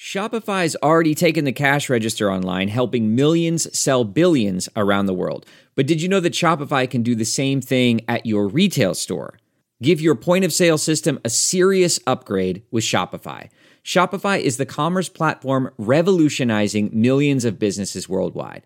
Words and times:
Shopify's 0.00 0.76
already 0.82 1.14
taken 1.14 1.44
the 1.44 1.52
cash 1.52 1.90
register 1.90 2.32
online, 2.32 2.68
helping 2.68 3.14
millions 3.14 3.78
sell 3.78 4.02
billions 4.02 4.66
around 4.74 5.04
the 5.04 5.12
world. 5.12 5.44
But 5.74 5.86
did 5.86 6.00
you 6.00 6.08
know 6.08 6.20
that 6.20 6.32
Shopify 6.32 6.88
can 6.88 7.02
do 7.02 7.14
the 7.14 7.26
same 7.26 7.60
thing 7.60 8.00
at 8.08 8.24
your 8.24 8.48
retail 8.48 8.94
store? 8.94 9.38
Give 9.82 10.00
your 10.00 10.14
point 10.14 10.46
of 10.46 10.54
sale 10.54 10.78
system 10.78 11.20
a 11.22 11.28
serious 11.28 12.00
upgrade 12.06 12.62
with 12.70 12.82
Shopify. 12.82 13.50
Shopify 13.84 14.40
is 14.40 14.56
the 14.56 14.64
commerce 14.64 15.10
platform 15.10 15.70
revolutionizing 15.76 16.88
millions 16.94 17.44
of 17.44 17.58
businesses 17.58 18.08
worldwide. 18.08 18.64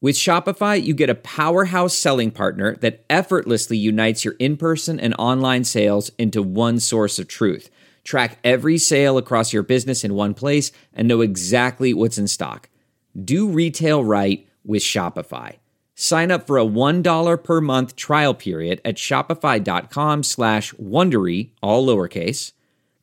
With 0.00 0.14
Shopify, 0.14 0.80
you 0.80 0.94
get 0.94 1.10
a 1.10 1.16
powerhouse 1.16 1.96
selling 1.96 2.30
partner 2.30 2.76
that 2.76 3.04
effortlessly 3.10 3.76
unites 3.76 4.24
your 4.24 4.34
in 4.38 4.56
person 4.56 5.00
and 5.00 5.12
online 5.18 5.64
sales 5.64 6.12
into 6.18 6.40
one 6.40 6.78
source 6.78 7.18
of 7.18 7.26
truth. 7.26 7.68
Track 8.08 8.38
every 8.42 8.78
sale 8.78 9.18
across 9.18 9.52
your 9.52 9.62
business 9.62 10.02
in 10.02 10.14
one 10.14 10.32
place 10.32 10.72
and 10.94 11.06
know 11.06 11.20
exactly 11.20 11.92
what's 11.92 12.16
in 12.16 12.26
stock. 12.26 12.70
Do 13.22 13.50
retail 13.50 14.02
right 14.02 14.48
with 14.64 14.80
Shopify. 14.80 15.56
Sign 15.94 16.30
up 16.30 16.46
for 16.46 16.56
a 16.56 16.64
$1 16.64 17.44
per 17.44 17.60
month 17.60 17.96
trial 17.96 18.32
period 18.32 18.80
at 18.82 18.94
shopify.com 18.94 20.22
slash 20.22 20.72
Wondery, 20.76 21.50
all 21.62 21.86
lowercase. 21.86 22.52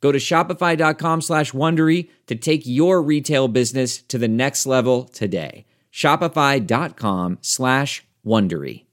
Go 0.00 0.10
to 0.10 0.18
shopify.com 0.18 1.20
slash 1.20 1.52
Wondery 1.52 2.10
to 2.26 2.34
take 2.34 2.62
your 2.64 3.00
retail 3.00 3.46
business 3.46 3.98
to 4.08 4.18
the 4.18 4.26
next 4.26 4.66
level 4.66 5.04
today. 5.04 5.66
Shopify.com 5.92 7.38
slash 7.42 8.04
Wondery. 8.26 8.85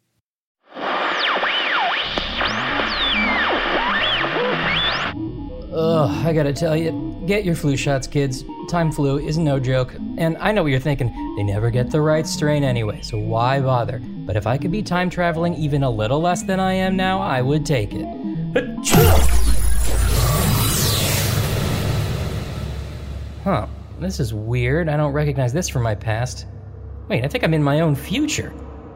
Ugh, 5.83 6.25
I 6.25 6.31
gotta 6.31 6.53
tell 6.53 6.77
you, 6.77 7.21
get 7.27 7.43
your 7.43 7.55
flu 7.55 7.75
shots, 7.75 8.07
kids. 8.07 8.45
Time 8.69 8.89
flu 8.89 9.19
is 9.19 9.37
no 9.37 9.59
joke. 9.59 9.93
And 10.17 10.37
I 10.37 10.53
know 10.53 10.63
what 10.63 10.71
you're 10.71 10.79
thinking, 10.79 11.09
they 11.35 11.43
never 11.43 11.69
get 11.69 11.91
the 11.91 11.99
right 11.99 12.25
strain 12.25 12.63
anyway, 12.63 13.01
so 13.01 13.17
why 13.17 13.59
bother? 13.59 13.99
But 13.99 14.37
if 14.37 14.47
I 14.47 14.57
could 14.57 14.71
be 14.71 14.81
time 14.81 15.09
traveling 15.09 15.55
even 15.55 15.83
a 15.83 15.89
little 15.89 16.21
less 16.21 16.41
than 16.41 16.61
I 16.61 16.71
am 16.71 16.95
now, 16.95 17.19
I 17.19 17.41
would 17.41 17.65
take 17.65 17.89
it. 17.93 18.05
Huh, 23.43 23.67
this 23.99 24.21
is 24.21 24.33
weird. 24.33 24.87
I 24.87 24.95
don't 24.95 25.11
recognize 25.11 25.51
this 25.51 25.67
from 25.67 25.83
my 25.83 25.95
past. 25.95 26.45
Wait, 27.09 27.25
I 27.25 27.27
think 27.27 27.43
I'm 27.43 27.53
in 27.53 27.61
my 27.61 27.81
own 27.81 27.93
future. 27.93 28.53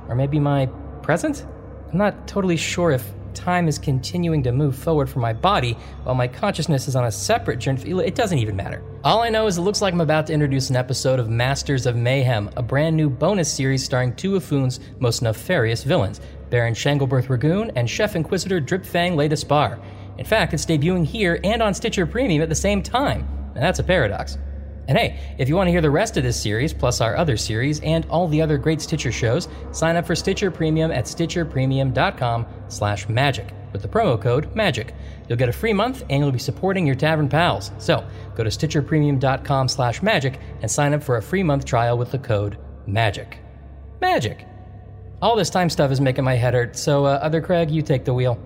Or 0.08 0.16
maybe 0.16 0.40
my 0.40 0.68
present? 1.02 1.46
I'm 1.92 1.98
not 1.98 2.30
totally 2.30 2.56
sure 2.56 2.92
if 2.92 3.12
time 3.38 3.68
is 3.68 3.78
continuing 3.78 4.44
to 4.44 4.52
move 4.52 4.76
forward 4.76 5.10
for 5.10 5.20
my 5.20 5.32
body 5.32 5.78
while 6.04 6.16
my 6.16 6.28
consciousness 6.28 6.88
is 6.88 6.96
on 6.96 7.06
a 7.06 7.12
separate 7.12 7.60
journey. 7.60 7.82
It 8.04 8.16
doesn't 8.16 8.40
even 8.40 8.56
matter. 8.56 8.82
All 9.04 9.22
I 9.22 9.30
know 9.30 9.48
is 9.48 9.58
it 9.58 9.62
looks 9.62 9.82
like 9.82 9.94
I'm 9.94 10.02
about 10.02 10.28
to 10.28 10.34
introduce 10.34 10.70
an 10.70 10.76
episode 10.76 11.20
of 11.20 11.30
Masters 11.30 11.86
of 11.86 11.96
Mayhem, 11.96 12.50
a 12.58 12.64
brand 12.64 12.98
new 12.98 13.10
bonus 13.10 13.52
series 13.52 13.84
starring 13.84 14.16
two 14.16 14.36
of 14.36 14.44
Foon's 14.44 14.80
most 15.00 15.22
nefarious 15.22 15.84
villains, 15.84 16.20
Baron 16.50 16.74
Shanglebirth 16.74 17.28
Ragoon 17.28 17.72
and 17.76 17.90
Chef 17.90 18.16
Inquisitor 18.16 18.60
Dripfang 18.60 19.16
Leda 19.16 19.38
Spar. 19.38 19.80
In 20.18 20.26
fact, 20.26 20.54
it's 20.54 20.66
debuting 20.66 21.06
here 21.06 21.40
and 21.44 21.62
on 21.62 21.74
Stitcher 21.74 22.08
Premium 22.08 22.42
at 22.42 22.50
the 22.50 22.56
same 22.56 22.82
time. 22.82 23.28
And 23.54 23.64
that's 23.64 23.80
a 23.80 23.84
paradox. 23.84 24.38
And 24.88 24.98
hey, 24.98 25.20
if 25.38 25.50
you 25.50 25.56
want 25.56 25.68
to 25.68 25.72
hear 25.72 25.82
the 25.82 25.90
rest 25.90 26.18
of 26.18 26.24
this 26.24 26.42
series, 26.42 26.74
plus 26.74 27.02
our 27.02 27.18
other 27.18 27.36
series, 27.38 27.80
and 27.82 28.06
all 28.10 28.28
the 28.28 28.42
other 28.42 28.58
great 28.58 28.82
Stitcher 28.82 29.12
shows, 29.12 29.48
sign 29.72 29.96
up 29.96 30.08
for 30.08 30.16
Stitcher 30.16 30.50
Premium 30.50 30.92
at 30.92 31.06
stitcherpremium.com 31.06 32.46
slash 32.70 33.10
magic 33.10 33.54
with 33.74 33.82
the 33.82 33.88
promo 33.88 34.20
code 34.20 34.54
MAGIC. 34.56 34.94
You'll 35.28 35.38
get 35.38 35.50
a 35.50 35.54
free 35.54 35.74
month 35.74 36.04
and 36.10 36.24
you'll 36.24 36.32
be 36.32 36.40
supporting 36.40 36.86
your 36.86 36.96
tavern 36.96 37.28
pals. 37.28 37.72
So 37.78 38.08
go 38.36 38.44
to 38.44 38.50
stitcherpremium.com 38.50 39.68
slash 39.68 40.02
magic 40.02 40.40
and 40.62 40.72
sign 40.72 40.94
up 40.94 41.04
for 41.04 41.18
a 41.18 41.22
free 41.22 41.44
month 41.44 41.66
trial 41.66 41.98
with 41.98 42.12
the 42.12 42.20
code 42.20 42.58
MAGIC. 42.88 43.38
Magic! 44.00 44.46
All 45.22 45.36
this 45.36 45.50
time 45.50 45.70
stuff 45.70 45.92
is 45.92 46.00
making 46.00 46.24
my 46.24 46.36
head 46.36 46.54
hurt, 46.54 46.78
so 46.78 47.06
uh, 47.06 47.20
Other 47.22 47.42
Craig, 47.42 47.72
you 47.72 47.82
take 47.82 48.06
the 48.06 48.14
wheel. 48.14 48.40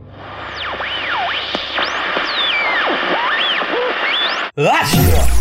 Woo! 4.57 5.40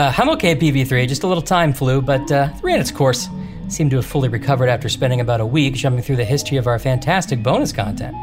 Uh, 0.00 0.10
I'm 0.16 0.30
okay, 0.30 0.56
PV3. 0.56 1.06
Just 1.06 1.24
a 1.24 1.26
little 1.26 1.42
time 1.42 1.74
flu, 1.74 2.00
but 2.00 2.32
uh, 2.32 2.48
ran 2.62 2.80
its 2.80 2.90
course. 2.90 3.28
Seemed 3.68 3.90
to 3.90 3.98
have 3.98 4.06
fully 4.06 4.30
recovered 4.30 4.70
after 4.70 4.88
spending 4.88 5.20
about 5.20 5.42
a 5.42 5.46
week 5.46 5.74
jumping 5.74 6.02
through 6.02 6.16
the 6.16 6.24
history 6.24 6.56
of 6.56 6.66
our 6.66 6.78
fantastic 6.78 7.42
bonus 7.42 7.70
content. 7.70 8.16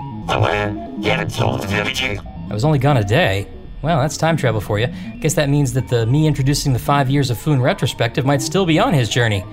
I 2.49 2.51
was 2.51 2.65
only 2.65 2.79
gone 2.79 2.97
a 2.97 3.03
day. 3.03 3.47
Well, 3.83 3.99
that's 3.99 4.17
time 4.17 4.37
travel 4.37 4.59
for 4.59 4.79
you. 4.79 4.87
Guess 5.19 5.35
that 5.35 5.49
means 5.49 5.73
that 5.73 5.87
the 5.87 6.07
me 6.07 6.25
introducing 6.25 6.73
the 6.73 6.79
five 6.79 7.11
years 7.11 7.29
of 7.29 7.37
Foon 7.37 7.61
retrospective 7.61 8.25
might 8.25 8.41
still 8.41 8.65
be 8.65 8.79
on 8.79 8.95
his 8.95 9.07
journey. 9.07 9.45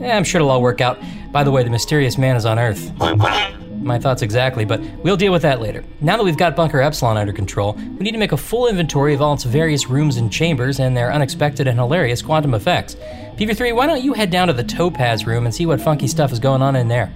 Yeah, 0.00 0.18
I'm 0.18 0.24
sure 0.24 0.42
it'll 0.42 0.50
all 0.50 0.60
work 0.60 0.82
out. 0.82 0.98
By 1.32 1.44
the 1.44 1.50
way, 1.50 1.64
the 1.64 1.70
mysterious 1.70 2.18
man 2.18 2.36
is 2.36 2.44
on 2.44 2.58
Earth. 2.58 2.92
My 3.84 3.98
thoughts 3.98 4.22
exactly, 4.22 4.64
but 4.64 4.80
we'll 5.02 5.18
deal 5.18 5.30
with 5.30 5.42
that 5.42 5.60
later. 5.60 5.84
Now 6.00 6.16
that 6.16 6.24
we've 6.24 6.38
got 6.38 6.56
Bunker 6.56 6.80
Epsilon 6.80 7.18
under 7.18 7.34
control, 7.34 7.74
we 7.74 7.98
need 7.98 8.12
to 8.12 8.18
make 8.18 8.32
a 8.32 8.36
full 8.36 8.66
inventory 8.66 9.12
of 9.12 9.20
all 9.20 9.34
its 9.34 9.44
various 9.44 9.90
rooms 9.90 10.16
and 10.16 10.32
chambers 10.32 10.80
and 10.80 10.96
their 10.96 11.12
unexpected 11.12 11.68
and 11.68 11.78
hilarious 11.78 12.22
quantum 12.22 12.54
effects. 12.54 12.96
PV3, 13.36 13.76
why 13.76 13.86
don't 13.86 14.02
you 14.02 14.14
head 14.14 14.30
down 14.30 14.48
to 14.48 14.54
the 14.54 14.64
Topaz 14.64 15.26
room 15.26 15.44
and 15.44 15.54
see 15.54 15.66
what 15.66 15.82
funky 15.82 16.08
stuff 16.08 16.32
is 16.32 16.38
going 16.38 16.62
on 16.62 16.76
in 16.76 16.88
there? 16.88 17.12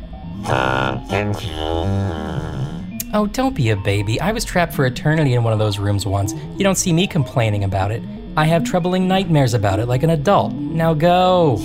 Oh, 3.15 3.27
don't 3.27 3.55
be 3.55 3.71
a 3.71 3.77
baby. 3.77 4.21
I 4.21 4.33
was 4.33 4.45
trapped 4.45 4.75
for 4.75 4.85
eternity 4.85 5.33
in 5.33 5.43
one 5.43 5.55
of 5.55 5.59
those 5.59 5.79
rooms 5.79 6.05
once. 6.05 6.35
You 6.35 6.65
don't 6.65 6.77
see 6.77 6.93
me 6.93 7.07
complaining 7.07 7.65
about 7.65 7.91
it. 7.93 8.03
I 8.37 8.45
have 8.45 8.63
troubling 8.63 9.09
nightmares 9.09 9.55
about 9.55 9.81
it 9.81 9.87
like 9.87 10.03
an 10.03 10.11
adult. 10.11 10.53
Now 10.53 10.93
go. 10.93 11.57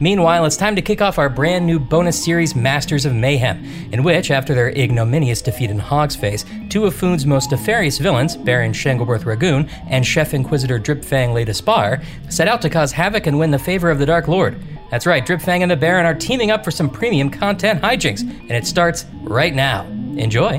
Meanwhile, 0.00 0.44
it's 0.44 0.56
time 0.56 0.74
to 0.74 0.82
kick 0.82 1.00
off 1.00 1.18
our 1.18 1.28
brand 1.28 1.66
new 1.66 1.78
bonus 1.78 2.22
series, 2.22 2.56
Masters 2.56 3.06
of 3.06 3.14
Mayhem, 3.14 3.64
in 3.92 4.02
which, 4.02 4.32
after 4.32 4.52
their 4.52 4.70
ignominious 4.70 5.40
defeat 5.40 5.70
in 5.70 5.78
Hog's 5.78 6.16
Face, 6.16 6.44
two 6.68 6.84
of 6.84 6.96
Foon's 6.96 7.24
most 7.24 7.52
nefarious 7.52 7.98
villains, 7.98 8.36
Baron 8.36 8.72
Shanglebirth 8.72 9.22
Ragoon 9.22 9.70
and 9.88 10.04
Chef 10.04 10.34
Inquisitor 10.34 10.80
Dripfang 10.80 11.32
Leda 11.32 11.54
Spar, 11.54 12.02
set 12.28 12.48
out 12.48 12.60
to 12.62 12.70
cause 12.70 12.90
havoc 12.90 13.28
and 13.28 13.38
win 13.38 13.52
the 13.52 13.58
favor 13.58 13.88
of 13.88 14.00
the 14.00 14.06
Dark 14.06 14.26
Lord. 14.26 14.60
That's 14.90 15.06
right, 15.06 15.24
Dripfang 15.24 15.62
and 15.62 15.70
the 15.70 15.76
Baron 15.76 16.06
are 16.06 16.14
teaming 16.14 16.50
up 16.50 16.64
for 16.64 16.72
some 16.72 16.90
premium 16.90 17.30
content 17.30 17.80
hijinks, 17.80 18.22
and 18.22 18.50
it 18.50 18.66
starts 18.66 19.06
right 19.22 19.54
now. 19.54 19.84
Enjoy. 20.16 20.56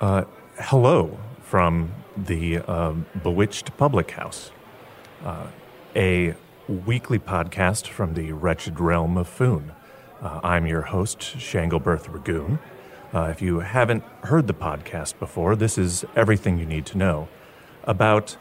Uh, 0.00 0.24
hello 0.58 1.16
from 1.42 1.92
the 2.16 2.58
uh, 2.58 2.92
Bewitched 3.22 3.76
Public 3.76 4.12
House, 4.12 4.50
uh, 5.24 5.48
a 5.94 6.34
weekly 6.68 7.18
podcast 7.18 7.86
from 7.88 8.14
the 8.14 8.32
wretched 8.32 8.80
realm 8.80 9.16
of 9.16 9.28
Foon. 9.28 9.72
Uh, 10.20 10.40
I'm 10.42 10.66
your 10.66 10.82
host, 10.82 11.18
Shanglebirth 11.20 12.08
Ragoon. 12.08 12.58
Uh, 13.14 13.28
if 13.30 13.40
you 13.42 13.60
haven't 13.60 14.02
heard 14.24 14.46
the 14.46 14.54
podcast 14.54 15.18
before, 15.18 15.54
this 15.56 15.78
is 15.78 16.04
everything 16.16 16.58
you 16.58 16.66
need 16.66 16.86
to 16.86 16.98
know. 16.98 17.28
About 17.84 18.36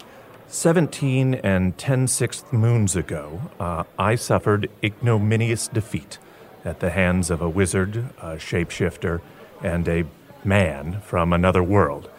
17 0.47 1.35
and 1.35 1.77
10 1.77 2.07
sixth 2.07 2.51
moons 2.53 2.95
ago, 2.95 3.41
uh, 3.59 3.83
I 3.99 4.15
suffered 4.15 4.69
ignominious 4.83 5.67
defeat 5.67 6.17
at 6.63 6.79
the 6.79 6.91
hands 6.91 7.29
of 7.29 7.41
a 7.41 7.49
wizard, 7.49 8.09
a 8.21 8.35
shapeshifter, 8.35 9.21
and 9.61 9.87
a 9.87 10.05
man 10.43 11.01
from 11.01 11.33
another 11.33 11.63
world 11.63 12.09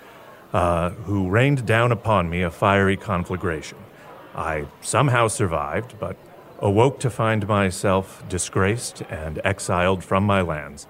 uh, 0.53 0.91
who 0.91 1.29
rained 1.29 1.67
down 1.67 1.93
upon 1.93 2.31
me 2.31 2.43
a 2.43 2.51
fiery 2.51 2.97
conflagration. 2.97 3.79
I 4.35 4.67
somehow 4.81 5.29
survived, 5.29 5.99
but 5.99 6.17
awoke 6.61 7.01
to 7.01 7.11
find 7.11 7.47
myself 7.47 8.23
disgraced 8.29 9.03
and 9.11 9.41
exiled 9.45 10.05
from 10.05 10.25
my 10.25 10.41
lands. 10.41 10.87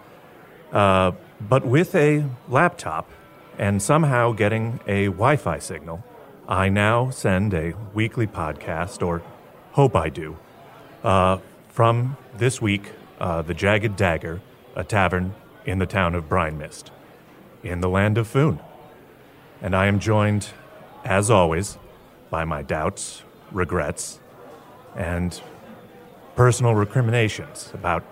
Uh, 0.72 1.12
but 1.40 1.64
with 1.64 1.94
a 1.94 2.24
laptop 2.48 3.10
and 3.58 3.82
somehow 3.82 4.32
getting 4.32 4.80
a 4.86 5.06
Wi 5.06 5.36
Fi 5.36 5.58
signal, 5.58 6.04
I 6.48 6.68
now 6.68 7.10
send 7.10 7.54
a 7.54 7.74
weekly 7.94 8.26
podcast, 8.26 9.04
or 9.04 9.22
hope 9.72 9.96
I 9.96 10.08
do, 10.08 10.36
uh, 11.02 11.38
from 11.68 12.16
this 12.36 12.62
week, 12.62 12.92
uh, 13.18 13.42
The 13.42 13.54
Jagged 13.54 13.96
Dagger, 13.96 14.40
a 14.74 14.84
tavern 14.84 15.34
in 15.64 15.78
the 15.78 15.86
town 15.86 16.14
of 16.14 16.28
Brine 16.28 16.56
Mist, 16.56 16.90
in 17.62 17.80
the 17.80 17.88
land 17.88 18.18
of 18.18 18.28
Foon. 18.28 18.60
And 19.62 19.74
I 19.74 19.86
am 19.86 19.98
joined, 19.98 20.48
as 21.04 21.30
always, 21.30 21.78
by 22.30 22.44
my 22.44 22.62
doubts, 22.62 23.22
regrets, 23.50 24.20
and 24.94 25.40
personal 26.34 26.74
recriminations 26.74 27.70
about 27.72 28.04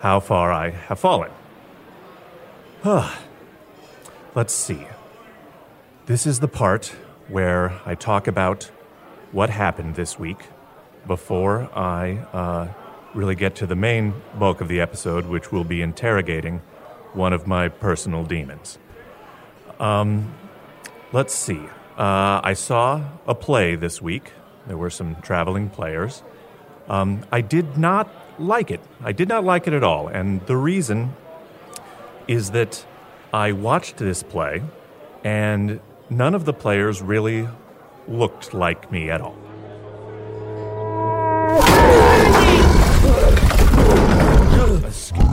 how 0.00 0.20
far 0.20 0.52
I 0.52 0.70
have 0.70 0.98
fallen. 0.98 1.30
Let's 4.34 4.52
see. 4.52 4.86
This 6.06 6.26
is 6.26 6.40
the 6.40 6.48
part 6.48 6.94
where 7.28 7.80
I 7.86 7.94
talk 7.94 8.28
about 8.28 8.70
what 9.32 9.50
happened 9.50 9.94
this 9.94 10.18
week 10.18 10.38
before 11.06 11.70
I 11.74 12.18
uh, 12.32 12.68
really 13.14 13.34
get 13.34 13.54
to 13.56 13.66
the 13.66 13.74
main 13.74 14.14
bulk 14.38 14.60
of 14.60 14.68
the 14.68 14.80
episode, 14.80 15.26
which 15.26 15.50
will 15.50 15.64
be 15.64 15.80
interrogating 15.80 16.60
one 17.14 17.32
of 17.32 17.46
my 17.46 17.68
personal 17.68 18.24
demons. 18.24 18.78
Um, 19.80 20.34
let's 21.16 21.32
see. 21.32 21.62
Uh, 21.96 22.42
I 22.44 22.52
saw 22.52 23.02
a 23.26 23.34
play 23.34 23.74
this 23.74 24.02
week. 24.02 24.32
There 24.66 24.76
were 24.76 24.90
some 24.90 25.16
traveling 25.22 25.70
players. 25.70 26.22
Um, 26.90 27.24
I 27.32 27.40
did 27.40 27.78
not 27.78 28.06
like 28.38 28.70
it. 28.70 28.80
I 29.02 29.12
did 29.12 29.26
not 29.26 29.42
like 29.42 29.66
it 29.66 29.72
at 29.72 29.82
all. 29.82 30.08
And 30.08 30.46
the 30.46 30.58
reason 30.58 31.16
is 32.28 32.50
that 32.50 32.84
I 33.32 33.52
watched 33.52 33.96
this 33.96 34.22
play 34.22 34.62
and 35.24 35.80
none 36.10 36.34
of 36.34 36.44
the 36.44 36.52
players 36.52 37.00
really 37.00 37.48
looked 38.06 38.52
like 38.52 38.92
me 38.92 39.08
at 39.08 39.22
all. 39.22 39.38
Uh, 44.68 44.82
excuse 44.84 45.24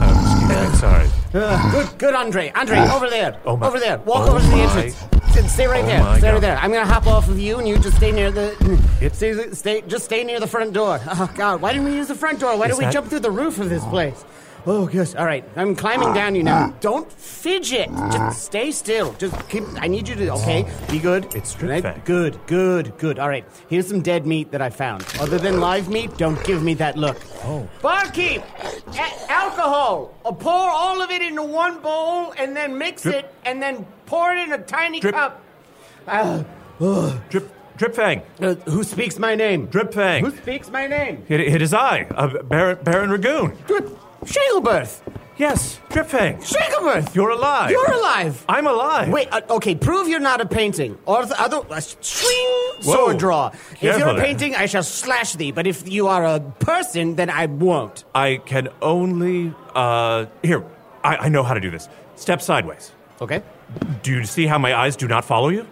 me, 0.48 0.78
sorry. 0.78 1.08
Uh, 1.34 1.72
good, 1.72 1.98
good, 1.98 2.14
Andre. 2.14 2.50
Andre, 2.54 2.78
over 2.88 3.10
there. 3.10 3.38
Oh 3.44 3.58
my- 3.58 3.66
over 3.66 3.78
there. 3.78 3.98
Walk 3.98 4.28
oh 4.28 4.36
over 4.36 4.40
to 4.40 4.46
the 4.46 4.62
entrance. 4.62 5.23
Stay 5.42 5.66
right 5.66 5.84
Oh 5.84 5.86
there. 5.86 6.18
Stay 6.18 6.30
right 6.32 6.40
there. 6.40 6.56
I'm 6.58 6.72
gonna 6.72 6.86
hop 6.86 7.06
off 7.06 7.28
of 7.28 7.38
you, 7.38 7.58
and 7.58 7.66
you 7.68 7.76
just 7.78 7.96
stay 7.96 8.12
near 8.12 8.30
the. 8.30 8.56
It- 9.00 9.14
stay, 9.16 9.50
stay, 9.52 9.82
just 9.82 10.04
stay 10.04 10.22
near 10.24 10.38
the 10.40 10.46
front 10.46 10.72
door. 10.72 11.00
Oh 11.06 11.30
God, 11.34 11.60
why 11.60 11.72
didn't 11.72 11.86
we 11.86 11.94
use 11.94 12.08
the 12.08 12.14
front 12.14 12.38
door? 12.40 12.56
Why 12.56 12.68
did 12.68 12.78
we 12.78 12.84
that- 12.84 12.92
jump 12.92 13.08
through 13.08 13.20
the 13.20 13.30
roof 13.30 13.58
of 13.58 13.68
this 13.68 13.84
place? 13.84 14.24
Oh, 14.66 14.88
yes. 14.90 15.14
All 15.14 15.26
right, 15.26 15.44
I'm 15.56 15.74
climbing 15.76 16.14
down 16.14 16.34
you 16.34 16.42
now. 16.42 16.72
Don't 16.80 17.10
fidget. 17.12 17.90
Just 18.12 18.44
stay 18.44 18.70
still. 18.70 19.12
Just 19.14 19.36
keep. 19.50 19.62
I 19.78 19.86
need 19.88 20.08
you 20.08 20.14
to. 20.14 20.32
Okay, 20.34 20.66
be 20.90 20.98
good. 20.98 21.34
It's 21.34 21.50
strip? 21.50 22.04
Good, 22.06 22.38
good, 22.46 22.96
good. 22.96 23.18
All 23.18 23.28
right. 23.28 23.44
Here's 23.68 23.86
some 23.86 24.00
dead 24.00 24.26
meat 24.26 24.50
that 24.52 24.62
I 24.62 24.70
found. 24.70 25.04
Other 25.20 25.36
than 25.38 25.60
live 25.60 25.90
meat, 25.90 26.16
don't 26.16 26.42
give 26.44 26.62
me 26.62 26.72
that 26.74 26.96
look. 26.96 27.18
Oh. 27.44 27.68
Barkeep, 27.82 28.42
a- 28.94 29.30
alcohol. 29.30 30.14
Uh, 30.24 30.32
pour 30.32 30.52
all 30.70 31.02
of 31.02 31.10
it 31.10 31.20
into 31.20 31.42
one 31.42 31.80
bowl 31.80 32.32
and 32.38 32.56
then 32.56 32.78
mix 32.78 33.02
Drip. 33.02 33.16
it 33.16 33.34
and 33.44 33.60
then 33.62 33.86
pour 34.06 34.32
it 34.32 34.38
in 34.48 34.52
a 34.54 34.58
tiny 34.58 35.00
Drip. 35.00 35.14
cup. 35.14 35.42
Uh, 36.08 36.42
Drip, 37.28 37.50
Drip 37.76 37.94
Fang. 37.94 38.22
uh, 38.40 38.54
who 38.66 38.82
speaks 38.82 39.18
my 39.18 39.34
name? 39.34 39.66
Drip 39.66 39.92
Fang. 39.92 40.24
Who 40.24 40.30
speaks 40.36 40.70
my 40.70 40.86
name? 40.86 41.24
It, 41.28 41.40
it 41.40 41.60
is 41.60 41.74
I, 41.74 42.04
uh, 42.14 42.42
Baron, 42.44 42.78
Baron 42.82 43.10
Ragoon. 43.10 43.56
Drip. 43.66 43.98
Shagleberth. 44.24 45.00
Yes, 45.36 45.80
Drip 45.90 46.06
Fang. 46.06 46.40
You're 47.12 47.30
alive. 47.30 47.70
You're 47.70 47.90
alive. 47.90 48.44
I'm 48.48 48.68
alive. 48.68 49.08
Wait, 49.08 49.28
uh, 49.32 49.40
okay, 49.50 49.74
prove 49.74 50.06
you're 50.06 50.20
not 50.20 50.40
a 50.40 50.46
painting. 50.46 50.96
Or 51.06 51.26
the 51.26 51.40
other, 51.40 51.60
uh, 51.68 51.80
swing, 51.80 52.82
sword 52.82 53.18
draw. 53.18 53.50
If 53.72 53.98
you're 53.98 54.08
a 54.08 54.20
painting, 54.20 54.54
I 54.54 54.66
shall 54.66 54.84
slash 54.84 55.32
thee. 55.32 55.50
But 55.50 55.66
if 55.66 55.88
you 55.88 56.06
are 56.06 56.24
a 56.24 56.38
person, 56.38 57.16
then 57.16 57.30
I 57.30 57.46
won't. 57.46 58.04
I 58.14 58.40
can 58.46 58.68
only. 58.80 59.52
Uh, 59.74 60.26
here, 60.44 60.64
I, 61.02 61.16
I 61.16 61.28
know 61.28 61.42
how 61.42 61.54
to 61.54 61.60
do 61.60 61.70
this. 61.70 61.88
Step 62.14 62.40
sideways. 62.40 62.92
Okay? 63.20 63.42
Do 64.04 64.12
you 64.12 64.24
see 64.24 64.46
how 64.46 64.58
my 64.58 64.72
eyes 64.72 64.94
do 64.94 65.08
not 65.08 65.24
follow 65.24 65.48
you? 65.48 65.66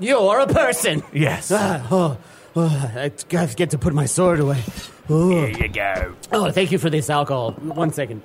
You're 0.00 0.40
a 0.40 0.46
person. 0.46 1.02
Yes. 1.12 1.52
Ah, 1.54 1.86
oh, 1.90 2.16
oh, 2.56 2.92
I 2.96 3.46
get 3.56 3.70
to 3.70 3.78
put 3.78 3.94
my 3.94 4.06
sword 4.06 4.40
away. 4.40 4.62
Oh. 5.08 5.46
Here 5.46 5.48
you 5.48 5.68
go. 5.68 6.14
Oh, 6.32 6.50
thank 6.50 6.72
you 6.72 6.78
for 6.78 6.90
this 6.90 7.10
alcohol. 7.10 7.52
One 7.52 7.92
second. 7.92 8.22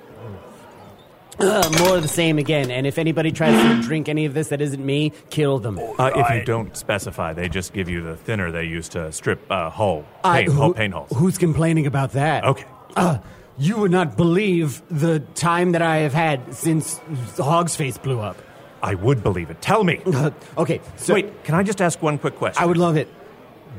Uh, 1.38 1.70
more 1.78 1.96
of 1.96 2.02
the 2.02 2.08
same 2.08 2.38
again. 2.38 2.70
And 2.70 2.86
if 2.86 2.98
anybody 2.98 3.32
tries 3.32 3.54
to 3.62 3.82
drink 3.86 4.08
any 4.10 4.26
of 4.26 4.34
this 4.34 4.48
that 4.48 4.60
isn't 4.60 4.84
me, 4.84 5.12
kill 5.30 5.58
them. 5.58 5.78
Uh, 5.78 6.10
if 6.14 6.30
you 6.30 6.44
don't 6.44 6.76
specify, 6.76 7.32
they 7.32 7.48
just 7.48 7.72
give 7.72 7.88
you 7.88 8.02
the 8.02 8.16
thinner 8.16 8.50
they 8.50 8.64
use 8.64 8.90
to 8.90 9.10
strip 9.12 9.50
uh, 9.50 9.70
hole, 9.70 10.04
I- 10.22 10.42
paint, 10.42 10.52
hole, 10.52 10.68
who- 10.68 10.74
paint 10.74 10.92
holes. 10.94 11.10
Who's 11.16 11.38
complaining 11.38 11.86
about 11.86 12.12
that? 12.12 12.44
Okay. 12.44 12.64
Uh, 12.94 13.18
you 13.56 13.78
would 13.78 13.90
not 13.90 14.16
believe 14.16 14.82
the 14.90 15.20
time 15.34 15.72
that 15.72 15.82
I 15.82 15.98
have 15.98 16.12
had 16.12 16.54
since 16.54 17.00
Hog's 17.38 17.76
Face 17.76 17.96
blew 17.96 18.20
up. 18.20 18.36
I 18.82 18.94
would 18.94 19.22
believe 19.22 19.50
it. 19.50 19.60
Tell 19.60 19.84
me. 19.84 20.00
Uh, 20.06 20.30
okay, 20.58 20.80
so 20.96 21.14
Wait, 21.14 21.44
can 21.44 21.54
I 21.54 21.62
just 21.62 21.80
ask 21.82 22.00
one 22.02 22.18
quick 22.18 22.36
question? 22.36 22.62
I 22.62 22.66
would 22.66 22.78
love 22.78 22.96
it. 22.96 23.08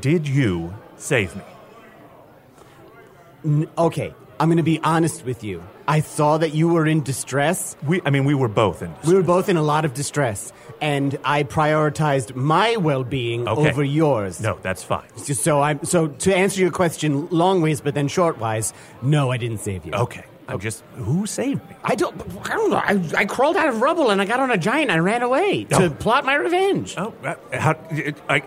Did 0.02 0.26
you 0.28 0.74
save 0.96 1.34
me? 3.44 3.66
Okay, 3.78 4.14
I'm 4.38 4.48
going 4.48 4.56
to 4.58 4.62
be 4.62 4.78
honest 4.84 5.24
with 5.24 5.42
you. 5.42 5.62
I 5.88 6.00
saw 6.00 6.38
that 6.38 6.54
you 6.54 6.68
were 6.68 6.86
in 6.86 7.02
distress. 7.02 7.76
We, 7.84 8.00
I 8.04 8.10
mean, 8.10 8.24
we 8.24 8.34
were 8.34 8.48
both 8.48 8.82
in. 8.82 8.90
distress. 8.90 9.06
We 9.08 9.14
were 9.14 9.22
both 9.22 9.48
in 9.48 9.56
a 9.56 9.62
lot 9.62 9.84
of 9.84 9.94
distress, 9.94 10.52
and 10.80 11.18
I 11.24 11.42
prioritized 11.44 12.34
my 12.36 12.76
well-being 12.76 13.48
Okay. 13.48 13.70
over 13.70 13.82
yours. 13.84 14.40
No, 14.40 14.58
that's 14.62 14.82
fine. 14.84 15.08
So 15.16 15.60
I'm 15.62 15.84
so 15.84 16.08
to 16.08 16.34
answer 16.34 16.60
your 16.60 16.70
question 16.72 17.28
long 17.30 17.62
ways, 17.62 17.80
but 17.80 17.94
then 17.94 18.06
short 18.08 18.38
wise. 18.38 18.72
No, 19.02 19.30
I 19.30 19.36
didn't 19.38 19.58
save 19.58 19.84
you. 19.86 19.92
Okay. 19.92 20.24
I'm 20.48 20.58
just. 20.58 20.82
Who 20.96 21.26
saved 21.26 21.68
me? 21.70 21.76
I 21.84 21.94
don't. 21.94 22.20
I 22.44 22.54
don't 22.54 22.70
know. 22.70 22.76
I, 22.76 23.22
I 23.22 23.24
crawled 23.24 23.56
out 23.56 23.68
of 23.68 23.80
rubble 23.80 24.10
and 24.10 24.20
I 24.20 24.24
got 24.24 24.40
on 24.40 24.50
a 24.50 24.58
giant. 24.58 24.90
and 24.90 24.92
I 24.92 24.98
ran 24.98 25.22
away 25.22 25.64
to 25.64 25.84
Oh. 25.84 25.90
plot 25.90 26.24
my 26.24 26.34
revenge. 26.34 26.94
Oh, 26.98 27.14
uh, 27.24 27.34
how, 27.56 27.74
I, 28.28 28.42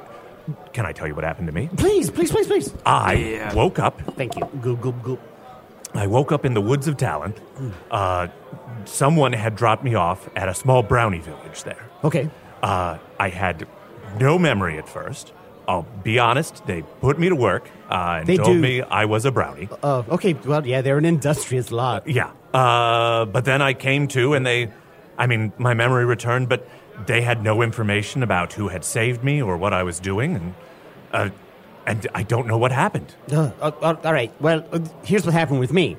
can 0.74 0.86
I 0.86 0.92
tell 0.92 1.08
you 1.08 1.16
what 1.16 1.24
happened 1.24 1.48
to 1.48 1.54
me? 1.54 1.70
Please, 1.78 2.10
please, 2.12 2.32
please, 2.32 2.48
please. 2.48 2.74
I 2.86 3.52
woke 3.56 3.80
up. 3.80 4.02
Thank 4.16 4.36
you. 4.36 4.46
Goop, 4.62 4.82
goop, 4.82 5.02
goop. 5.04 5.20
I 5.94 6.08
woke 6.08 6.32
up 6.32 6.44
in 6.46 6.54
the 6.54 6.62
woods 6.62 6.88
of 6.88 6.98
Talent. 6.98 7.38
Uh, 7.90 8.28
someone 8.86 9.34
had 9.34 9.56
dropped 9.56 9.84
me 9.84 9.96
off 9.96 10.30
at 10.36 10.50
a 10.50 10.54
small 10.54 10.84
brownie 10.84 11.20
village 11.20 11.64
there. 11.64 11.90
Okay. 12.04 12.30
Uh, 12.62 12.98
I 13.20 13.30
had 13.30 13.68
no 14.20 14.38
memory 14.38 14.78
at 14.78 14.90
first. 14.90 15.32
I'll 15.68 15.88
be 16.04 16.20
honest, 16.20 16.64
they 16.68 16.84
put 17.02 17.18
me 17.18 17.28
to 17.30 17.36
work 17.36 17.68
uh, 17.90 18.18
and 18.20 18.28
They 18.28 18.38
told 18.38 18.50
do. 18.50 18.60
me 18.62 18.82
I 18.84 19.06
was 19.06 19.26
a 19.26 19.32
brownie. 19.32 19.68
Uh, 19.82 20.04
okay. 20.10 20.34
Well, 20.34 20.66
yeah, 20.68 20.82
they're 20.82 20.98
an 21.00 21.06
industrious 21.06 21.72
lot. 21.72 22.08
Yeah. 22.08 22.32
Uh, 22.54 23.26
but 23.26 23.46
then 23.46 23.62
I 23.64 23.74
came 23.74 24.08
to, 24.10 24.34
and 24.36 24.46
they, 24.46 24.72
I 25.18 25.26
mean, 25.28 25.52
my 25.58 25.74
memory 25.74 26.06
returned, 26.06 26.50
but 26.50 26.68
they 27.06 27.22
had 27.22 27.44
no 27.44 27.62
information 27.62 28.24
about 28.24 28.54
who 28.54 28.70
had 28.70 28.84
saved 28.84 29.24
me 29.24 29.42
or 29.42 29.58
what 29.58 29.74
I 29.74 29.84
was 29.84 30.00
doing, 30.00 30.36
and 30.36 30.54
uh, 31.12 31.30
and 31.86 32.08
I 32.14 32.24
don't 32.24 32.48
know 32.48 32.58
what 32.58 32.72
happened. 32.72 33.14
Uh, 33.32 33.52
uh, 33.62 33.72
uh, 33.82 33.96
all 34.04 34.14
right. 34.14 34.32
Well, 34.42 34.66
uh, 34.72 34.80
here's 35.04 35.26
what 35.26 35.34
happened 35.34 35.60
with 35.60 35.72
me. 35.72 35.98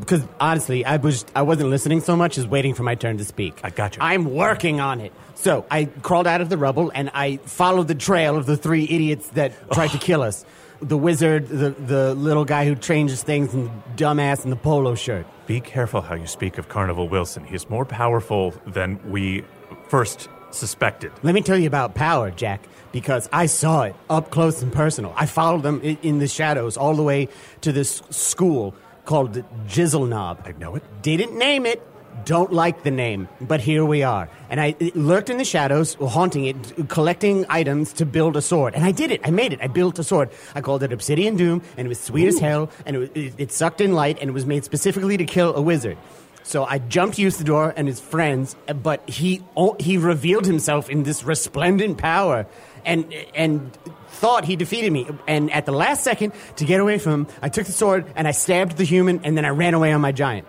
Because 0.00 0.22
honestly, 0.40 0.84
I 0.84 0.96
was 0.96 1.24
I 1.36 1.42
wasn't 1.42 1.70
listening 1.70 2.00
so 2.00 2.16
much 2.16 2.38
as 2.38 2.46
waiting 2.46 2.74
for 2.74 2.82
my 2.82 2.96
turn 2.96 3.18
to 3.18 3.24
speak. 3.24 3.60
I 3.62 3.70
got 3.70 3.94
you. 3.94 4.02
I'm 4.02 4.34
working 4.34 4.80
on 4.80 5.00
it. 5.00 5.12
So 5.36 5.64
I 5.70 5.84
crawled 5.84 6.26
out 6.26 6.40
of 6.40 6.48
the 6.48 6.58
rubble 6.58 6.90
and 6.92 7.08
I 7.14 7.36
followed 7.36 7.86
the 7.86 7.94
trail 7.94 8.36
of 8.36 8.46
the 8.46 8.56
three 8.56 8.84
idiots 8.84 9.28
that 9.30 9.52
tried 9.72 9.90
to 9.90 9.98
kill 9.98 10.22
us. 10.22 10.44
The 10.82 10.96
wizard, 10.96 11.48
the 11.48 11.70
the 11.70 12.14
little 12.16 12.44
guy 12.44 12.66
who 12.66 12.74
changes 12.74 13.22
things, 13.22 13.54
and 13.54 13.68
the 13.68 14.04
dumbass 14.04 14.42
in 14.44 14.50
the 14.50 14.56
polo 14.56 14.96
shirt. 14.96 15.24
Be 15.46 15.60
careful 15.60 16.00
how 16.00 16.16
you 16.16 16.26
speak 16.26 16.58
of 16.58 16.68
Carnival 16.68 17.08
Wilson. 17.08 17.44
He 17.44 17.54
is 17.54 17.70
more 17.70 17.84
powerful 17.84 18.54
than 18.66 18.98
we 19.08 19.44
first 19.88 20.28
suspected. 20.56 21.12
Let 21.22 21.34
me 21.34 21.42
tell 21.42 21.58
you 21.58 21.66
about 21.66 21.94
power, 21.94 22.30
Jack, 22.30 22.66
because 22.92 23.28
I 23.32 23.46
saw 23.46 23.82
it 23.82 23.94
up 24.10 24.30
close 24.30 24.62
and 24.62 24.72
personal. 24.72 25.12
I 25.16 25.26
followed 25.26 25.62
them 25.62 25.80
i- 25.84 25.98
in 26.02 26.18
the 26.18 26.28
shadows 26.28 26.76
all 26.76 26.94
the 26.94 27.02
way 27.02 27.28
to 27.60 27.72
this 27.72 28.02
school 28.10 28.74
called 29.04 29.34
the 29.34 29.44
Jizzle 29.68 30.08
Knob. 30.08 30.40
I 30.44 30.52
know 30.58 30.74
it. 30.74 30.82
Didn't 31.02 31.36
name 31.38 31.66
it. 31.66 31.82
Don't 32.24 32.50
like 32.52 32.82
the 32.82 32.90
name, 32.90 33.28
but 33.42 33.60
here 33.60 33.84
we 33.84 34.02
are. 34.02 34.28
And 34.48 34.58
I 34.60 34.74
lurked 34.94 35.28
in 35.28 35.36
the 35.36 35.44
shadows, 35.44 35.94
haunting 36.00 36.46
it, 36.46 36.88
collecting 36.88 37.44
items 37.50 37.92
to 37.92 38.06
build 38.06 38.36
a 38.36 38.42
sword. 38.42 38.74
And 38.74 38.84
I 38.84 38.90
did 38.90 39.10
it. 39.10 39.20
I 39.22 39.30
made 39.30 39.52
it. 39.52 39.60
I 39.62 39.66
built 39.68 39.98
a 39.98 40.02
sword. 40.02 40.30
I 40.54 40.62
called 40.62 40.82
it 40.82 40.92
Obsidian 40.92 41.36
Doom, 41.36 41.60
and 41.76 41.86
it 41.86 41.88
was 41.88 42.00
sweet 42.00 42.26
as 42.26 42.38
hell, 42.38 42.70
and 42.86 42.96
it, 42.96 43.12
it, 43.16 43.34
it 43.36 43.52
sucked 43.52 43.82
in 43.82 43.92
light, 43.92 44.16
and 44.20 44.30
it 44.30 44.32
was 44.32 44.46
made 44.46 44.64
specifically 44.64 45.18
to 45.18 45.26
kill 45.26 45.54
a 45.54 45.60
wizard. 45.60 45.98
So 46.46 46.64
I 46.64 46.78
jumped 46.78 47.18
Usidore 47.18 47.72
and 47.76 47.88
his 47.88 47.98
friends, 47.98 48.54
but 48.82 49.08
he 49.10 49.42
oh, 49.56 49.74
he 49.80 49.98
revealed 49.98 50.46
himself 50.46 50.88
in 50.88 51.02
this 51.02 51.24
resplendent 51.24 51.98
power, 51.98 52.46
and 52.84 53.12
and 53.34 53.76
thought 54.08 54.44
he 54.44 54.54
defeated 54.54 54.92
me. 54.92 55.08
And 55.26 55.50
at 55.52 55.66
the 55.66 55.72
last 55.72 56.04
second, 56.04 56.32
to 56.56 56.64
get 56.64 56.78
away 56.80 56.98
from 56.98 57.12
him, 57.12 57.26
I 57.42 57.48
took 57.48 57.66
the 57.66 57.72
sword 57.72 58.06
and 58.14 58.28
I 58.28 58.30
stabbed 58.30 58.76
the 58.76 58.84
human, 58.84 59.20
and 59.24 59.36
then 59.36 59.44
I 59.44 59.48
ran 59.48 59.74
away 59.74 59.92
on 59.92 60.00
my 60.00 60.12
giant. 60.12 60.46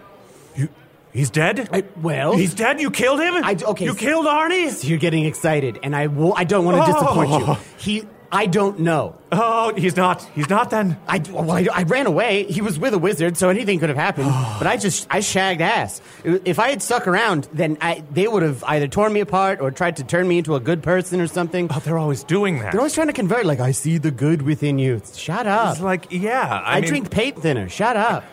You, 0.56 0.70
he's 1.12 1.32
dead. 1.32 1.68
I- 1.74 1.84
well- 2.00 2.38
he's 2.38 2.54
dead. 2.54 2.80
You 2.80 2.92
killed 2.92 3.20
him. 3.20 3.34
I- 3.44 3.58
okay, 3.72 3.86
You 3.86 3.92
s- 3.92 3.98
killed 3.98 4.28
Arnie. 4.28 4.70
So 4.70 4.88
you're 4.88 5.00
getting 5.00 5.26
excited, 5.26 5.80
and 5.82 5.96
I 5.96 6.08
will, 6.08 6.34
I 6.38 6.44
don't 6.44 6.64
want 6.64 6.78
to 6.86 6.94
disappoint 6.94 7.30
you. 7.32 7.46
Oh. 7.50 7.60
He, 7.78 8.04
I 8.32 8.46
don't 8.46 8.80
know. 8.80 9.18
Oh, 9.32 9.74
he's 9.76 9.96
not. 9.96 10.24
He's 10.36 10.50
not. 10.50 10.70
Then 10.70 10.98
I, 11.08 11.20
well, 11.32 11.50
I, 11.52 11.68
I 11.74 11.84
ran 11.84 12.08
away. 12.08 12.44
He 12.44 12.62
was 12.62 12.78
with 12.78 12.94
a 12.94 12.98
wizard, 12.98 13.38
so 13.38 13.50
anything 13.50 13.80
could 13.80 13.90
have 13.90 13.98
happened. 13.98 14.28
but 14.60 14.68
I 14.68 14.76
just 14.78 15.08
I 15.10 15.22
shagged 15.22 15.62
ass. 15.62 16.02
If 16.24 16.60
I 16.60 16.70
had 16.70 16.82
stuck 16.82 17.08
around, 17.08 17.48
then 17.54 17.78
I, 17.80 18.04
they 18.12 18.28
would 18.28 18.44
have 18.44 18.64
either 18.66 18.88
torn 18.88 19.14
me 19.14 19.22
apart 19.22 19.62
or 19.62 19.72
tried 19.72 19.98
to 19.98 20.04
turn 20.04 20.28
me 20.28 20.40
into 20.40 20.56
a 20.56 20.60
good 20.60 20.84
person 20.84 21.22
or 21.22 21.28
something. 21.28 21.68
oh, 21.72 21.80
they're 21.80 21.98
always 21.98 22.24
doing 22.24 22.60
that. 22.60 22.72
They're 22.72 22.82
always 22.82 22.94
trying 22.94 23.08
to 23.08 23.14
convert. 23.14 23.46
Like 23.46 23.60
I 23.62 23.72
see 23.72 23.98
the 23.98 24.12
good 24.12 24.42
within 24.42 24.78
you. 24.78 25.02
Shut 25.14 25.48
up. 25.48 25.74
It's 25.76 25.82
like, 25.82 26.08
yeah. 26.12 26.62
I, 26.66 26.78
I, 26.78 26.82
mean- 26.82 26.90
drink 26.90 27.12
paint 27.12 27.42
thinner. 27.42 27.70
Shut 27.70 27.96
up. 27.96 28.24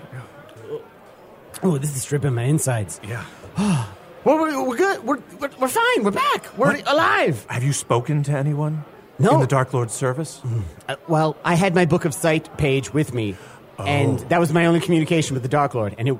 Oh, 1.63 1.79
this 1.79 1.95
is 1.95 2.03
stripping 2.03 2.35
my 2.35 2.43
insides. 2.45 3.01
Yeah. 3.03 3.25
Well, 4.25 4.39
we're, 4.39 4.67
we're 4.67 4.77
good. 4.79 5.05
We're, 5.05 5.19
we're, 5.39 5.51
we're 5.61 5.69
fine. 5.69 6.03
We're 6.03 6.11
back. 6.11 6.57
We're 6.57 6.69
What? 6.77 6.91
alive. 6.91 7.45
Have 7.51 7.63
you 7.63 7.75
spoken 7.75 8.23
to 8.23 8.33
anyone? 8.33 8.83
No. 9.19 9.35
In 9.35 9.41
the 9.41 9.47
Dark 9.47 9.73
Lord's 9.73 9.95
service? 9.95 10.41
Uh, 10.89 10.97
well, 11.09 11.37
I 11.45 11.55
had 11.55 11.75
my 11.75 11.85
Book 11.85 12.05
of 12.05 12.13
Sight 12.15 12.57
page 12.59 12.93
with 12.93 13.15
me, 13.15 13.37
and 13.79 14.19
that 14.29 14.41
was 14.41 14.53
my 14.53 14.67
only 14.67 14.81
communication 14.81 15.35
with 15.35 15.43
the 15.43 15.49
Dark 15.49 15.75
Lord, 15.75 15.95
and 15.99 16.09
it 16.09 16.13
uh, 16.15 16.19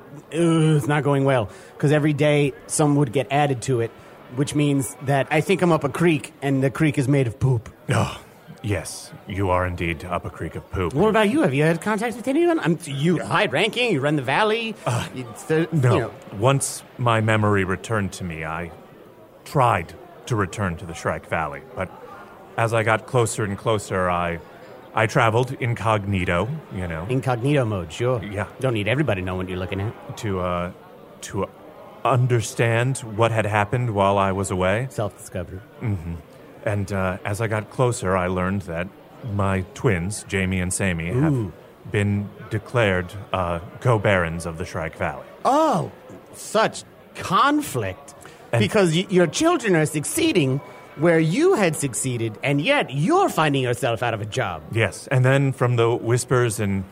it's 0.77 0.87
not 0.87 1.03
going 1.03 1.25
well 1.25 1.49
because 1.73 1.91
every 1.91 2.13
day 2.13 2.53
some 2.67 2.95
would 2.95 3.11
get 3.11 3.27
added 3.31 3.61
to 3.63 3.81
it, 3.81 3.91
which 4.35 4.55
means 4.55 4.95
that 5.03 5.27
I 5.29 5.41
think 5.41 5.61
I'm 5.61 5.71
up 5.71 5.83
a 5.83 5.89
creek, 5.89 6.33
and 6.41 6.63
the 6.63 6.69
creek 6.69 6.97
is 6.97 7.07
made 7.07 7.27
of 7.27 7.37
poop. 7.39 7.69
Oh, 7.89 8.19
yes. 8.63 9.11
You 9.27 9.49
are 9.49 9.65
indeed 9.67 10.05
up 10.05 10.23
a 10.25 10.29
creek 10.29 10.55
of 10.55 10.69
poop. 10.71 10.93
What 10.93 11.09
about 11.09 11.29
you? 11.29 11.41
Have 11.41 11.53
you 11.53 11.63
had 11.63 11.81
contact 11.81 12.15
with 12.15 12.27
anyone? 12.27 12.59
I'm 12.59 12.79
you 12.85 13.19
high 13.23 13.45
ranking. 13.47 13.91
You 13.91 13.99
run 14.01 14.15
the 14.15 14.21
valley. 14.21 14.73
The- 14.85 15.67
No. 15.73 15.93
you 15.93 15.99
know, 16.01 16.11
Once 16.37 16.81
my 16.97 17.19
memory 17.21 17.63
returned 17.65 18.13
to 18.13 18.23
me, 18.23 18.45
I 18.45 18.71
tried 19.43 19.93
to 20.27 20.35
return 20.35 20.75
to 20.77 20.85
the 20.85 20.93
Shrike 20.93 21.27
Valley, 21.29 21.61
but 21.75 21.89
as 22.57 22.73
I 22.73 22.83
got 22.83 23.05
closer 23.07 23.43
and 23.43 23.57
closer, 23.57 24.09
I 24.09 24.39
I 24.93 25.07
traveled 25.07 25.51
incognito, 25.59 26.47
you 26.73 26.87
know, 26.87 27.05
incognito 27.09 27.65
mode. 27.65 27.91
Sure. 27.91 28.23
Yeah. 28.23 28.47
Don't 28.59 28.73
need 28.73 28.87
everybody 28.87 29.21
to 29.21 29.25
know 29.25 29.35
what 29.35 29.49
you're 29.49 29.59
looking 29.59 29.81
at. 29.81 30.17
to 30.17 30.39
uh 30.39 30.71
to 31.21 31.47
understand 32.03 32.99
what 32.99 33.31
had 33.31 33.45
happened 33.45 33.93
while 33.93 34.17
I 34.17 34.31
was 34.31 34.51
away. 34.51 34.87
Self 34.89 35.17
discovery. 35.17 35.59
Mm-hmm. 35.81 36.15
And 36.63 36.91
uh, 36.91 37.17
as 37.25 37.41
I 37.41 37.47
got 37.47 37.69
closer, 37.69 38.15
I 38.15 38.27
learned 38.27 38.61
that 38.63 38.87
my 39.33 39.61
twins, 39.73 40.23
Jamie 40.27 40.59
and 40.59 40.73
Sammy, 40.73 41.07
have 41.11 41.51
been 41.91 42.29
declared 42.49 43.11
uh, 43.33 43.59
co-barons 43.81 44.45
of 44.45 44.57
the 44.57 44.65
Shrike 44.65 44.95
Valley. 44.97 45.25
Oh, 45.43 45.91
such 46.33 46.83
conflict. 47.15 48.13
And- 48.51 48.59
because 48.61 48.95
y- 48.95 49.05
your 49.09 49.27
children 49.27 49.75
are 49.75 49.85
succeeding 49.85 50.59
where 50.97 51.19
you 51.19 51.55
had 51.55 51.75
succeeded, 51.75 52.37
and 52.43 52.61
yet 52.61 52.93
you're 52.93 53.29
finding 53.29 53.63
yourself 53.63 54.01
out 54.01 54.13
of 54.13 54.21
a 54.21 54.25
job. 54.25 54.63
Yes, 54.71 55.07
and 55.07 55.25
then 55.25 55.51
from 55.51 55.75
the 55.75 55.93
whispers 55.95 56.59
and 56.59 56.83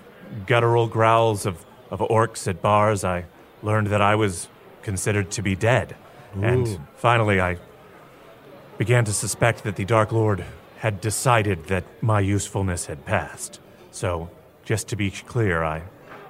guttural 0.45 0.87
growls 0.87 1.45
of, 1.45 1.65
of 1.89 1.99
orcs 1.99 2.47
at 2.47 2.61
bars, 2.61 3.03
I 3.03 3.25
learned 3.61 3.87
that 3.87 4.01
I 4.01 4.15
was 4.15 4.49
considered 4.81 5.31
to 5.31 5.41
be 5.41 5.55
dead. 5.55 5.95
And 6.41 6.79
finally, 6.95 7.39
I 7.39 7.57
began 8.77 9.05
to 9.05 9.13
suspect 9.13 9.63
that 9.63 9.75
the 9.75 9.85
Dark 9.85 10.11
Lord 10.11 10.43
had 10.77 10.99
decided 10.99 11.65
that 11.65 11.83
my 12.01 12.19
usefulness 12.19 12.87
had 12.87 13.05
passed. 13.05 13.59
So, 13.91 14.29
just 14.65 14.87
to 14.87 14.95
be 14.95 15.11
clear, 15.11 15.63
I 15.63 15.83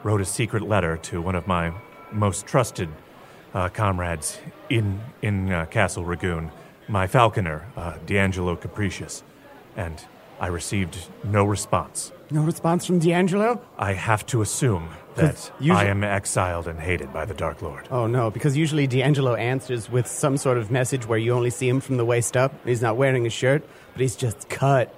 wrote 0.03 0.19
a 0.19 0.25
secret 0.25 0.63
letter 0.63 0.97
to 0.97 1.21
one 1.21 1.35
of 1.35 1.47
my 1.47 1.73
most 2.11 2.45
trusted 2.45 2.89
uh, 3.53 3.69
comrades 3.69 4.39
in, 4.69 4.99
in 5.21 5.51
uh, 5.51 5.65
Castle 5.65 6.03
Ragoon, 6.03 6.51
my 6.87 7.07
falconer, 7.07 7.67
uh, 7.77 7.93
D'Angelo 8.05 8.55
Capricious, 8.55 9.23
and 9.75 10.03
I 10.39 10.47
received 10.47 10.97
no 11.23 11.43
response. 11.43 12.11
No 12.31 12.41
response 12.43 12.85
from 12.85 12.99
D'Angelo? 12.99 13.61
I 13.77 13.93
have 13.93 14.25
to 14.27 14.41
assume 14.41 14.89
that 15.15 15.51
usually- 15.59 15.85
I 15.85 15.89
am 15.89 16.03
exiled 16.03 16.67
and 16.67 16.79
hated 16.79 17.13
by 17.13 17.25
the 17.25 17.33
Dark 17.35 17.61
Lord. 17.61 17.87
Oh 17.91 18.07
no, 18.07 18.31
because 18.31 18.57
usually 18.57 18.87
D'Angelo 18.87 19.35
answers 19.35 19.89
with 19.91 20.07
some 20.07 20.37
sort 20.37 20.57
of 20.57 20.71
message 20.71 21.07
where 21.07 21.19
you 21.19 21.33
only 21.33 21.51
see 21.51 21.69
him 21.69 21.79
from 21.79 21.97
the 21.97 22.05
waist 22.05 22.35
up. 22.35 22.53
He's 22.65 22.81
not 22.81 22.97
wearing 22.97 23.25
a 23.27 23.29
shirt, 23.29 23.63
but 23.93 24.01
he's 24.01 24.15
just 24.15 24.49
cut. 24.49 24.93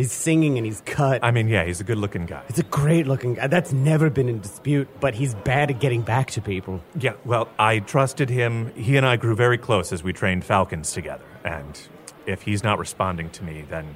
He's 0.00 0.12
singing 0.12 0.56
and 0.56 0.64
he's 0.64 0.80
cut. 0.86 1.22
I 1.22 1.30
mean, 1.30 1.46
yeah, 1.46 1.62
he's 1.62 1.78
a 1.82 1.84
good 1.84 1.98
looking 1.98 2.24
guy. 2.24 2.42
He's 2.48 2.58
a 2.58 2.62
great 2.62 3.06
looking 3.06 3.34
guy. 3.34 3.48
That's 3.48 3.70
never 3.70 4.08
been 4.08 4.30
in 4.30 4.40
dispute, 4.40 4.88
but 4.98 5.14
he's 5.14 5.34
bad 5.34 5.70
at 5.70 5.78
getting 5.78 6.00
back 6.00 6.30
to 6.30 6.40
people. 6.40 6.80
Yeah, 6.98 7.12
well, 7.26 7.50
I 7.58 7.80
trusted 7.80 8.30
him. 8.30 8.72
He 8.74 8.96
and 8.96 9.04
I 9.04 9.16
grew 9.16 9.36
very 9.36 9.58
close 9.58 9.92
as 9.92 10.02
we 10.02 10.14
trained 10.14 10.42
falcons 10.42 10.92
together. 10.92 11.26
And 11.44 11.78
if 12.24 12.40
he's 12.40 12.64
not 12.64 12.78
responding 12.78 13.28
to 13.28 13.44
me, 13.44 13.66
then 13.68 13.94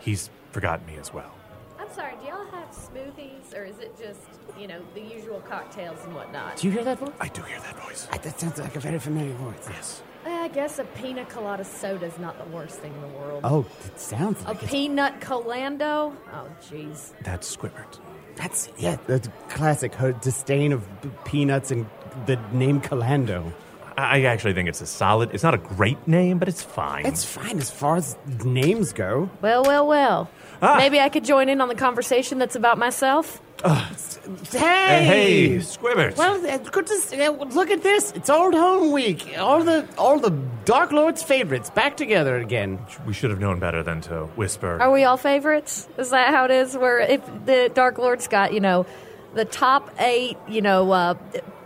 he's 0.00 0.28
forgotten 0.50 0.84
me 0.84 0.98
as 0.98 1.14
well. 1.14 1.32
I'm 1.78 1.90
sorry, 1.94 2.12
do 2.20 2.26
y'all 2.26 2.44
have 2.50 2.68
smoothies 2.68 3.56
or 3.56 3.64
is 3.64 3.78
it 3.78 3.98
just, 3.98 4.20
you 4.58 4.68
know, 4.68 4.82
the 4.92 5.00
usual 5.00 5.40
cocktails 5.48 6.04
and 6.04 6.14
whatnot? 6.14 6.58
Do 6.58 6.66
you 6.66 6.74
hear 6.74 6.84
that 6.84 6.98
voice? 6.98 7.14
I 7.22 7.28
do 7.28 7.40
hear 7.40 7.58
that 7.58 7.82
voice. 7.82 8.06
That 8.22 8.38
sounds 8.38 8.60
like 8.60 8.76
a 8.76 8.80
very 8.80 8.98
familiar 8.98 9.32
voice. 9.32 9.66
Yes. 9.70 10.02
I 10.24 10.48
guess 10.48 10.78
a 10.78 10.84
pina 10.84 11.24
colada 11.24 11.64
soda 11.64 12.06
is 12.06 12.18
not 12.18 12.38
the 12.38 12.50
worst 12.54 12.78
thing 12.78 12.92
in 12.94 13.00
the 13.00 13.18
world. 13.18 13.40
Oh, 13.44 13.66
it 13.86 13.98
sounds 13.98 14.42
a 14.46 14.52
it's 14.52 14.64
peanut 14.70 15.20
colando? 15.20 16.14
Oh, 16.32 16.48
jeez. 16.62 17.12
That's 17.22 17.54
Squibbert. 17.56 17.98
That's 18.36 18.68
yeah, 18.78 18.96
that's 19.06 19.28
classic. 19.48 19.94
Her 19.94 20.12
disdain 20.12 20.72
of 20.72 21.02
b- 21.02 21.10
peanuts 21.24 21.70
and 21.70 21.86
the 22.26 22.36
name 22.52 22.80
Calando. 22.80 23.52
I 23.96 24.24
actually 24.24 24.54
think 24.54 24.70
it's 24.70 24.80
a 24.80 24.86
solid. 24.86 25.30
It's 25.34 25.42
not 25.42 25.52
a 25.52 25.58
great 25.58 26.08
name, 26.08 26.38
but 26.38 26.48
it's 26.48 26.62
fine. 26.62 27.04
It's 27.04 27.24
fine 27.24 27.58
as 27.58 27.70
far 27.70 27.96
as 27.96 28.16
names 28.42 28.92
go. 28.94 29.28
Well, 29.42 29.64
well, 29.64 29.86
well. 29.86 30.30
Ah. 30.62 30.76
Maybe 30.78 30.98
I 30.98 31.10
could 31.10 31.24
join 31.24 31.50
in 31.50 31.60
on 31.60 31.68
the 31.68 31.74
conversation 31.74 32.38
that's 32.38 32.56
about 32.56 32.78
myself. 32.78 33.41
Hey, 33.64 35.04
hey, 35.04 35.56
Squibbert. 35.58 36.16
Well, 36.16 36.44
it's 36.44 36.68
good 36.70 36.86
to 36.86 36.96
see. 36.98 37.22
uh, 37.22 37.32
Look 37.32 37.70
at 37.70 37.82
this. 37.82 38.12
It's 38.12 38.28
old 38.30 38.54
home 38.54 38.92
week. 38.92 39.34
All 39.38 39.62
the 39.62 39.86
all 39.96 40.18
the 40.18 40.30
Dark 40.64 40.92
Lord's 40.92 41.22
favorites 41.22 41.70
back 41.70 41.96
together 41.96 42.36
again. 42.36 42.78
we 43.06 43.12
should 43.12 43.30
have 43.30 43.40
known 43.40 43.58
better 43.58 43.82
than 43.82 44.00
to 44.02 44.26
whisper. 44.36 44.80
Are 44.80 44.90
we 44.92 45.04
all 45.04 45.16
favorites? 45.16 45.88
Is 45.98 46.10
that 46.10 46.32
how 46.34 46.44
it 46.44 46.50
is? 46.50 46.76
Where 46.76 47.00
if 47.00 47.24
the 47.46 47.70
Dark 47.72 47.98
Lord's 47.98 48.28
got, 48.28 48.52
you 48.52 48.60
know, 48.60 48.86
the 49.34 49.44
top 49.44 49.90
eight, 49.98 50.36
you 50.48 50.60
know, 50.60 50.90
uh, 50.92 51.14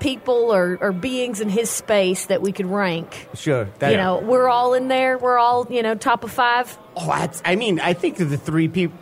people 0.06 0.54
or, 0.54 0.78
or 0.80 0.92
beings 0.92 1.40
in 1.40 1.48
his 1.48 1.68
space 1.68 2.26
that 2.26 2.40
we 2.40 2.52
could 2.52 2.66
rank. 2.66 3.28
Sure. 3.34 3.64
That, 3.80 3.90
You 3.90 3.96
know, 3.96 4.20
we're 4.20 4.48
all 4.48 4.72
in 4.72 4.86
there. 4.86 5.18
We're 5.18 5.36
all, 5.36 5.66
you 5.68 5.82
know, 5.82 5.96
top 5.96 6.22
of 6.22 6.30
five. 6.30 6.78
Oh, 6.94 7.08
that's, 7.08 7.42
I 7.44 7.56
mean, 7.56 7.80
I 7.80 7.92
think 7.92 8.20
of 8.20 8.30
the 8.30 8.36
three 8.36 8.68
peop 8.68 8.92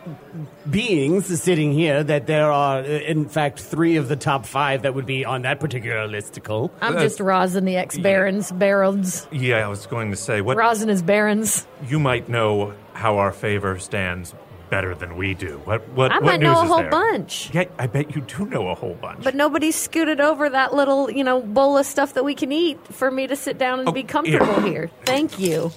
beings 0.67 1.27
sitting 1.39 1.73
here 1.73 2.03
that 2.03 2.25
there 2.25 2.51
are, 2.51 2.79
uh, 2.79 2.83
in 2.83 3.29
fact, 3.29 3.59
three 3.59 3.97
of 3.97 4.07
the 4.07 4.15
top 4.15 4.47
five 4.47 4.81
that 4.81 4.95
would 4.95 5.05
be 5.05 5.23
on 5.25 5.43
that 5.43 5.59
particular 5.59 6.07
listicle. 6.07 6.71
I'm 6.81 6.93
just 6.93 7.19
Rosin, 7.19 7.65
the 7.65 7.75
ex 7.75 7.99
barons, 7.99 8.51
barons. 8.51 9.27
yeah, 9.31 9.57
I 9.57 9.67
was 9.67 9.85
going 9.85 10.09
to 10.09 10.17
say 10.17 10.41
what 10.41 10.57
Rosin 10.57 10.89
is 10.89 11.03
barons. 11.03 11.67
you 11.87 11.99
might 11.99 12.29
know 12.29 12.73
how 12.93 13.19
our 13.19 13.31
favor 13.31 13.77
stands 13.77 14.33
better 14.69 14.95
than 14.95 15.15
we 15.17 15.33
do. 15.33 15.61
What 15.65 15.87
what 15.89 16.11
I 16.11 16.15
what 16.15 16.23
might 16.25 16.39
know 16.41 16.59
a 16.59 16.63
is 16.63 16.67
whole 16.69 16.77
there? 16.81 16.89
bunch. 16.89 17.49
Yeah, 17.53 17.65
I 17.79 17.87
bet 17.87 18.15
you 18.15 18.21
do 18.21 18.45
know 18.45 18.67
a 18.69 18.75
whole 18.75 18.95
bunch. 18.95 19.23
But 19.23 19.35
nobody's 19.35 19.75
scooted 19.75 20.19
over 20.19 20.49
that 20.49 20.73
little, 20.73 21.09
you 21.11 21.23
know, 21.23 21.41
bowl 21.41 21.77
of 21.77 21.85
stuff 21.85 22.13
that 22.13 22.23
we 22.23 22.35
can 22.35 22.51
eat 22.51 22.79
for 22.93 23.09
me 23.11 23.27
to 23.27 23.35
sit 23.35 23.57
down 23.57 23.79
and 23.79 23.89
Oh, 23.89 23.91
be 23.91 24.03
comfortable 24.03 24.61
here. 24.61 24.71
here. 24.71 24.91
Thank 25.05 25.39
you. 25.39 25.71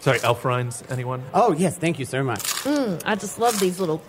Sorry, 0.00 0.20
elf 0.22 0.44
rinds, 0.44 0.84
anyone? 0.88 1.24
Oh, 1.34 1.52
yes, 1.52 1.76
thank 1.78 1.98
you 1.98 2.04
so 2.04 2.22
much. 2.22 2.40
Mm, 2.62 3.02
I 3.04 3.16
just 3.16 3.40
love 3.40 3.58
these 3.58 3.80
little 3.80 4.00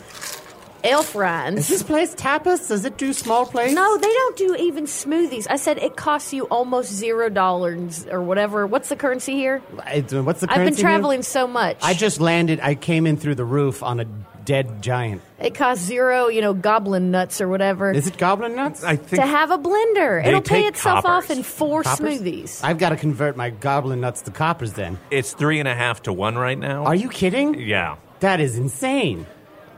elf 0.83 1.15
Is 1.15 1.67
this 1.67 1.83
place 1.83 2.13
tapas? 2.15 2.67
Does 2.67 2.85
it 2.85 2.97
do 2.97 3.13
small 3.13 3.45
plates? 3.45 3.73
No, 3.73 3.97
they 3.97 4.07
don't 4.07 4.37
do 4.37 4.55
even 4.55 4.85
smoothies. 4.85 5.47
I 5.49 5.57
said 5.57 5.77
it 5.77 5.95
costs 5.95 6.33
you 6.33 6.45
almost 6.45 6.91
zero 6.91 7.29
dollars 7.29 8.05
or 8.07 8.21
whatever. 8.21 8.67
What's 8.67 8.89
the 8.89 8.95
currency 8.95 9.33
here? 9.33 9.61
It's, 9.87 10.13
uh, 10.13 10.23
what's 10.23 10.41
the 10.41 10.47
I've 10.49 10.55
been 10.57 10.65
currency 10.65 10.81
here? 10.81 10.89
traveling 10.89 11.21
so 11.23 11.47
much. 11.47 11.77
I 11.81 11.93
just 11.93 12.19
landed. 12.19 12.59
I 12.61 12.75
came 12.75 13.07
in 13.07 13.17
through 13.17 13.35
the 13.35 13.45
roof 13.45 13.83
on 13.83 13.99
a 13.99 14.05
dead 14.45 14.81
giant. 14.81 15.21
it 15.39 15.55
costs 15.55 15.83
zero, 15.83 16.29
you 16.29 16.39
know, 16.39 16.53
goblin 16.53 17.11
nuts 17.11 17.41
or 17.41 17.49
whatever. 17.49 17.91
Is 17.91 18.07
it 18.07 18.17
goblin 18.17 18.55
nuts? 18.55 18.81
I 18.81 18.95
think 18.95 19.21
to 19.21 19.27
have 19.27 19.51
a 19.51 19.57
blender. 19.57 20.25
It'll 20.25 20.39
pay 20.41 20.61
take 20.61 20.67
itself 20.67 21.05
off 21.05 21.29
in 21.29 21.43
four 21.43 21.83
Coppers? 21.83 22.21
smoothies. 22.21 22.63
I've 22.63 22.77
got 22.77 22.89
to 22.89 22.95
convert 22.95 23.35
my 23.35 23.49
goblin 23.49 23.99
nuts 23.99 24.21
to 24.21 24.31
coppers 24.31 24.71
then. 24.73 24.97
it's 25.11 25.33
three 25.33 25.59
and 25.59 25.67
a 25.67 25.75
half 25.75 26.03
to 26.03 26.13
one 26.13 26.37
right 26.37 26.57
now. 26.57 26.85
Are 26.85 26.95
you 26.95 27.09
kidding? 27.09 27.55
Yeah. 27.59 27.97
That 28.21 28.39
is 28.39 28.57
insane. 28.57 29.27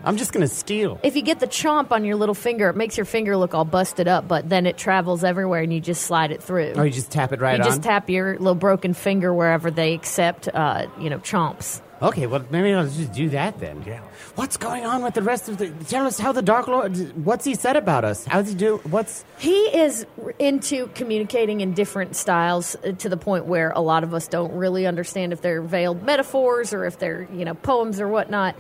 I'm 0.04 0.18
just 0.18 0.34
gonna 0.34 0.48
steal. 0.48 1.00
If 1.04 1.16
you 1.16 1.22
get 1.22 1.40
the 1.40 1.48
chomp 1.48 1.92
on 1.92 2.06
your 2.06 2.16
little 2.16 2.36
finger, 2.36 2.70
it 2.70 2.76
makes 2.76 2.98
your 2.98 3.06
finger 3.06 3.36
look 3.38 3.54
all 3.54 3.66
busted 3.66 4.08
up, 4.08 4.28
but 4.28 4.50
then 4.50 4.66
it 4.66 4.78
travels 4.78 5.24
everywhere 5.24 5.62
and 5.62 5.74
you 5.74 5.80
just 5.80 6.04
slide 6.04 6.32
it 6.32 6.42
through. 6.42 6.74
Or 6.76 6.86
you 6.86 6.92
just 6.92 7.12
tap 7.12 7.34
it 7.34 7.42
right 7.42 7.58
you 7.58 7.64
on. 7.64 7.70
just 7.70 7.84
tap 7.84 8.10
your 8.10 8.38
little 8.38 8.56
broken 8.56 8.94
finger 8.94 9.34
wherever 9.34 9.72
they 9.72 9.94
accept, 9.94 10.48
uh, 10.48 10.88
you 11.00 11.10
know, 11.10 11.20
chomps. 11.20 11.82
Okay, 12.02 12.28
well 12.28 12.46
maybe 12.50 12.74
I'll 12.74 12.86
just 12.86 13.12
do 13.12 13.30
that 13.30 13.60
then. 13.60 13.84
Yeah. 13.86 14.00
What's 14.36 14.56
going 14.56 14.86
on 14.86 15.04
with 15.04 15.16
the 15.16 15.22
rest 15.22 15.50
of 15.50 15.58
the? 15.58 15.70
Tell 15.86 16.08
us 16.08 16.18
how 16.18 16.32
the 16.32 16.42
Dark 16.42 16.68
Lord. 16.70 17.26
What's 17.26 17.44
he 17.44 17.56
said 17.56 17.76
about 17.76 18.06
us? 18.06 18.24
How's 18.24 18.48
he 18.48 18.56
do? 18.56 18.78
What's 18.90 19.26
He 19.38 19.52
is 19.52 20.06
into 20.38 20.88
communicating 20.96 21.60
in 21.60 21.74
different 21.74 22.16
styles 22.16 22.78
uh, 22.86 22.94
to 22.94 23.10
the 23.10 23.18
point 23.18 23.46
where 23.48 23.72
a 23.72 23.82
lot 23.82 24.06
of 24.06 24.14
us 24.14 24.30
don't 24.30 24.54
really 24.54 24.88
understand 24.88 25.34
if 25.34 25.42
they're 25.42 25.62
veiled 25.62 26.02
metaphors 26.02 26.74
or 26.74 26.86
if 26.86 26.98
they're, 27.00 27.28
you 27.34 27.44
know, 27.44 27.54
poems 27.54 28.00
or 28.00 28.08
whatnot. 28.08 28.56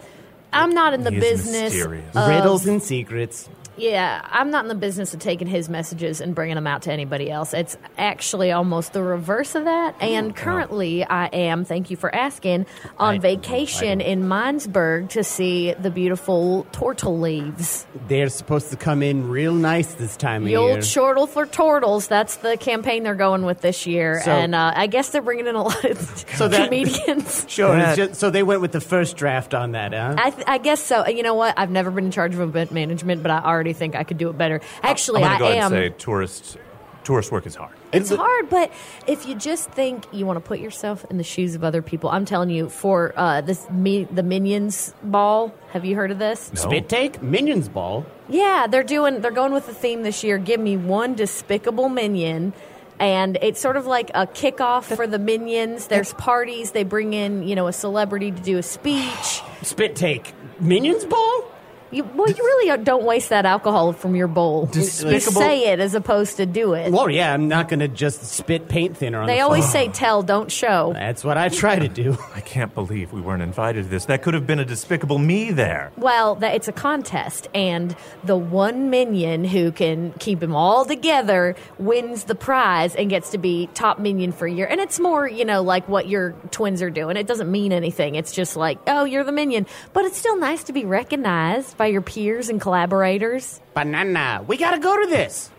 I'm 0.51 0.73
not 0.73 0.93
in 0.93 1.03
the 1.03 1.11
He 1.11 1.17
is 1.17 1.23
business. 1.23 1.73
mysterious. 1.73 2.15
of- 2.15 2.27
riddles 2.29 2.65
and 2.65 2.81
secrets? 2.81 3.47
Yeah, 3.79 4.21
I'm 4.29 4.51
not 4.51 4.65
in 4.65 4.69
the 4.69 4.75
business 4.75 5.13
of 5.13 5.19
taking 5.19 5.47
his 5.47 5.69
messages 5.69 6.21
and 6.21 6.35
bringing 6.35 6.55
them 6.55 6.67
out 6.67 6.83
to 6.83 6.91
anybody 6.91 7.31
else. 7.31 7.53
It's 7.53 7.77
actually 7.97 8.51
almost 8.51 8.93
the 8.93 9.01
reverse 9.01 9.55
of 9.55 9.65
that. 9.65 9.95
And 10.01 10.35
currently, 10.35 11.03
I 11.05 11.27
am, 11.27 11.65
thank 11.65 11.89
you 11.89 11.97
for 11.97 12.13
asking, 12.13 12.65
on 12.97 13.15
I- 13.15 13.19
vacation 13.19 14.01
in 14.01 14.23
Minesburg 14.23 15.09
to 15.09 15.23
see 15.23 15.73
the 15.73 15.89
beautiful 15.91 16.67
tortle 16.71 17.19
leaves. 17.19 17.85
They're 18.07 18.29
supposed 18.29 18.69
to 18.71 18.77
come 18.77 19.01
in 19.01 19.29
real 19.29 19.53
nice 19.53 19.93
this 19.95 20.17
time 20.17 20.41
of 20.43 20.45
The 20.45 20.51
year. 20.51 20.59
old 20.59 20.81
chortle 20.83 21.27
for 21.27 21.45
turtles. 21.45 22.07
That's 22.07 22.37
the 22.37 22.57
campaign 22.57 23.03
they're 23.03 23.15
going 23.15 23.43
with 23.45 23.61
this 23.61 23.87
year. 23.87 24.21
So- 24.23 24.31
and 24.31 24.53
uh, 24.53 24.73
I 24.75 24.87
guess 24.87 25.09
they're 25.09 25.21
bringing 25.21 25.47
in 25.47 25.55
a 25.55 25.63
lot 25.63 25.83
of 25.85 25.97
So 26.35 26.47
that- 26.47 26.65
comedians. 26.65 27.45
Sure. 27.59 27.77
It's 27.77 27.95
just, 27.97 28.15
so 28.19 28.29
they 28.29 28.43
went 28.43 28.61
with 28.61 28.71
the 28.71 28.81
first 28.81 29.17
draft 29.17 29.53
on 29.53 29.71
that, 29.71 29.93
huh? 29.93 30.15
I, 30.17 30.29
th- 30.29 30.43
I 30.47 30.57
guess 30.59 30.81
so. 30.81 31.07
You 31.07 31.23
know 31.23 31.33
what? 31.33 31.53
I've 31.57 31.71
never 31.71 31.89
been 31.91 32.05
in 32.05 32.11
charge 32.11 32.33
of 32.33 32.41
event 32.41 32.71
management, 32.71 33.21
but 33.23 33.31
I 33.31 33.39
already 33.39 33.68
think 33.73 33.95
I 33.95 34.03
could 34.03 34.17
do 34.17 34.29
it 34.29 34.37
better. 34.37 34.61
Actually, 34.83 35.23
I'm 35.23 35.35
I 35.35 35.39
gonna 35.39 35.55
go 35.55 35.59
am. 35.59 35.73
and 35.73 35.93
say 35.93 35.97
tourist 35.97 36.57
tourist 37.03 37.31
work 37.31 37.47
is 37.47 37.55
hard. 37.55 37.75
It's 37.91 38.13
hard, 38.13 38.49
but 38.49 38.71
if 39.07 39.27
you 39.27 39.33
just 39.33 39.71
think 39.71 40.05
you 40.11 40.27
want 40.27 40.37
to 40.37 40.41
put 40.41 40.59
yourself 40.59 41.05
in 41.09 41.17
the 41.17 41.23
shoes 41.23 41.55
of 41.55 41.63
other 41.63 41.81
people, 41.81 42.09
I'm 42.11 42.23
telling 42.23 42.51
you, 42.51 42.69
for 42.69 43.13
uh, 43.15 43.41
this 43.41 43.67
me, 43.71 44.03
the 44.03 44.21
Minions 44.21 44.93
ball, 45.01 45.51
have 45.71 45.85
you 45.85 45.95
heard 45.95 46.11
of 46.11 46.19
this? 46.19 46.51
No. 46.53 46.61
Spit 46.61 46.87
take 46.87 47.23
Minions 47.23 47.67
Ball. 47.67 48.05
Yeah, 48.27 48.67
they're 48.69 48.83
doing. 48.83 49.21
They're 49.21 49.31
going 49.31 49.53
with 49.53 49.65
the 49.65 49.73
theme 49.73 50.03
this 50.03 50.23
year. 50.23 50.37
Give 50.37 50.59
me 50.59 50.77
one 50.77 51.15
despicable 51.15 51.89
minion. 51.89 52.53
And 52.99 53.37
it's 53.41 53.61
sort 53.61 53.77
of 53.77 53.85
like 53.87 54.11
a 54.13 54.27
kickoff 54.27 54.83
for 54.95 55.07
the 55.07 55.17
minions. 55.17 55.87
There's 55.87 56.13
parties. 56.13 56.71
They 56.71 56.83
bring 56.83 57.13
in, 57.13 57.47
you 57.47 57.55
know, 57.55 57.67
a 57.67 57.73
celebrity 57.73 58.29
to 58.29 58.41
do 58.41 58.57
a 58.57 58.63
speech. 58.63 59.41
Spit 59.63 59.95
take 59.95 60.33
Minions 60.59 61.05
Ball. 61.05 61.48
You, 61.91 62.03
well, 62.03 62.29
you 62.29 62.35
really 62.43 62.83
don't 62.83 63.03
waste 63.03 63.29
that 63.29 63.45
alcohol 63.45 63.93
from 63.93 64.15
your 64.15 64.27
bowl. 64.27 64.69
You 64.73 64.83
say 64.83 65.71
it 65.71 65.79
as 65.79 65.95
opposed 65.95 66.37
to 66.37 66.45
do 66.45 66.73
it. 66.73 66.91
Well, 66.91 67.09
yeah, 67.09 67.33
I'm 67.33 67.47
not 67.47 67.67
going 67.67 67.79
to 67.79 67.87
just 67.87 68.23
spit 68.23 68.67
paint 68.67 68.97
thinner 68.97 69.21
on 69.21 69.27
They 69.27 69.37
the 69.37 69.41
always 69.41 69.63
floor. 69.63 69.85
say 69.85 69.87
tell, 69.89 70.21
don't 70.21 70.51
show. 70.51 70.91
That's 70.93 71.23
what 71.23 71.37
I 71.37 71.49
try 71.49 71.79
to 71.79 71.87
do. 71.87 72.17
I 72.35 72.41
can't 72.41 72.73
believe 72.75 73.11
we 73.11 73.21
weren't 73.21 73.41
invited 73.41 73.83
to 73.83 73.89
this. 73.89 74.05
That 74.05 74.21
could 74.21 74.33
have 74.35 74.45
been 74.45 74.59
a 74.59 74.65
despicable 74.65 75.17
me 75.17 75.51
there. 75.51 75.91
Well, 75.97 76.35
that 76.35 76.53
it's 76.55 76.67
a 76.67 76.71
contest, 76.71 77.47
and 77.55 77.95
the 78.23 78.37
one 78.37 78.89
minion 78.89 79.43
who 79.43 79.71
can 79.71 80.13
keep 80.19 80.39
them 80.39 80.55
all 80.55 80.85
together 80.85 81.55
wins 81.79 82.25
the 82.25 82.35
prize 82.35 82.95
and 82.95 83.09
gets 83.09 83.31
to 83.31 83.37
be 83.37 83.67
top 83.73 83.99
minion 83.99 84.31
for 84.31 84.45
a 84.45 84.51
year. 84.51 84.67
And 84.67 84.79
it's 84.79 84.99
more, 84.99 85.27
you 85.27 85.45
know, 85.45 85.63
like 85.63 85.87
what 85.89 86.07
your 86.07 86.31
twins 86.51 86.81
are 86.81 86.89
doing. 86.91 87.17
It 87.17 87.25
doesn't 87.27 87.51
mean 87.51 87.71
anything. 87.71 88.15
It's 88.15 88.31
just 88.31 88.55
like, 88.55 88.77
oh, 88.85 89.05
you're 89.05 89.23
the 89.23 89.31
minion. 89.31 89.65
But 89.93 90.05
it's 90.05 90.17
still 90.17 90.37
nice 90.37 90.63
to 90.65 90.73
be 90.73 90.85
recognized 90.85 91.77
by 91.79 91.87
your 91.87 92.01
peers 92.01 92.49
and 92.49 92.59
collaborators. 92.61 93.59
Banana. 93.73 94.43
We 94.45 94.57
got 94.57 94.71
to 94.71 94.79
go 94.79 95.01
to 95.01 95.07
this. 95.09 95.49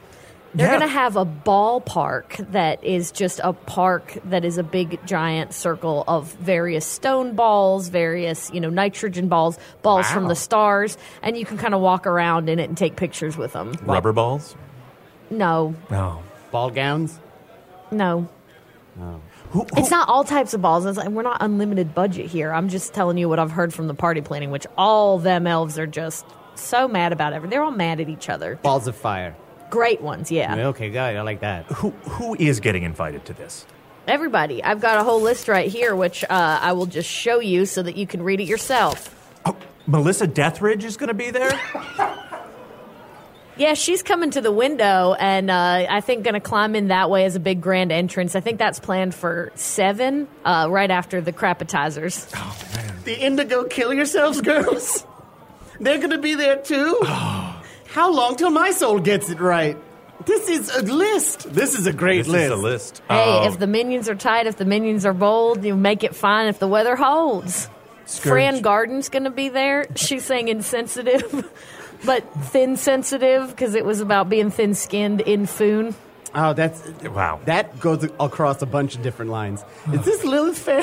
They're 0.54 0.66
Yeah. 0.66 0.78
going 0.78 0.88
to 0.88 0.92
have 0.92 1.16
a 1.16 1.24
ballpark 1.24 2.36
that 2.52 2.82
is 2.84 3.10
just 3.12 3.40
a 3.42 3.52
park 3.52 4.18
that 4.26 4.44
is 4.44 4.58
a 4.58 4.62
big 4.64 4.98
giant 5.06 5.54
circle 5.54 6.04
of 6.08 6.32
various 6.34 6.84
stone 6.84 7.34
balls, 7.34 7.88
various, 7.88 8.50
you 8.52 8.60
know, 8.60 8.68
nitrogen 8.68 9.28
balls, 9.28 9.58
balls 9.82 10.10
from 10.10 10.26
the 10.28 10.34
stars, 10.34 10.98
and 11.22 11.36
you 11.38 11.46
can 11.46 11.56
kind 11.56 11.72
of 11.74 11.80
walk 11.80 12.06
around 12.06 12.48
in 12.50 12.58
it 12.58 12.68
and 12.68 12.76
take 12.76 12.96
pictures 12.96 13.36
with 13.38 13.52
them. 13.54 13.72
Rubber 13.84 14.12
balls? 14.12 14.54
No, 15.30 15.74
No. 15.90 16.22
Ball 16.50 16.70
gowns. 16.70 17.18
No. 17.92 18.28
no. 18.96 19.20
Who, 19.50 19.60
who, 19.60 19.66
It's 19.76 19.90
not 19.90 20.08
all 20.08 20.24
types 20.24 20.54
of 20.54 20.62
balls. 20.62 20.86
It's 20.86 20.96
like, 20.96 21.08
we're 21.08 21.22
not 21.22 21.38
unlimited 21.40 21.94
budget 21.94 22.26
here. 22.26 22.52
I'm 22.52 22.68
just 22.68 22.94
telling 22.94 23.18
you 23.18 23.28
what 23.28 23.38
I've 23.38 23.50
heard 23.50 23.74
from 23.74 23.88
the 23.88 23.94
party 23.94 24.20
planning, 24.20 24.50
which 24.50 24.66
all 24.78 25.18
them 25.18 25.46
elves 25.46 25.78
are 25.78 25.86
just 25.86 26.24
so 26.54 26.86
mad 26.86 27.12
about 27.12 27.32
everything. 27.32 27.50
They're 27.50 27.62
all 27.62 27.70
mad 27.70 28.00
at 28.00 28.08
each 28.08 28.28
other. 28.28 28.56
Balls 28.62 28.86
of 28.86 28.94
fire. 28.94 29.34
Great 29.70 30.00
ones, 30.00 30.30
yeah. 30.30 30.68
Okay, 30.68 30.90
got 30.90 31.14
it. 31.14 31.18
I 31.18 31.22
like 31.22 31.40
that. 31.40 31.66
who, 31.66 31.90
who 31.90 32.36
is 32.38 32.60
getting 32.60 32.82
invited 32.84 33.24
to 33.26 33.32
this? 33.32 33.66
Everybody. 34.06 34.62
I've 34.62 34.80
got 34.80 34.98
a 34.98 35.04
whole 35.04 35.20
list 35.20 35.48
right 35.48 35.70
here, 35.70 35.94
which 35.94 36.24
uh, 36.24 36.28
I 36.30 36.72
will 36.72 36.86
just 36.86 37.08
show 37.08 37.40
you 37.40 37.66
so 37.66 37.82
that 37.82 37.96
you 37.96 38.06
can 38.06 38.22
read 38.22 38.40
it 38.40 38.46
yourself. 38.48 39.14
Oh, 39.44 39.56
Melissa 39.86 40.26
Deathridge 40.26 40.84
is 40.84 40.96
going 40.96 41.08
to 41.08 41.14
be 41.14 41.30
there? 41.30 41.60
Yeah, 43.60 43.74
she's 43.74 44.02
coming 44.02 44.30
to 44.30 44.40
the 44.40 44.50
window, 44.50 45.12
and 45.18 45.50
uh, 45.50 45.86
I 45.86 46.00
think 46.00 46.24
going 46.24 46.32
to 46.32 46.40
climb 46.40 46.74
in 46.74 46.88
that 46.88 47.10
way 47.10 47.26
as 47.26 47.36
a 47.36 47.40
big 47.40 47.60
grand 47.60 47.92
entrance. 47.92 48.34
I 48.34 48.40
think 48.40 48.58
that's 48.58 48.80
planned 48.80 49.14
for 49.14 49.52
seven, 49.54 50.28
uh, 50.46 50.66
right 50.70 50.90
after 50.90 51.20
the 51.20 51.30
crapatizers. 51.30 52.32
Oh 52.34 52.58
man, 52.74 52.94
the 53.04 53.20
Indigo 53.20 53.64
Kill 53.64 53.92
Yourselves 53.92 54.40
girls. 54.40 55.04
They're 55.78 55.98
going 55.98 56.08
to 56.10 56.18
be 56.18 56.34
there 56.36 56.56
too. 56.56 57.00
How 57.04 58.10
long 58.10 58.36
till 58.36 58.48
my 58.48 58.70
soul 58.70 58.98
gets 58.98 59.28
it 59.28 59.40
right? 59.40 59.76
This 60.24 60.48
is 60.48 60.74
a 60.74 60.80
list. 60.82 61.52
This 61.52 61.78
is 61.78 61.86
a 61.86 61.92
great 61.92 62.24
this 62.24 62.28
list. 62.28 62.44
is 62.46 62.50
a 62.52 62.56
list. 62.56 63.02
Hey, 63.08 63.24
Oh, 63.26 63.46
if 63.46 63.58
the 63.58 63.66
minions 63.66 64.08
are 64.08 64.14
tight, 64.14 64.46
if 64.46 64.56
the 64.56 64.64
minions 64.64 65.04
are 65.04 65.12
bold, 65.12 65.62
you 65.64 65.76
make 65.76 66.02
it 66.02 66.14
fine 66.14 66.46
if 66.48 66.58
the 66.58 66.68
weather 66.68 66.96
holds. 66.96 67.68
Fran 68.06 68.62
Garden's 68.62 69.10
going 69.10 69.24
to 69.24 69.30
be 69.30 69.50
there. 69.50 69.86
She's 69.96 70.24
saying 70.24 70.48
insensitive, 70.48 71.50
but 72.04 72.22
thin 72.46 72.76
sensitive 72.76 73.48
because 73.50 73.74
it 73.74 73.84
was 73.84 74.00
about 74.00 74.28
being 74.28 74.50
thin 74.50 74.74
skinned 74.74 75.20
in 75.20 75.46
Foon. 75.46 75.94
Oh, 76.32 76.52
that's 76.52 76.80
Wow. 77.02 77.40
That 77.46 77.80
goes 77.80 78.04
across 78.20 78.62
a 78.62 78.66
bunch 78.66 78.94
of 78.94 79.02
different 79.02 79.32
lines. 79.32 79.64
Is 79.92 80.04
this 80.04 80.22
Lilith 80.22 80.58
Fair? 80.58 80.82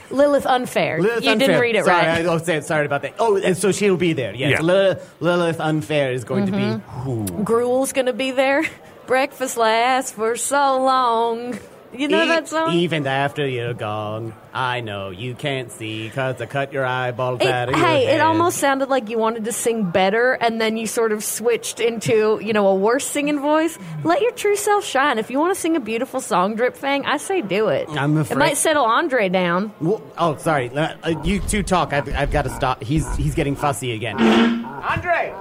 Lilith 0.10 0.46
Unfair. 0.46 0.98
Lilith 1.02 1.24
you 1.24 1.30
Unfair. 1.32 1.46
didn't 1.48 1.60
read 1.60 1.76
it 1.76 1.84
sorry, 1.84 2.06
right. 2.06 2.24
I, 2.24 2.28
oh, 2.28 2.38
say- 2.38 2.62
sorry 2.62 2.86
about 2.86 3.02
that. 3.02 3.14
Oh, 3.18 3.36
and 3.36 3.54
so 3.54 3.70
she'll 3.70 3.98
be 3.98 4.14
there. 4.14 4.34
Yes, 4.34 4.50
Yeah. 4.52 4.60
Lilith, 4.62 5.14
Lilith 5.20 5.60
Unfair 5.60 6.12
is 6.12 6.24
going 6.24 6.46
Mm-hmm. 6.46 7.26
to 7.26 7.32
be. 7.36 7.42
Gruel's 7.44 7.92
going 7.92 8.06
to 8.06 8.14
be 8.14 8.30
there. 8.30 8.64
Breakfast 9.06 9.58
lasts 9.58 10.12
for 10.12 10.36
so 10.36 10.82
long. 10.82 11.58
You 11.90 12.06
know 12.06 12.22
E- 12.24 12.28
that 12.28 12.46
song? 12.48 12.72
Even 12.74 13.06
after 13.06 13.48
you're 13.48 13.72
gone, 13.72 14.34
I 14.52 14.80
know 14.80 15.08
you 15.08 15.34
can't 15.34 15.72
see 15.72 16.06
because 16.06 16.38
I 16.40 16.44
cut 16.44 16.70
your 16.72 16.84
eyeballs 16.84 17.40
It- 17.40 17.46
out 17.48 17.70
of 17.70 17.76
your 17.76 17.86
hey, 17.86 18.04
head. 18.04 18.16
it 18.16 18.20
almost 18.20 18.58
sounded 18.58 18.90
like 18.90 19.08
you 19.08 19.16
wanted 19.16 19.46
to 19.46 19.52
sing 19.52 19.84
better, 19.84 20.34
and 20.34 20.60
then 20.60 20.76
you 20.76 20.86
sort 20.86 21.12
of 21.12 21.24
switched 21.24 21.80
into, 21.80 22.40
you 22.42 22.52
know, 22.52 22.66
a 22.68 22.74
worse 22.74 23.06
singing 23.06 23.40
voice. 23.40 23.78
Let 24.04 24.20
your 24.20 24.32
true 24.32 24.54
self 24.56 24.84
shine. 24.84 25.18
If 25.18 25.30
you 25.30 25.38
want 25.38 25.54
to 25.54 25.60
sing 25.60 25.76
a 25.76 25.80
beautiful 25.80 26.20
song, 26.20 26.56
Drip 26.56 26.76
Fang, 26.76 27.06
I 27.06 27.16
say 27.16 27.40
do 27.40 27.68
it. 27.68 27.88
I'm 27.88 28.18
afraid. 28.18 28.36
It 28.36 28.38
might 28.38 28.56
settle 28.58 28.84
Andre 28.84 29.30
down. 29.30 29.72
Well, 29.80 30.02
oh, 30.18 30.36
sorry. 30.36 30.68
Uh, 30.68 30.94
uh, 31.02 31.14
you 31.24 31.40
two 31.40 31.62
talk. 31.62 31.94
I've, 31.94 32.14
I've 32.14 32.30
got 32.30 32.42
to 32.42 32.50
stop. 32.50 32.82
He's 32.82 33.16
he's 33.16 33.34
getting 33.34 33.56
fussy 33.56 33.92
again. 33.92 34.20
Andre, 34.20 35.32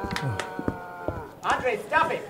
Andre, 1.44 1.80
stop 1.88 2.12
it. 2.12 2.28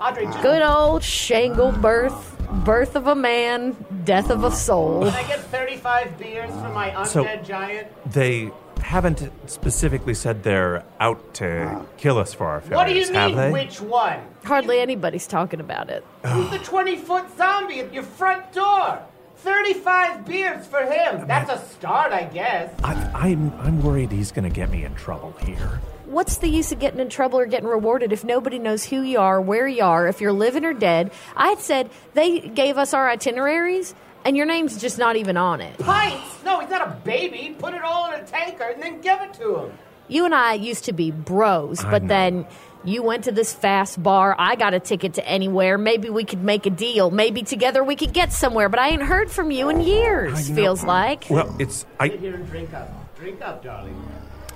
Andre, 0.00 0.24
just 0.24 0.42
Good 0.42 0.62
old 0.62 1.02
Shangle 1.04 1.70
birth, 1.70 2.31
birth 2.64 2.96
of 2.96 3.06
a 3.06 3.14
man, 3.14 3.76
death 4.04 4.30
of 4.30 4.44
a 4.44 4.50
soul. 4.50 5.00
Can 5.04 5.14
I 5.14 5.22
get 5.26 5.40
35 5.40 6.18
beers 6.18 6.50
for 6.50 6.68
my 6.68 6.90
undead 6.90 7.06
So- 7.06 7.24
giant? 7.44 7.88
they 8.12 8.50
haven't 8.82 9.30
specifically 9.48 10.12
said 10.14 10.42
they're 10.42 10.82
out 11.00 11.34
to 11.34 11.82
kill 11.96 12.18
us 12.18 12.34
for 12.34 12.46
our 12.46 12.60
failures, 12.60 12.76
What 12.76 12.88
do 12.88 12.94
you 12.94 13.12
have 13.14 13.30
mean, 13.30 13.36
they? 13.38 13.50
which 13.52 13.80
one? 13.80 14.18
Hardly 14.44 14.80
anybody's 14.80 15.26
talking 15.26 15.60
about 15.60 15.88
it. 15.88 16.04
Who's 16.26 16.50
the 16.50 16.58
20 16.58 16.96
foot 16.96 17.24
zombie 17.36 17.80
at 17.80 17.94
your 17.94 18.02
front 18.02 18.52
door. 18.52 18.98
35 19.36 20.24
beers 20.26 20.66
for 20.66 20.80
him. 20.80 21.26
That's 21.26 21.50
a 21.50 21.58
start, 21.74 22.12
I 22.12 22.24
guess. 22.24 22.72
I, 22.84 22.92
I'm, 23.14 23.52
I'm 23.60 23.82
worried 23.82 24.12
he's 24.12 24.30
going 24.30 24.44
to 24.48 24.54
get 24.54 24.70
me 24.70 24.84
in 24.84 24.94
trouble 24.94 25.32
here. 25.44 25.80
What's 26.12 26.36
the 26.36 26.48
use 26.48 26.72
of 26.72 26.78
getting 26.78 27.00
in 27.00 27.08
trouble 27.08 27.38
or 27.38 27.46
getting 27.46 27.66
rewarded 27.66 28.12
if 28.12 28.22
nobody 28.22 28.58
knows 28.58 28.84
who 28.84 29.00
you 29.00 29.18
are, 29.18 29.40
where 29.40 29.66
you 29.66 29.82
are, 29.82 30.06
if 30.06 30.20
you're 30.20 30.30
living 30.30 30.62
or 30.66 30.74
dead? 30.74 31.10
I 31.34 31.48
had 31.48 31.60
said 31.60 31.88
they 32.12 32.40
gave 32.40 32.76
us 32.76 32.92
our 32.92 33.08
itineraries, 33.08 33.94
and 34.26 34.36
your 34.36 34.44
name's 34.44 34.78
just 34.78 34.98
not 34.98 35.16
even 35.16 35.38
on 35.38 35.62
it. 35.62 35.78
Pints? 35.78 36.44
No, 36.44 36.60
he's 36.60 36.68
not 36.68 36.86
a 36.86 36.90
baby. 37.02 37.56
Put 37.58 37.72
it 37.72 37.80
all 37.80 38.12
in 38.12 38.20
a 38.20 38.26
tanker 38.26 38.64
and 38.64 38.82
then 38.82 39.00
give 39.00 39.22
it 39.22 39.32
to 39.34 39.56
him. 39.56 39.78
You 40.08 40.26
and 40.26 40.34
I 40.34 40.52
used 40.52 40.84
to 40.84 40.92
be 40.92 41.10
bros, 41.10 41.82
I 41.82 41.90
but 41.90 42.02
know. 42.02 42.08
then 42.08 42.46
you 42.84 43.02
went 43.02 43.24
to 43.24 43.32
this 43.32 43.54
fast 43.54 44.02
bar. 44.02 44.36
I 44.38 44.56
got 44.56 44.74
a 44.74 44.80
ticket 44.80 45.14
to 45.14 45.26
anywhere. 45.26 45.78
Maybe 45.78 46.10
we 46.10 46.24
could 46.24 46.44
make 46.44 46.66
a 46.66 46.70
deal. 46.70 47.10
Maybe 47.10 47.42
together 47.42 47.82
we 47.82 47.96
could 47.96 48.12
get 48.12 48.34
somewhere. 48.34 48.68
But 48.68 48.80
I 48.80 48.88
ain't 48.88 49.02
heard 49.02 49.30
from 49.30 49.50
you 49.50 49.70
in 49.70 49.80
years. 49.80 50.50
Feels 50.50 50.84
like. 50.84 51.24
Well, 51.30 51.56
it's 51.58 51.86
I. 51.98 52.10
Sit 52.10 52.20
here 52.20 52.34
and 52.34 52.46
drink 52.50 52.74
up. 52.74 53.16
Drink 53.16 53.40
up, 53.40 53.64
darling. 53.64 53.96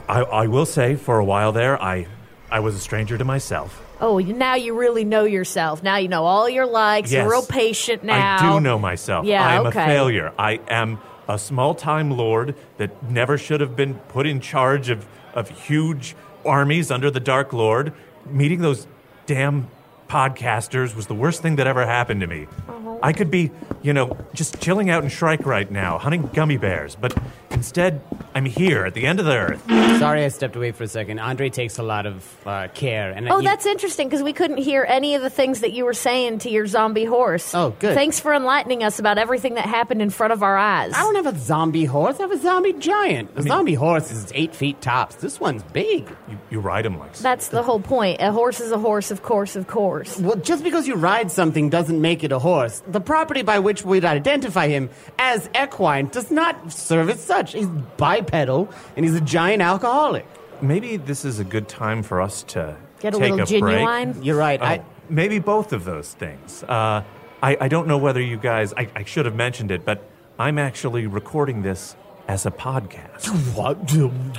I, 0.08 0.20
I 0.20 0.46
will 0.46 0.66
say, 0.66 0.96
for 0.96 1.18
a 1.18 1.24
while 1.24 1.52
there, 1.52 1.80
I, 1.82 2.06
I 2.50 2.60
was 2.60 2.74
a 2.74 2.78
stranger 2.78 3.18
to 3.18 3.24
myself. 3.24 3.82
Oh, 4.00 4.18
now 4.18 4.54
you 4.54 4.78
really 4.78 5.04
know 5.04 5.24
yourself. 5.24 5.82
Now 5.82 5.96
you 5.96 6.08
know 6.08 6.24
all 6.24 6.48
your 6.48 6.66
likes. 6.66 7.10
You're 7.10 7.28
real 7.28 7.42
patient 7.42 8.04
now. 8.04 8.36
I 8.36 8.52
do 8.52 8.60
know 8.60 8.78
myself. 8.78 9.24
Yeah, 9.24 9.46
I 9.46 9.54
am 9.54 9.66
okay. 9.66 9.82
a 9.82 9.86
failure. 9.86 10.32
I 10.38 10.60
am 10.68 10.98
a 11.28 11.38
small 11.38 11.74
time 11.74 12.10
lord 12.10 12.54
that 12.76 13.10
never 13.10 13.38
should 13.38 13.60
have 13.60 13.74
been 13.74 13.94
put 13.94 14.26
in 14.26 14.40
charge 14.40 14.90
of, 14.90 15.06
of 15.34 15.48
huge 15.48 16.14
armies 16.44 16.90
under 16.90 17.10
the 17.10 17.20
Dark 17.20 17.52
Lord. 17.52 17.92
Meeting 18.26 18.60
those 18.60 18.86
damn 19.24 19.68
podcasters 20.08 20.94
was 20.94 21.06
the 21.06 21.14
worst 21.14 21.42
thing 21.42 21.56
that 21.56 21.66
ever 21.66 21.84
happened 21.84 22.20
to 22.20 22.26
me. 22.26 22.46
Uh-huh. 22.68 22.98
I 23.02 23.12
could 23.12 23.30
be, 23.30 23.50
you 23.82 23.92
know, 23.92 24.16
just 24.34 24.60
chilling 24.60 24.90
out 24.90 25.02
in 25.02 25.10
Shrike 25.10 25.44
right 25.46 25.70
now, 25.70 25.98
hunting 25.98 26.30
gummy 26.32 26.58
bears, 26.58 26.96
but 26.96 27.16
instead, 27.50 28.00
I'm 28.34 28.44
here 28.44 28.84
at 28.84 28.94
the 28.94 29.06
end 29.06 29.20
of 29.20 29.26
the 29.26 29.36
earth. 29.36 29.62
Sorry, 29.98 30.24
I 30.24 30.28
stepped 30.28 30.56
away 30.56 30.72
for 30.72 30.84
a 30.84 30.88
second. 30.88 31.18
Andre 31.18 31.48
takes 31.48 31.78
a 31.78 31.82
lot 31.82 32.06
of 32.06 32.46
uh, 32.46 32.68
care, 32.74 33.10
and 33.12 33.28
Oh, 33.28 33.38
you- 33.38 33.44
that's 33.44 33.66
interesting 33.66 34.08
because 34.08 34.22
we 34.22 34.32
couldn't 34.32 34.58
hear 34.58 34.84
any 34.88 35.14
of 35.14 35.22
the 35.22 35.30
things 35.30 35.60
that 35.60 35.72
you 35.72 35.84
were 35.84 35.94
saying 35.94 36.38
to 36.40 36.50
your 36.50 36.66
zombie 36.66 37.04
horse. 37.04 37.54
Oh, 37.54 37.70
good. 37.78 37.94
Thanks 37.94 38.20
for 38.20 38.34
enlightening 38.34 38.82
us 38.82 38.98
about 38.98 39.18
everything 39.18 39.54
that 39.54 39.66
happened 39.66 40.02
in 40.02 40.10
front 40.10 40.32
of 40.32 40.42
our 40.42 40.56
eyes. 40.56 40.92
I 40.94 41.00
don't 41.00 41.16
have 41.16 41.34
a 41.34 41.38
zombie 41.38 41.84
horse. 41.86 42.18
I 42.18 42.22
have 42.22 42.32
a 42.32 42.38
zombie 42.38 42.74
giant. 42.74 43.30
A 43.36 43.42
zombie 43.42 43.74
horse 43.74 44.10
is 44.10 44.30
eight 44.34 44.54
feet 44.54 44.80
tops. 44.80 45.16
This 45.16 45.40
one's 45.40 45.62
big. 45.62 46.08
You, 46.28 46.38
you 46.50 46.60
ride 46.60 46.84
him 46.84 46.98
like 46.98 47.14
That's 47.14 47.48
the 47.48 47.62
whole 47.62 47.80
point. 47.80 48.20
A 48.20 48.32
horse 48.32 48.60
is 48.60 48.70
a 48.72 48.78
horse, 48.78 49.10
of 49.10 49.22
course, 49.22 49.56
of 49.56 49.66
course. 49.66 50.18
Well, 50.18 50.36
just 50.36 50.62
because 50.62 50.86
you 50.86 50.94
ride 50.96 51.30
something 51.30 51.70
doesn't 51.70 52.00
make 52.00 52.22
it 52.24 52.32
a 52.32 52.38
horse. 52.38 52.82
The 52.86 53.00
property 53.00 53.42
by 53.42 53.58
which 53.60 53.84
we'd 53.84 54.04
identify 54.04 54.68
him 54.68 54.90
as 55.18 55.48
equine 55.60 56.08
does 56.08 56.30
not 56.30 56.72
serve 56.72 57.08
as 57.10 57.22
such. 57.22 57.45
He's 57.52 57.66
bipedal 57.96 58.68
and 58.96 59.04
he's 59.04 59.14
a 59.14 59.20
giant 59.20 59.62
alcoholic. 59.62 60.26
Maybe 60.60 60.96
this 60.96 61.24
is 61.24 61.38
a 61.38 61.44
good 61.44 61.68
time 61.68 62.02
for 62.02 62.20
us 62.20 62.42
to 62.44 62.76
Get 63.00 63.14
a 63.14 63.18
take 63.18 63.32
little 63.32 63.56
a 63.56 63.60
break. 63.60 63.76
genuine. 63.78 64.22
You're 64.22 64.36
right. 64.38 64.60
Oh, 64.60 64.64
I, 64.64 64.82
maybe 65.10 65.38
both 65.38 65.72
of 65.72 65.84
those 65.84 66.14
things. 66.14 66.62
Uh, 66.62 67.02
I, 67.42 67.56
I 67.60 67.68
don't 67.68 67.86
know 67.86 67.98
whether 67.98 68.20
you 68.20 68.38
guys, 68.38 68.72
I, 68.74 68.88
I 68.94 69.04
should 69.04 69.26
have 69.26 69.34
mentioned 69.36 69.70
it, 69.70 69.84
but 69.84 70.02
I'm 70.38 70.58
actually 70.58 71.06
recording 71.06 71.62
this 71.62 71.94
as 72.28 72.46
a 72.46 72.50
podcast. 72.50 73.26
what? 73.54 73.76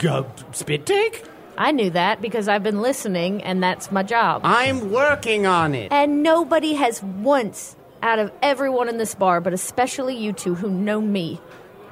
Uh, 0.06 0.24
spit 0.52 0.86
take? 0.86 1.24
I 1.58 1.72
knew 1.72 1.89
that 1.91 2.22
because 2.22 2.48
I've 2.48 2.63
been 2.63 2.82
listening, 2.82 3.41
and 3.43 3.63
that's 3.63 3.91
my 3.91 4.04
job. 4.04 4.41
I'm 4.43 4.91
working 4.91 5.46
on 5.48 5.74
it. 5.74 5.91
And 5.91 6.22
nobody 6.22 6.74
has 6.76 7.02
once, 7.02 7.76
out 8.04 8.20
of 8.20 8.32
everyone 8.43 8.89
in 8.89 8.98
this 8.98 9.15
bar, 9.15 9.41
but 9.41 9.54
especially 9.54 10.15
you 10.17 10.34
two 10.34 10.54
who 10.56 10.70
know 10.70 11.02
me, 11.02 11.39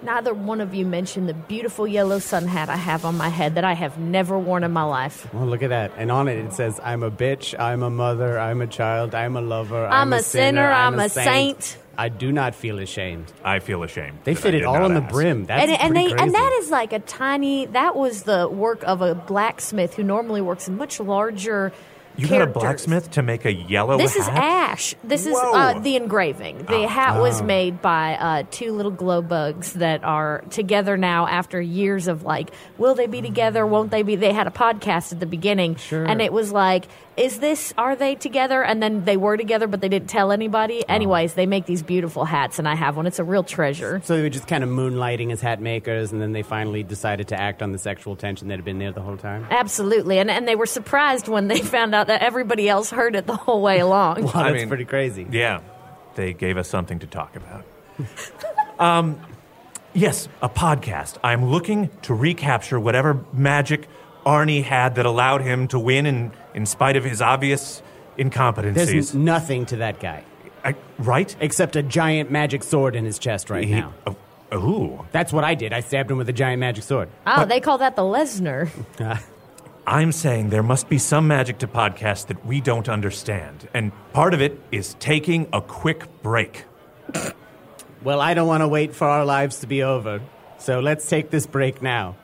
neither 0.06 0.34
one 0.34 0.62
of 0.62 0.74
you 0.74 0.86
mentioned 0.86 1.28
the 1.28 1.34
beautiful 1.34 1.88
yellow 1.88 2.20
sun 2.20 2.48
hat 2.48 2.70
I 2.70 2.76
have 2.78 3.04
on 3.06 3.18
my 3.18 3.30
head 3.30 3.56
that 3.56 3.64
I 3.64 3.74
have 3.74 3.98
never 4.00 4.38
worn 4.40 4.64
in 4.64 4.72
my 4.72 4.84
life. 4.84 5.32
Well, 5.34 5.46
look 5.46 5.64
at 5.64 5.70
that. 5.70 5.92
And 5.98 6.12
on 6.12 6.28
it, 6.28 6.38
it 6.38 6.54
says, 6.54 6.80
I'm 6.84 7.04
a 7.04 7.12
bitch, 7.12 7.58
I'm 7.60 7.84
a 7.84 7.90
mother, 7.90 8.40
I'm 8.40 8.62
a 8.62 8.68
child, 8.68 9.14
I'm 9.16 9.36
a 9.36 9.42
lover, 9.42 9.86
I'm 9.86 10.14
I'm, 10.14 10.14
a 10.14 10.22
sinner, 10.22 10.66
I'm 10.72 11.00
a 11.00 11.10
saint. 11.10 11.62
saint. 11.64 11.82
I 11.98 12.10
do 12.10 12.32
not 12.32 12.56
feel 12.56 12.80
ashamed. 12.80 13.32
I 13.44 13.60
feel 13.60 13.82
ashamed. 13.84 14.20
They 14.26 14.36
fit 14.36 14.54
I 14.54 14.58
it 14.58 14.64
all 14.66 14.74
not 14.74 14.84
on 14.84 14.94
the 14.96 15.02
ask. 15.02 15.14
brim. 15.14 15.46
That's 15.46 15.62
and 15.72 15.82
and 15.82 15.96
they 15.96 16.10
crazy. 16.10 16.24
and 16.24 16.34
that 16.34 16.60
is 16.62 16.70
like 16.70 16.92
a 16.92 17.00
tiny. 17.00 17.68
That 17.68 17.96
was 17.96 18.24
the 18.24 18.50
work 18.50 18.84
of 18.84 19.02
a 19.02 19.16
blacksmith 19.16 19.94
who 19.96 20.04
normally 20.04 20.42
works 20.42 20.68
in 20.68 20.76
much 20.76 21.00
larger. 21.00 21.72
You 22.18 22.28
got 22.28 22.42
a 22.42 22.48
blacksmith 22.48 23.12
to 23.12 23.22
make 23.22 23.46
a 23.46 23.54
yellow 23.54 23.98
This 23.98 24.16
is 24.16 24.28
ash. 24.28 24.96
This 25.04 25.26
is 25.26 25.36
uh, 25.36 25.80
the 25.80 25.96
engraving. 25.96 26.66
The 26.66 26.88
hat 26.88 27.20
was 27.20 27.42
made 27.42 27.82
by 27.82 28.16
uh, 28.16 28.44
two 28.52 28.72
little 28.74 28.92
glow 28.92 29.22
bugs 29.22 29.74
that 29.74 30.04
are 30.04 30.44
together 30.50 30.98
now 30.98 31.28
after 31.28 31.60
years 31.60 32.08
of 32.08 32.24
like, 32.24 32.52
will 32.78 32.96
they 32.96 33.08
be 33.08 33.22
together? 33.22 33.66
Won't 33.66 33.92
they 33.92 34.04
be? 34.04 34.16
They 34.16 34.34
had 34.34 34.48
a 34.48 34.52
podcast 34.52 35.12
at 35.14 35.20
the 35.20 35.26
beginning, 35.26 35.78
and 35.92 36.22
it 36.22 36.32
was 36.32 36.52
like, 36.52 36.86
is 37.18 37.40
this? 37.40 37.74
Are 37.78 37.96
they 37.96 38.16
together? 38.16 38.64
And 38.64 38.82
then 38.84 39.06
they 39.06 39.18
were 39.18 39.38
together, 39.38 39.68
but 39.68 39.82
they 39.82 39.90
didn't 39.90 40.10
tell 40.10 40.32
anybody. 40.32 40.84
Anyways, 40.88 41.34
they 41.34 41.46
make 41.46 41.66
these 41.66 41.82
beautiful 41.84 42.26
hats, 42.26 42.60
and 42.60 42.68
I 42.68 42.76
have 42.76 42.98
one. 42.98 43.06
It's 43.08 43.20
a 43.20 43.24
real 43.24 43.44
treasure. 43.44 44.02
So 44.04 44.16
they 44.18 44.22
were 44.22 44.30
just 44.30 44.48
kind 44.48 44.64
of 44.64 44.70
moonlighting 44.70 45.32
as 45.32 45.42
hat 45.42 45.62
makers, 45.62 46.12
and 46.12 46.22
then 46.22 46.34
they 46.34 46.44
finally 46.44 46.84
decided 46.84 47.30
to 47.30 47.40
act 47.40 47.62
on 47.62 47.72
the 47.72 47.78
sexual 47.78 48.16
tension 48.16 48.48
that 48.50 48.56
had 48.56 48.66
been 48.66 48.80
there 48.80 48.92
the 48.92 49.02
whole 49.02 49.18
time. 49.18 49.48
Absolutely, 49.50 50.20
and 50.20 50.30
and 50.30 50.48
they 50.48 50.56
were 50.56 50.66
surprised 50.66 51.28
when 51.28 51.48
they 51.48 51.62
found 51.76 51.96
out 51.96 52.08
that 52.08 52.22
everybody 52.22 52.68
else 52.68 52.90
heard 52.90 53.16
it 53.16 53.26
the 53.28 53.36
whole 53.38 53.62
way 53.62 53.80
along. 53.80 54.24
Wow, 54.24 54.32
I 54.36 54.44
that's 54.52 54.56
mean- 54.62 54.68
pretty 54.68 54.86
crazy. 54.86 55.26
Yeah, 55.32 55.62
they 56.16 56.34
gave 56.34 56.58
us 56.58 56.68
something 56.68 57.00
to 57.00 57.08
talk 57.08 57.36
about. 57.36 57.66
um, 58.80 59.20
yes, 59.94 60.28
a 60.42 60.50
podcast. 60.50 61.18
I'm 61.24 61.46
looking 61.46 61.90
to 62.04 62.14
recapture 62.14 62.80
whatever 62.80 63.24
magic 63.32 63.88
Arnie 64.26 64.64
had 64.64 64.96
that 64.96 65.06
allowed 65.06 65.42
him 65.42 65.68
to 65.70 65.80
win 65.80 66.06
in, 66.06 66.32
in 66.56 66.66
spite 66.66 66.96
of 66.96 67.04
his 67.04 67.22
obvious 67.22 67.84
There's 68.18 68.32
incompetencies. 68.32 69.14
n- 69.14 69.26
nothing 69.26 69.66
to 69.68 69.76
that 69.78 70.00
guy 70.00 70.24
I, 70.64 70.74
right? 70.98 71.36
except 71.40 71.76
a 71.76 71.84
giant 71.84 72.32
magic 72.32 72.64
sword 72.64 72.96
in 72.96 73.06
his 73.06 73.20
chest 73.20 73.52
right 73.52 73.64
He- 73.66 73.76
now. 73.76 73.94
oh, 74.08 74.16
ooh. 74.58 75.06
That's 75.12 75.32
what 75.32 75.44
I 75.44 75.54
did. 75.54 75.72
I 75.74 75.82
stabbed 75.82 76.10
him 76.10 76.18
with 76.18 76.30
a 76.30 76.34
giant 76.34 76.60
magic 76.60 76.84
sword. 76.84 77.10
Oh, 77.28 77.46
they 77.46 77.60
call 77.60 77.78
that 77.80 77.96
the 77.96 78.02
Lesnar. 78.02 78.70
I'm 79.88 80.12
saying 80.12 80.50
there 80.50 80.64
must 80.64 80.90
be 80.90 80.98
some 80.98 81.28
magic 81.28 81.60
to 81.60 81.68
podcasts 81.68 82.26
that 82.28 82.44
we 82.44 82.60
don't 82.62 82.90
understand. 82.90 83.68
And 83.76 83.92
part 84.14 84.34
of 84.34 84.42
it 84.42 84.60
is 84.72 84.96
taking 85.00 85.48
a 85.54 85.62
quick 85.62 86.08
break. 86.24 86.66
Well, 88.04 88.22
I 88.22 88.36
don't 88.36 88.48
want 88.48 88.62
to 88.62 88.68
wait 88.68 88.94
for 88.94 89.08
our 89.08 89.26
lives 89.26 89.62
to 89.62 89.68
be 89.68 89.82
over. 89.82 90.22
So 90.60 90.80
let's 90.80 91.10
take 91.10 91.32
this 91.32 91.48
break 91.48 91.82
now. 91.82 92.16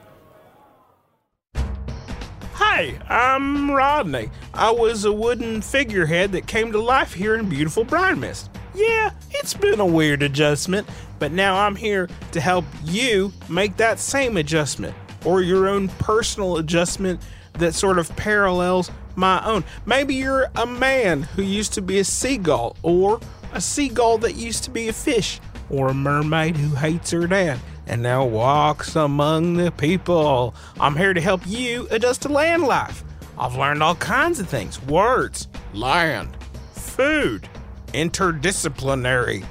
Hi, 2.74 2.98
I'm 3.10 3.70
Rodney. 3.70 4.30
I 4.54 4.72
was 4.72 5.04
a 5.04 5.12
wooden 5.12 5.62
figurehead 5.62 6.32
that 6.32 6.48
came 6.48 6.72
to 6.72 6.80
life 6.80 7.14
here 7.14 7.36
in 7.36 7.50
beautiful 7.50 7.84
Brine 7.84 8.22
Mist. 8.22 8.50
Yeah, 8.74 9.12
it's 9.30 9.54
been 9.54 9.82
a 9.82 9.86
weird 9.86 10.24
adjustment, 10.24 10.88
but 11.20 11.34
now 11.34 11.58
I'm 11.58 11.76
here 11.76 12.08
to 12.32 12.40
help 12.40 12.64
you 12.86 13.34
make 13.50 13.76
that 13.76 14.00
same 14.00 14.38
adjustment 14.38 14.96
or 15.26 15.42
your 15.42 15.68
own 15.68 15.90
personal 15.90 16.60
adjustment 16.60 17.22
that 17.60 17.76
sort 17.76 18.00
of 18.00 18.16
parallels 18.16 18.90
my 19.18 19.46
own. 19.46 19.66
Maybe 19.86 20.16
you're 20.16 20.48
a 20.56 20.66
man 20.66 21.24
who 21.24 21.44
used 21.44 21.74
to 21.74 21.82
be 21.82 22.00
a 22.00 22.06
seagull, 22.06 22.78
or 22.84 23.20
a 23.52 23.60
seagull 23.60 24.18
that 24.20 24.36
used 24.36 24.64
to 24.64 24.70
be 24.70 24.88
a 24.88 24.94
fish, 24.94 25.42
or 25.70 25.90
a 25.90 25.94
mermaid 25.94 26.56
who 26.56 26.74
hates 26.78 27.12
her 27.12 27.28
dad 27.28 27.60
and 27.92 28.02
now 28.02 28.24
walks 28.26 28.96
among 28.96 29.56
the 29.56 29.70
people. 29.70 30.56
I'm 30.80 30.96
here 30.96 31.14
to 31.14 31.20
help 31.20 31.42
you 31.46 31.88
adjust 31.92 32.22
to 32.22 32.30
land 32.30 32.64
life. 32.64 33.04
I've 33.38 33.58
learned 33.58 33.84
all 33.84 33.96
kinds 33.96 34.40
of 34.40 34.48
things 34.48 34.82
words, 34.84 35.50
land, 35.74 36.38
food, 36.74 37.50
interdisciplinary, 37.88 39.46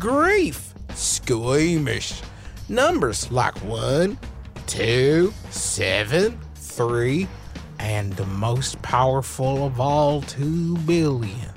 grief, 0.00 0.72
squeamish, 0.94 2.22
numbers 2.70 3.30
like 3.30 3.56
one, 3.58 4.18
two, 4.66 5.34
seven, 5.50 6.40
three, 6.54 7.28
and 7.78 8.14
the 8.14 8.26
most 8.26 8.80
powerful 8.80 9.66
of 9.66 9.80
all, 9.80 10.22
two 10.22 10.78
billion. 10.78 11.50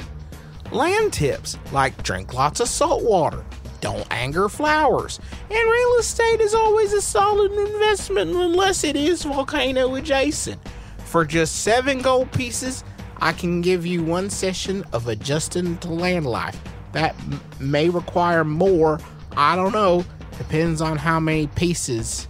Land 0.73 1.13
tips 1.13 1.57
like 1.71 2.03
drink 2.03 2.33
lots 2.33 2.59
of 2.59 2.67
salt 2.67 3.03
water, 3.03 3.45
don't 3.81 4.07
anger 4.11 4.49
flowers, 4.49 5.19
and 5.49 5.69
real 5.69 5.95
estate 5.99 6.41
is 6.41 6.53
always 6.53 6.93
a 6.93 7.01
solid 7.01 7.51
investment 7.51 8.31
unless 8.31 8.83
it 8.83 8.95
is 8.95 9.23
volcano 9.23 9.95
adjacent. 9.95 10.59
For 11.05 11.25
just 11.25 11.61
seven 11.61 11.99
gold 12.01 12.31
pieces, 12.31 12.83
I 13.17 13.31
can 13.31 13.61
give 13.61 13.85
you 13.85 14.03
one 14.03 14.29
session 14.29 14.83
of 14.91 15.07
adjusting 15.07 15.77
to 15.79 15.89
land 15.89 16.25
life. 16.25 16.59
That 16.91 17.15
m- 17.19 17.41
may 17.59 17.89
require 17.89 18.43
more, 18.43 18.99
I 19.37 19.55
don't 19.55 19.71
know, 19.71 20.05
depends 20.37 20.81
on 20.81 20.97
how 20.97 21.19
many 21.19 21.47
pieces 21.47 22.27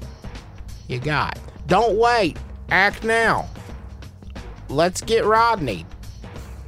you 0.88 1.00
got. 1.00 1.40
Don't 1.68 1.98
wait, 1.98 2.38
act 2.70 3.04
now. 3.04 3.50
Let's 4.70 5.02
get 5.02 5.26
Rodney. 5.26 5.86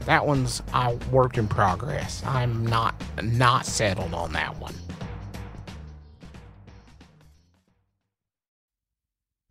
That 0.07 0.25
one's 0.25 0.63
a 0.73 0.95
work 1.11 1.37
in 1.37 1.49
progress. 1.49 2.23
I'm 2.25 2.65
not 2.65 2.95
not 3.21 3.65
settled 3.65 4.13
on 4.13 4.31
that 4.31 4.57
one. 4.57 4.73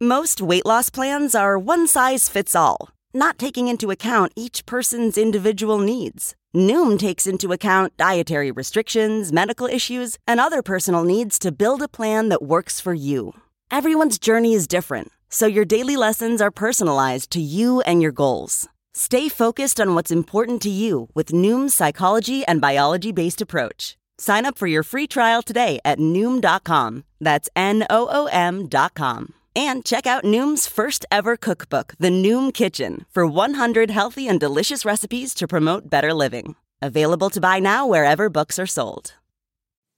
Most 0.01 0.40
weight 0.40 0.64
loss 0.64 0.88
plans 0.88 1.35
are 1.35 1.59
one 1.59 1.87
size 1.87 2.31
fits 2.31 2.55
all, 2.55 2.88
not 3.12 3.38
taking 3.38 3.69
into 3.69 3.90
account 3.90 4.33
each 4.35 4.64
person's 4.64 5.19
individual 5.19 5.79
needs. 5.79 6.35
Noom 6.55 6.99
takes 6.99 7.27
into 7.27 7.53
account 7.53 7.95
dietary 7.99 8.51
restrictions, 8.51 9.35
medical 9.35 9.66
issues, 9.66 10.16
and 10.27 10.40
other 10.40 10.62
personal 10.62 11.05
needs 11.05 11.38
to 11.40 11.53
build 11.53 11.83
a 11.83 11.88
plan 11.88 12.31
that 12.31 12.42
works 12.42 12.81
for 12.81 12.95
you. 12.95 13.35
Everyone's 13.71 14.19
journey 14.19 14.55
is 14.55 14.66
different, 14.66 15.12
so 15.29 15.45
your 15.47 15.66
daily 15.66 15.97
lessons 15.97 16.40
are 16.40 16.51
personalized 16.51 17.31
to 17.33 17.40
you 17.40 17.83
and 17.83 18.01
your 18.01 18.12
goals. 18.12 18.71
Stay 18.99 19.29
focused 19.29 19.79
on 19.79 19.95
what's 19.95 20.11
important 20.11 20.63
to 20.63 20.71
you 20.71 21.11
with 21.13 21.31
Noom's 21.31 21.75
psychology 21.75 22.47
and 22.47 22.63
biology 22.63 23.13
based 23.13 23.43
approach. 23.43 23.99
Sign 24.17 24.47
up 24.47 24.57
for 24.57 24.67
your 24.67 24.83
free 24.83 25.07
trial 25.07 25.43
today 25.43 25.79
at 25.85 25.99
Noom.com. 25.99 27.05
That's 27.21 27.51
N 27.55 27.87
O 27.91 28.09
O 28.11 28.25
M.com. 28.33 29.35
And 29.55 29.85
check 29.85 30.07
out 30.07 30.25
Noom's 30.25 30.67
first 30.67 31.05
ever 31.11 31.37
cookbook, 31.37 31.93
The 31.99 32.09
Noom 32.09 32.55
Kitchen, 32.55 33.05
for 33.11 33.27
100 33.27 33.91
healthy 33.91 34.29
and 34.29 34.41
delicious 34.41 34.87
recipes 34.87 35.35
to 35.35 35.47
promote 35.47 35.91
better 35.91 36.15
living. 36.15 36.57
Available 36.81 37.29
to 37.31 37.41
buy 37.41 37.59
now 37.59 37.87
wherever 37.87 38.31
books 38.31 38.59
are 38.59 38.67
sold. 38.67 39.13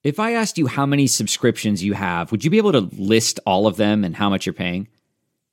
If 0.03 0.19
I 0.19 0.33
asked 0.33 0.59
you 0.59 0.67
how 0.67 0.87
many 0.87 1.07
subscriptions 1.07 1.85
you 1.85 1.93
have, 1.93 2.33
would 2.33 2.45
you 2.45 2.51
be 2.51 2.59
able 2.59 2.73
to 2.73 2.91
list 2.99 3.39
all 3.47 3.69
of 3.69 3.77
them 3.77 4.03
and 4.03 4.17
how 4.17 4.29
much 4.29 4.45
you're 4.45 4.53
paying? 4.53 4.89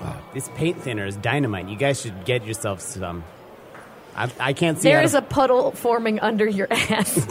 Oh, 0.00 0.16
this 0.34 0.48
paint 0.54 0.80
thinner 0.82 1.06
is 1.06 1.16
dynamite. 1.16 1.68
You 1.68 1.76
guys 1.76 2.00
should 2.00 2.24
get 2.24 2.44
yourselves 2.44 2.84
some. 2.84 3.24
I, 4.14 4.30
I 4.40 4.52
can't 4.52 4.78
see. 4.78 4.88
There 4.88 4.98
out 4.98 5.04
of- 5.06 5.14
a 5.14 5.22
puddle 5.22 5.72
forming 5.72 6.20
under 6.20 6.46
your 6.46 6.68
ass. 6.72 7.26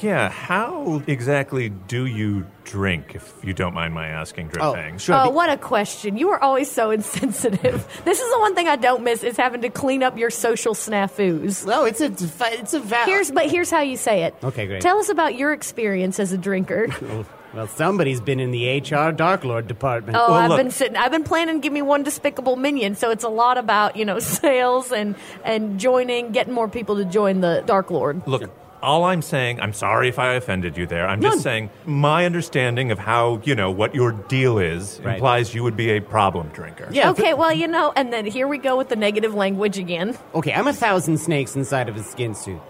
Yeah, 0.00 0.28
how 0.30 1.00
exactly 1.06 1.68
do 1.68 2.06
you 2.06 2.44
drink, 2.64 3.14
if 3.14 3.32
you 3.44 3.54
don't 3.54 3.72
mind 3.72 3.94
my 3.94 4.08
asking, 4.08 4.48
Drip 4.48 4.62
Oh, 4.64 4.72
Fang? 4.74 4.98
sure. 4.98 5.14
oh, 5.14 5.30
be- 5.30 5.34
what 5.36 5.48
a 5.48 5.56
question. 5.56 6.16
You 6.18 6.30
are 6.30 6.42
always 6.42 6.68
so 6.70 6.90
insensitive. 6.90 7.86
this 8.04 8.20
is 8.20 8.32
the 8.32 8.38
one 8.40 8.54
thing 8.54 8.68
I 8.68 8.76
don't 8.76 9.04
miss 9.04 9.22
is 9.22 9.36
having 9.36 9.62
to 9.62 9.70
clean 9.70 10.02
up 10.02 10.18
your 10.18 10.28
social 10.30 10.74
snafus. 10.74 11.64
No, 11.66 11.84
it's 11.84 12.00
a 12.00 12.06
it's 12.06 12.74
a 12.74 12.80
va- 12.80 13.04
Here's 13.04 13.30
but 13.30 13.48
here's 13.50 13.70
how 13.70 13.80
you 13.82 13.96
say 13.96 14.24
it. 14.24 14.34
Okay, 14.42 14.66
great. 14.66 14.80
Tell 14.82 14.98
us 14.98 15.08
about 15.08 15.36
your 15.36 15.52
experience 15.52 16.18
as 16.20 16.32
a 16.32 16.38
drinker. 16.38 16.88
Oh. 17.02 17.24
Well, 17.56 17.66
somebody's 17.68 18.20
been 18.20 18.38
in 18.38 18.50
the 18.50 18.78
HR 18.80 19.12
Dark 19.12 19.42
Lord 19.42 19.66
department. 19.66 20.18
Oh, 20.20 20.26
Well, 20.30 20.34
I've 20.34 20.50
look- 20.50 20.58
been 20.58 20.70
sitting. 20.70 20.96
I've 20.96 21.10
been 21.10 21.24
planning. 21.24 21.56
To 21.56 21.60
give 21.60 21.72
me 21.72 21.80
one 21.80 22.02
despicable 22.02 22.56
minion. 22.56 22.94
So 22.96 23.10
it's 23.10 23.24
a 23.24 23.28
lot 23.30 23.56
about 23.56 23.96
you 23.96 24.04
know 24.04 24.18
sales 24.40 24.92
and 24.92 25.14
and 25.44 25.80
joining, 25.80 26.32
getting 26.32 26.52
more 26.52 26.68
people 26.68 26.96
to 26.96 27.04
join 27.06 27.40
the 27.40 27.62
Dark 27.64 27.90
Lord. 27.90 28.20
Look, 28.26 28.50
all 28.82 29.04
I'm 29.04 29.22
saying, 29.22 29.58
I'm 29.60 29.72
sorry 29.72 30.08
if 30.08 30.18
I 30.18 30.34
offended 30.34 30.76
you 30.76 30.86
there. 30.86 31.08
I'm 31.08 31.22
just 31.22 31.36
None. 31.36 31.42
saying 31.42 31.70
my 31.86 32.26
understanding 32.26 32.90
of 32.92 32.98
how, 32.98 33.40
you 33.42 33.54
know, 33.54 33.70
what 33.70 33.94
your 33.94 34.12
deal 34.12 34.58
is 34.58 35.00
Right. 35.02 35.14
implies 35.14 35.54
you 35.54 35.62
would 35.62 35.76
be 35.78 35.90
a 35.92 36.00
problem 36.00 36.48
drinker. 36.52 36.88
Yeah. 36.92 37.10
Okay, 37.12 37.32
well 37.32 37.52
you 37.54 37.68
know, 37.68 37.90
and 37.96 38.12
then 38.12 38.26
here 38.26 38.46
we 38.46 38.58
go 38.58 38.76
with 38.76 38.90
the 38.90 38.96
negative 38.96 39.34
language 39.34 39.78
again. 39.78 40.16
Okay, 40.34 40.52
I'm 40.52 40.66
a 40.66 40.74
thousand 40.74 41.16
snakes 41.18 41.56
inside 41.56 41.88
of 41.88 41.96
a 41.96 42.02
skin 42.02 42.34
suit, 42.34 42.60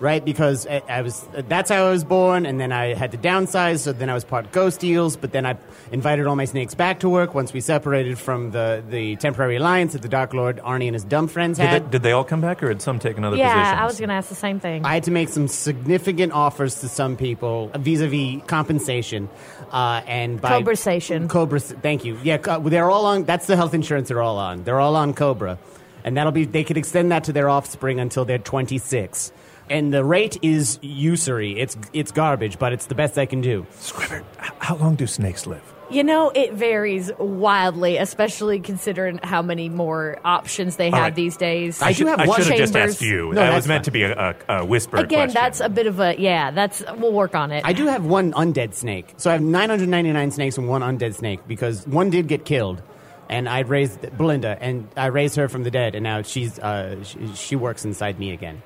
right? 0.00 0.24
Because 0.24 0.66
I, 0.66 0.82
I 0.88 1.02
was 1.02 1.26
that's 1.32 1.70
how 1.70 1.86
I 1.86 1.90
was 1.90 2.04
born, 2.04 2.46
and 2.46 2.60
then 2.60 2.72
I 2.72 2.94
had 2.94 3.12
to 3.12 3.18
downsize. 3.18 3.80
So 3.80 3.92
then 3.92 4.08
I 4.10 4.14
was 4.14 4.24
part 4.24 4.52
ghost 4.52 4.82
eels, 4.84 5.16
but 5.16 5.32
then 5.32 5.44
I 5.46 5.56
invited 5.92 6.26
all 6.26 6.36
my 6.36 6.44
snakes 6.44 6.74
back 6.74 7.00
to 7.00 7.08
work 7.08 7.34
once 7.34 7.52
we 7.52 7.60
separated 7.60 8.18
from 8.18 8.50
the 8.50 8.82
the 8.88 9.16
temporary 9.16 9.56
alliance 9.56 9.92
that 9.94 10.02
the 10.02 10.08
Dark 10.08 10.34
Lord 10.34 10.58
Arnie 10.58 10.86
and 10.86 10.94
his 10.94 11.04
dumb 11.04 11.28
friends 11.28 11.58
Did 11.58 11.68
had. 11.68 11.84
they, 11.86 11.90
did 11.90 12.02
they 12.02 12.12
all 12.12 12.24
come 12.24 12.40
back, 12.40 12.62
or 12.62 12.68
did 12.68 12.82
some 12.82 12.98
take 12.98 13.16
another 13.18 13.36
Yeah, 13.36 13.52
position? 13.54 13.78
I 13.78 13.84
was 13.86 13.98
going 13.98 14.08
to 14.08 14.14
ask 14.14 14.28
the 14.28 14.34
same 14.34 14.60
thing. 14.60 14.84
I 14.84 14.94
had 14.94 15.04
to 15.04 15.10
make 15.10 15.28
some 15.28 15.48
significant 15.48 16.32
offers 16.32 16.80
to 16.80 16.88
some 16.88 17.16
people 17.16 17.70
vis-a-vis 17.76 18.42
compensation, 18.46 19.28
uh, 19.72 20.02
and 20.06 20.40
by 20.40 20.50
Cobra-sation. 20.50 21.28
Cobra, 21.28 21.60
thank 21.60 22.04
you. 22.04 22.18
Yeah, 22.22 22.36
they're 22.36 22.90
all 22.90 23.06
on. 23.06 23.24
That's 23.24 23.46
the 23.46 23.56
health 23.56 23.74
insurance 23.74 24.08
they're 24.08 24.22
all 24.22 24.38
on. 24.38 24.64
They're 24.64 24.80
all 24.80 24.96
on 24.96 25.14
Cobra, 25.14 25.58
and 26.04 26.16
that'll 26.16 26.32
be. 26.32 26.44
They 26.44 26.64
could 26.64 26.76
extend 26.76 27.10
that 27.12 27.24
to 27.24 27.32
their 27.32 27.48
offspring 27.48 28.00
until 28.00 28.24
they're 28.24 28.38
26. 28.38 29.32
And 29.70 29.92
the 29.92 30.04
rate 30.04 30.38
is 30.42 30.78
usury. 30.82 31.58
It's 31.60 31.76
it's 31.92 32.12
garbage, 32.12 32.58
but 32.58 32.72
it's 32.72 32.86
the 32.86 32.94
best 32.94 33.18
I 33.18 33.26
can 33.26 33.40
do. 33.40 33.66
Squibbert, 33.78 34.24
h- 34.42 34.50
how 34.58 34.76
long 34.76 34.94
do 34.96 35.06
snakes 35.06 35.46
live? 35.46 35.62
You 35.90 36.04
know, 36.04 36.30
it 36.34 36.52
varies 36.52 37.10
wildly, 37.18 37.96
especially 37.96 38.60
considering 38.60 39.20
how 39.22 39.40
many 39.40 39.70
more 39.70 40.18
options 40.22 40.76
they 40.76 40.90
have 40.90 41.00
right. 41.00 41.14
these 41.14 41.38
days. 41.38 41.80
I 41.80 41.92
do 41.92 42.06
have 42.06 42.20
I 42.20 42.26
one- 42.26 42.36
should 42.42 42.48
have 42.48 42.58
just 42.58 42.76
asked 42.76 43.00
you. 43.00 43.28
No, 43.28 43.34
that 43.36 43.44
that's 43.50 43.54
was 43.56 43.68
meant 43.68 43.78
fine. 43.80 43.84
to 43.84 43.90
be 43.92 44.02
a, 44.02 44.34
a, 44.48 44.58
a 44.58 44.64
whisper 44.66 44.98
Again, 44.98 45.28
question. 45.28 45.34
that's 45.34 45.60
a 45.60 45.68
bit 45.70 45.86
of 45.86 45.98
a 46.00 46.14
yeah. 46.18 46.50
That's 46.50 46.82
we'll 46.96 47.12
work 47.12 47.34
on 47.34 47.52
it. 47.52 47.62
I 47.64 47.72
do 47.72 47.86
have 47.86 48.04
one 48.04 48.32
undead 48.32 48.74
snake. 48.74 49.14
So 49.16 49.30
I 49.30 49.34
have 49.34 49.42
999 49.42 50.30
snakes 50.30 50.58
and 50.58 50.68
one 50.68 50.82
undead 50.82 51.14
snake 51.14 51.40
because 51.48 51.86
one 51.86 52.10
did 52.10 52.26
get 52.28 52.44
killed. 52.44 52.82
And 53.30 53.46
I 53.46 53.60
raised 53.60 54.16
Belinda, 54.16 54.56
and 54.58 54.88
I 54.96 55.06
raised 55.06 55.36
her 55.36 55.50
from 55.50 55.62
the 55.62 55.70
dead, 55.70 55.94
and 55.94 56.02
now 56.02 56.22
she's 56.22 56.58
uh, 56.58 57.02
she, 57.04 57.34
she 57.34 57.56
works 57.56 57.84
inside 57.84 58.18
me 58.18 58.32
again. 58.32 58.62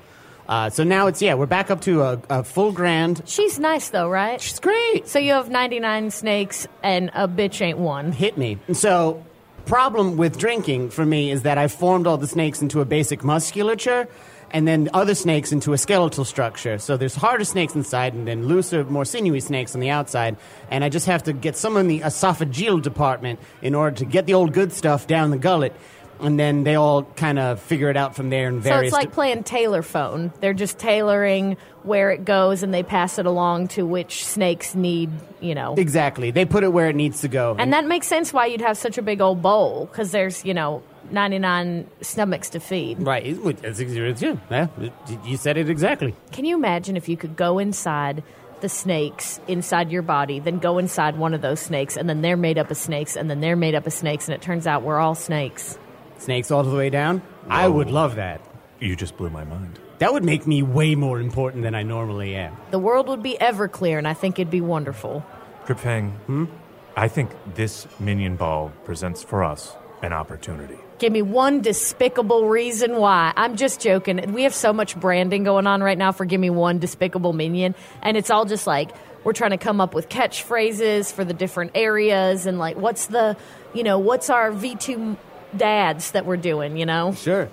Uh, 0.49 0.71
so 0.71 0.85
now 0.85 1.07
it's 1.07 1.23
yeah, 1.23 1.35
we're 1.35 1.47
back 1.47 1.71
up 1.71 1.81
to 1.83 2.03
a, 2.03 2.21
a 2.29 2.45
full 2.45 2.73
grand. 2.73 3.23
She's 3.27 3.59
nice 3.59 3.91
though, 3.91 4.09
right? 4.09 4.41
She's 4.41 4.61
great. 4.61 5.07
So 5.09 5.19
you 5.19 5.33
have 5.33 5.51
99 5.51 6.11
snakes 6.11 6.67
and 6.83 7.11
a 7.15 7.29
bitch 7.29 7.61
ain't 7.61 7.79
one. 7.79 8.13
Hit 8.13 8.37
me. 8.37 8.59
So 8.73 9.25
problem 9.65 10.17
with 10.17 10.39
drinking 10.39 10.91
for 10.91 11.07
me 11.07 11.31
is 11.31 11.43
that 11.43 11.59
I 11.59 11.69
formed 11.69 12.07
all 12.07 12.19
the 12.19 12.27
snakes 12.27 12.63
into 12.63 12.81
a 12.81 12.85
basic 12.85 13.23
musculature. 13.25 14.09
And 14.55 14.69
then 14.69 14.91
other 14.93 15.15
snakes 15.15 15.51
into 15.51 15.73
a 15.73 15.79
skeletal 15.79 16.27
structure. 16.27 16.77
So 16.77 16.99
there's 16.99 17.15
harder 17.15 17.45
snakes 17.45 17.75
inside, 17.75 18.13
and 18.13 18.29
then 18.29 18.49
looser, 18.49 18.85
more 18.85 19.07
sinewy 19.07 19.41
snakes 19.41 19.75
on 19.75 19.81
the 19.81 19.89
outside. 19.89 20.37
And 20.71 20.85
I 20.85 20.91
just 20.91 21.07
have 21.07 21.23
to 21.23 21.33
get 21.33 21.57
some 21.57 21.79
in 21.79 21.89
the 21.89 22.01
esophageal 22.01 22.83
department 22.83 23.41
in 23.63 23.75
order 23.75 23.97
to 23.97 24.05
get 24.05 24.27
the 24.27 24.35
old 24.35 24.53
good 24.53 24.75
stuff 24.75 25.07
down 25.07 25.31
the 25.31 25.39
gullet. 25.39 25.75
And 26.23 26.39
then 26.39 26.65
they 26.65 26.75
all 26.77 27.03
kind 27.03 27.39
of 27.39 27.61
figure 27.61 27.91
it 27.91 27.97
out 27.97 28.15
from 28.15 28.31
there 28.31 28.49
in 28.49 28.63
So 28.63 28.79
it's 28.79 28.93
like 28.93 29.13
playing 29.13 29.43
tailor 29.45 29.83
phone. 29.83 30.33
They're 30.41 30.55
just 30.55 30.79
tailoring 30.79 31.57
where 31.83 32.11
it 32.13 32.25
goes 32.25 32.63
and 32.63 32.73
they 32.73 32.83
pass 32.83 33.19
it 33.19 33.27
along 33.27 33.69
to 33.69 33.85
which 33.85 34.25
snakes 34.25 34.75
need, 34.75 35.11
you 35.41 35.55
know. 35.55 35.75
exactly. 35.77 36.31
They 36.31 36.45
put 36.45 36.63
it 36.63 36.73
where 36.73 36.89
it 36.89 36.95
needs 36.97 37.23
to 37.23 37.29
go. 37.29 37.57
And 37.59 37.73
that 37.73 37.87
makes 37.87 38.07
sense 38.07 38.33
why 38.33 38.47
you'd 38.47 38.61
have 38.61 38.79
such 38.79 38.99
a 38.99 39.03
big 39.03 39.21
old 39.21 39.43
bowl 39.43 39.87
because 39.87 40.13
there's, 40.13 40.45
you 40.45 40.55
know, 40.55 40.83
99 41.11 41.87
stomachs 42.01 42.51
to 42.51 42.61
feed. 42.61 43.03
right. 43.03 43.27
It- 43.27 43.39
it's- 43.65 43.81
it's- 43.81 44.23
yeah, 44.23 44.37
yeah, 44.51 44.89
you 45.25 45.37
said 45.37 45.57
it 45.57 45.69
exactly. 45.69 46.15
Can 46.31 46.45
you 46.45 46.57
imagine 46.57 46.97
if 46.97 47.09
you 47.09 47.17
could 47.17 47.37
go 47.37 47.59
inside 47.59 48.23
the 48.61 48.69
snakes 48.69 49.41
inside 49.49 49.91
your 49.91 50.03
body, 50.03 50.39
then 50.39 50.59
go 50.61 50.79
inside 50.79 51.19
one 51.19 51.35
of 51.35 51.43
those 51.43 51.59
snakes, 51.59 51.97
and 51.97 52.09
then 52.09 52.23
they're 52.23 52.37
made 52.37 52.59
up 52.59 52.71
of 52.71 52.77
snakes, 52.77 53.17
and 53.17 53.29
then 53.29 53.41
they're 53.41 53.57
made 53.57 53.75
up 53.75 53.89
of 53.89 53.93
snakes, 53.93 54.29
and 54.29 54.35
it 54.37 54.41
turns 54.41 54.69
out 54.69 54.83
we're 54.85 55.01
all 55.01 55.17
snakes? 55.17 55.77
Snakes 56.23 56.53
all 56.53 56.63
the 56.63 56.77
way 56.77 56.89
down. 56.89 57.21
I 57.49 57.67
would 57.67 57.91
love 57.91 58.15
that. 58.15 58.41
You 58.79 58.95
just 58.95 59.17
blew 59.17 59.29
my 59.29 59.43
mind. 59.43 59.81
That 59.99 60.13
would 60.13 60.25
make 60.25 60.47
me 60.47 60.63
way 60.63 60.95
more 60.95 61.21
important 61.21 61.65
than 61.65 61.75
I 61.75 61.83
normally 61.83 62.37
am. 62.37 62.57
The 62.71 62.79
world 62.79 63.09
would 63.09 63.25
be 63.25 63.41
ever 63.41 63.67
clear, 63.67 63.99
and 63.99 64.07
I 64.07 64.15
think 64.15 64.39
it'd 64.39 64.49
be 64.51 64.61
wonderful. 64.61 65.25
Dripfang, 65.67 66.13
Hmm? 66.27 66.45
I 66.97 67.09
think 67.09 67.31
this 67.57 67.89
minion 67.99 68.37
ball 68.37 68.71
presents 68.85 69.25
for 69.25 69.43
us 69.43 69.75
an 70.03 70.13
opportunity. 70.13 70.77
Give 70.99 71.13
me 71.13 71.23
one 71.23 71.61
despicable 71.61 72.49
reason 72.49 72.97
why. 72.97 73.33
I'm 73.37 73.57
just 73.57 73.81
joking. 73.81 74.33
We 74.33 74.45
have 74.45 74.55
so 74.55 74.73
much 74.73 74.95
branding 74.95 75.43
going 75.43 75.67
on 75.67 75.83
right 75.83 75.99
now 75.99 76.13
for 76.13 76.25
Give 76.25 76.41
Me 76.41 76.51
One 76.51 76.79
Despicable 76.79 77.33
Minion, 77.33 77.75
and 78.01 78.17
it's 78.17 78.31
all 78.31 78.45
just 78.45 78.67
like 78.69 78.91
we're 79.25 79.33
trying 79.33 79.51
to 79.51 79.59
come 79.59 79.81
up 79.81 79.93
with 79.95 80.09
catchphrases 80.09 81.13
for 81.13 81.25
the 81.25 81.35
different 81.35 81.73
areas 81.75 82.47
and 82.47 82.59
like 82.61 82.77
what's 82.77 83.07
the, 83.07 83.37
you 83.75 83.83
know, 83.83 83.99
what's 83.99 84.31
our 84.31 84.53
V2 84.53 85.17
dads 85.57 86.13
that 86.13 86.25
we're 86.27 86.37
doing, 86.37 86.77
you 86.77 86.87
know? 86.87 87.15
Sure. 87.15 87.49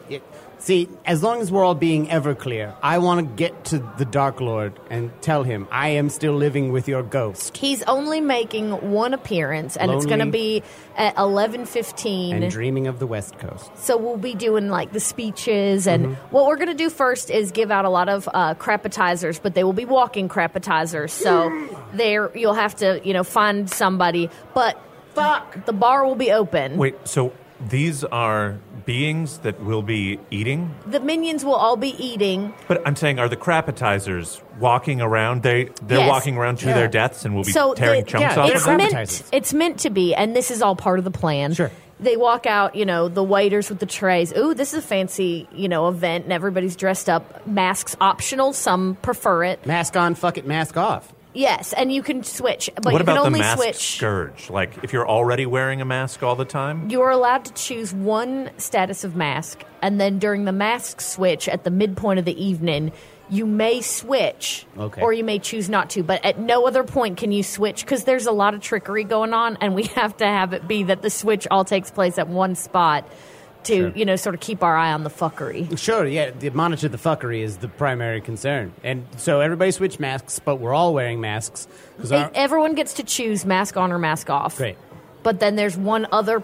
See, 0.62 0.90
as 1.06 1.24
long 1.24 1.40
as 1.40 1.50
we're 1.54 1.64
all 1.64 1.74
being 1.74 2.12
ever 2.12 2.36
clear, 2.36 2.74
I 2.84 2.98
want 2.98 3.26
to 3.26 3.34
get 3.34 3.64
to 3.66 3.80
the 3.98 4.04
Dark 4.04 4.42
Lord 4.42 4.74
and 4.90 5.10
tell 5.22 5.44
him 5.44 5.70
I 5.72 5.90
am 5.92 6.10
still 6.10 6.34
living 6.36 6.74
with 6.74 6.86
your 6.90 7.02
ghost 7.02 7.56
He's 7.56 7.82
only 7.84 8.20
making 8.20 8.92
one 8.92 9.14
appearance, 9.14 9.78
and 9.78 9.90
it's 9.90 10.06
going 10.06 10.20
to 10.20 10.26
Lonely. 10.26 10.60
be 10.60 10.64
at 10.98 11.16
11:15. 11.16 12.34
and 12.44 12.52
dreaming 12.52 12.88
of 12.88 13.00
the 13.00 13.08
West 13.08 13.40
Coast. 13.40 13.72
So 13.78 13.96
we'll 13.96 14.18
be 14.18 14.34
doing 14.36 14.68
like 14.68 14.92
the 14.92 15.00
speeches, 15.00 15.88
and 15.88 16.08
Mm-hmm. 16.08 16.36
what 16.36 16.46
we're 16.46 16.58
going 16.58 16.68
to 16.68 16.74
do 16.74 16.90
first 16.90 17.32
is 17.32 17.52
give 17.52 17.72
out 17.72 17.86
a 17.86 17.90
lot 17.90 18.10
of 18.10 18.28
uh, 18.34 18.54
crapatizers, 18.56 19.40
but 19.42 19.54
they 19.54 19.64
will 19.64 19.72
be 19.72 19.86
walking 19.86 20.28
crapatizers. 20.28 21.12
So 21.12 21.70
there, 21.94 22.36
you'll 22.38 22.54
have 22.54 22.76
to 22.78 23.00
you 23.04 23.14
know 23.14 23.24
find 23.24 23.70
somebody, 23.70 24.30
but 24.54 24.78
fuck, 25.14 25.66
the 25.66 25.74
bar 25.74 26.06
will 26.06 26.16
be 26.16 26.34
open. 26.34 26.76
Wait, 26.78 26.96
so 27.08 27.32
these 27.68 28.04
are 28.06 28.58
beings 28.86 29.40
that 29.40 29.62
will 29.64 29.82
be 29.82 30.20
eating. 30.32 30.74
The 30.88 31.00
minions 31.00 31.44
will 31.44 31.56
all 31.56 31.76
be 31.78 31.90
eating. 32.04 32.54
But 32.68 32.82
I'm 32.88 32.96
saying, 32.96 33.20
are 33.20 33.28
the 33.30 33.38
crapatizers 33.38 34.42
walking 34.60 35.02
around? 35.02 35.44
They 35.44 35.70
they're 35.86 36.00
Yes. 36.00 36.10
walking 36.10 36.38
around 36.38 36.60
to 36.60 36.68
Yeah. 36.68 36.74
their 36.76 36.88
deaths, 36.88 37.26
and 37.26 37.36
will 37.36 37.44
be 37.44 37.52
So 37.52 37.74
tearing 37.74 38.02
the- 38.04 38.08
chunks 38.10 38.22
yeah, 38.36 38.42
off 38.42 38.48
they're 38.48 38.56
it's 38.56 38.62
of 38.62 38.68
them. 38.68 38.78
meant 38.78 38.94
appetizers. 38.94 39.30
it's 39.32 39.54
meant 39.54 39.80
to 39.80 39.90
be 39.90 40.16
and 40.16 40.36
this 40.36 40.52
is 40.52 40.62
all 40.62 40.76
part 40.76 41.00
of 41.00 41.06
the 41.06 41.12
plan 41.12 41.54
Sure. 41.54 41.72
they 42.00 42.16
walk 42.18 42.46
out 42.46 42.76
you 42.76 42.86
know 42.86 43.08
the 43.10 43.24
waiters 43.24 43.70
with 43.70 43.80
the 43.80 43.86
trays 43.86 44.34
ooh 44.36 44.54
this 44.54 44.74
is 44.74 44.80
a 44.80 44.88
fancy 44.88 45.48
you 45.52 45.68
know 45.68 45.88
event 45.90 46.24
and 46.24 46.34
everybody's 46.34 46.76
dressed 46.76 47.10
up 47.10 47.46
masks 47.46 47.96
optional 48.00 48.54
some 48.54 48.96
prefer 49.02 49.44
it 49.44 49.66
Mask 49.66 49.96
on, 49.98 50.16
fuck 50.16 50.38
it, 50.38 50.48
mask 50.48 50.78
off. 50.78 51.12
Yes 51.34 51.74
and 51.74 51.92
you 51.94 52.02
can 52.02 52.24
switch 52.24 52.70
but 52.76 52.86
what 52.86 52.94
you 52.94 53.00
about 53.02 53.14
can 53.14 53.22
the 53.22 53.28
only 53.28 53.40
mask 53.40 53.58
switch 53.62 53.98
scourge? 53.98 54.50
Like, 54.50 54.84
if 54.84 54.94
you're 54.94 55.08
already 55.08 55.46
wearing 55.46 55.82
a 55.82 55.86
mask 55.86 56.24
all 56.24 56.36
the 56.36 56.46
time, 56.46 56.90
you're 56.90 57.10
allowed 57.12 57.46
to 57.46 57.54
choose 57.54 57.94
one 57.94 58.50
status 58.58 59.04
of 59.04 59.16
mask 59.16 59.64
and 59.82 60.00
then 60.00 60.20
during 60.20 60.46
the 60.46 60.52
mask 60.52 61.02
switch 61.02 61.48
at 61.48 61.64
the 61.64 61.72
midpoint 61.72 62.20
of 62.20 62.26
the 62.26 62.44
evening 62.44 62.92
you 63.32 63.46
may 63.46 63.80
switch 63.80 64.66
Okay. 64.76 65.02
or 65.04 65.14
you 65.14 65.24
may 65.24 65.38
choose 65.38 65.70
not 65.70 65.92
to 65.92 66.02
but 66.04 66.26
at 66.26 66.40
no 66.40 66.66
other 66.66 66.84
point 66.84 67.18
can 67.18 67.32
you 67.32 67.44
switch 67.44 67.86
because 67.86 68.04
there's 68.04 68.26
a 68.26 68.32
lot 68.32 68.56
of 68.56 68.62
trickery 68.62 69.04
going 69.04 69.34
on 69.34 69.56
and 69.62 69.76
we 69.76 69.84
have 69.96 70.18
to 70.18 70.26
have 70.26 70.54
it 70.54 70.68
be 70.68 70.84
that 70.84 71.04
the 71.04 71.12
switch 71.12 71.48
all 71.52 71.64
takes 71.64 71.92
place 71.92 72.18
at 72.18 72.28
one 72.28 72.56
spot 72.56 73.08
to 73.64 73.76
Sure. 73.76 73.92
you 73.96 74.06
know 74.06 74.16
sort 74.16 74.36
of 74.36 74.42
keep 74.42 74.64
our 74.64 74.76
eye 74.76 74.92
on 74.94 75.04
the 75.04 75.10
fuckery 75.10 75.78
Sure, 75.78 76.06
yeah, 76.06 76.32
the 76.32 76.50
monitor 76.52 76.88
the 76.88 76.98
fuckery 76.98 77.42
is 77.42 77.58
the 77.58 77.68
primary 77.68 78.22
concern. 78.22 78.72
And 78.84 79.06
so 79.18 79.42
everybody 79.42 79.72
switch 79.72 80.00
masks, 80.00 80.40
but 80.40 80.58
we're 80.58 80.74
all 80.74 80.94
wearing 80.94 81.20
masks. 81.22 81.68
everyone 82.12 82.76
gets 82.76 82.94
to 82.96 83.04
choose 83.04 83.46
mask 83.46 83.78
on 83.78 83.92
or 83.92 84.00
mask 84.00 84.30
off 84.30 84.58
Great. 84.58 84.78
but 85.24 85.40
then 85.40 85.56
there's 85.56 85.78
one 85.78 86.08
other 86.12 86.42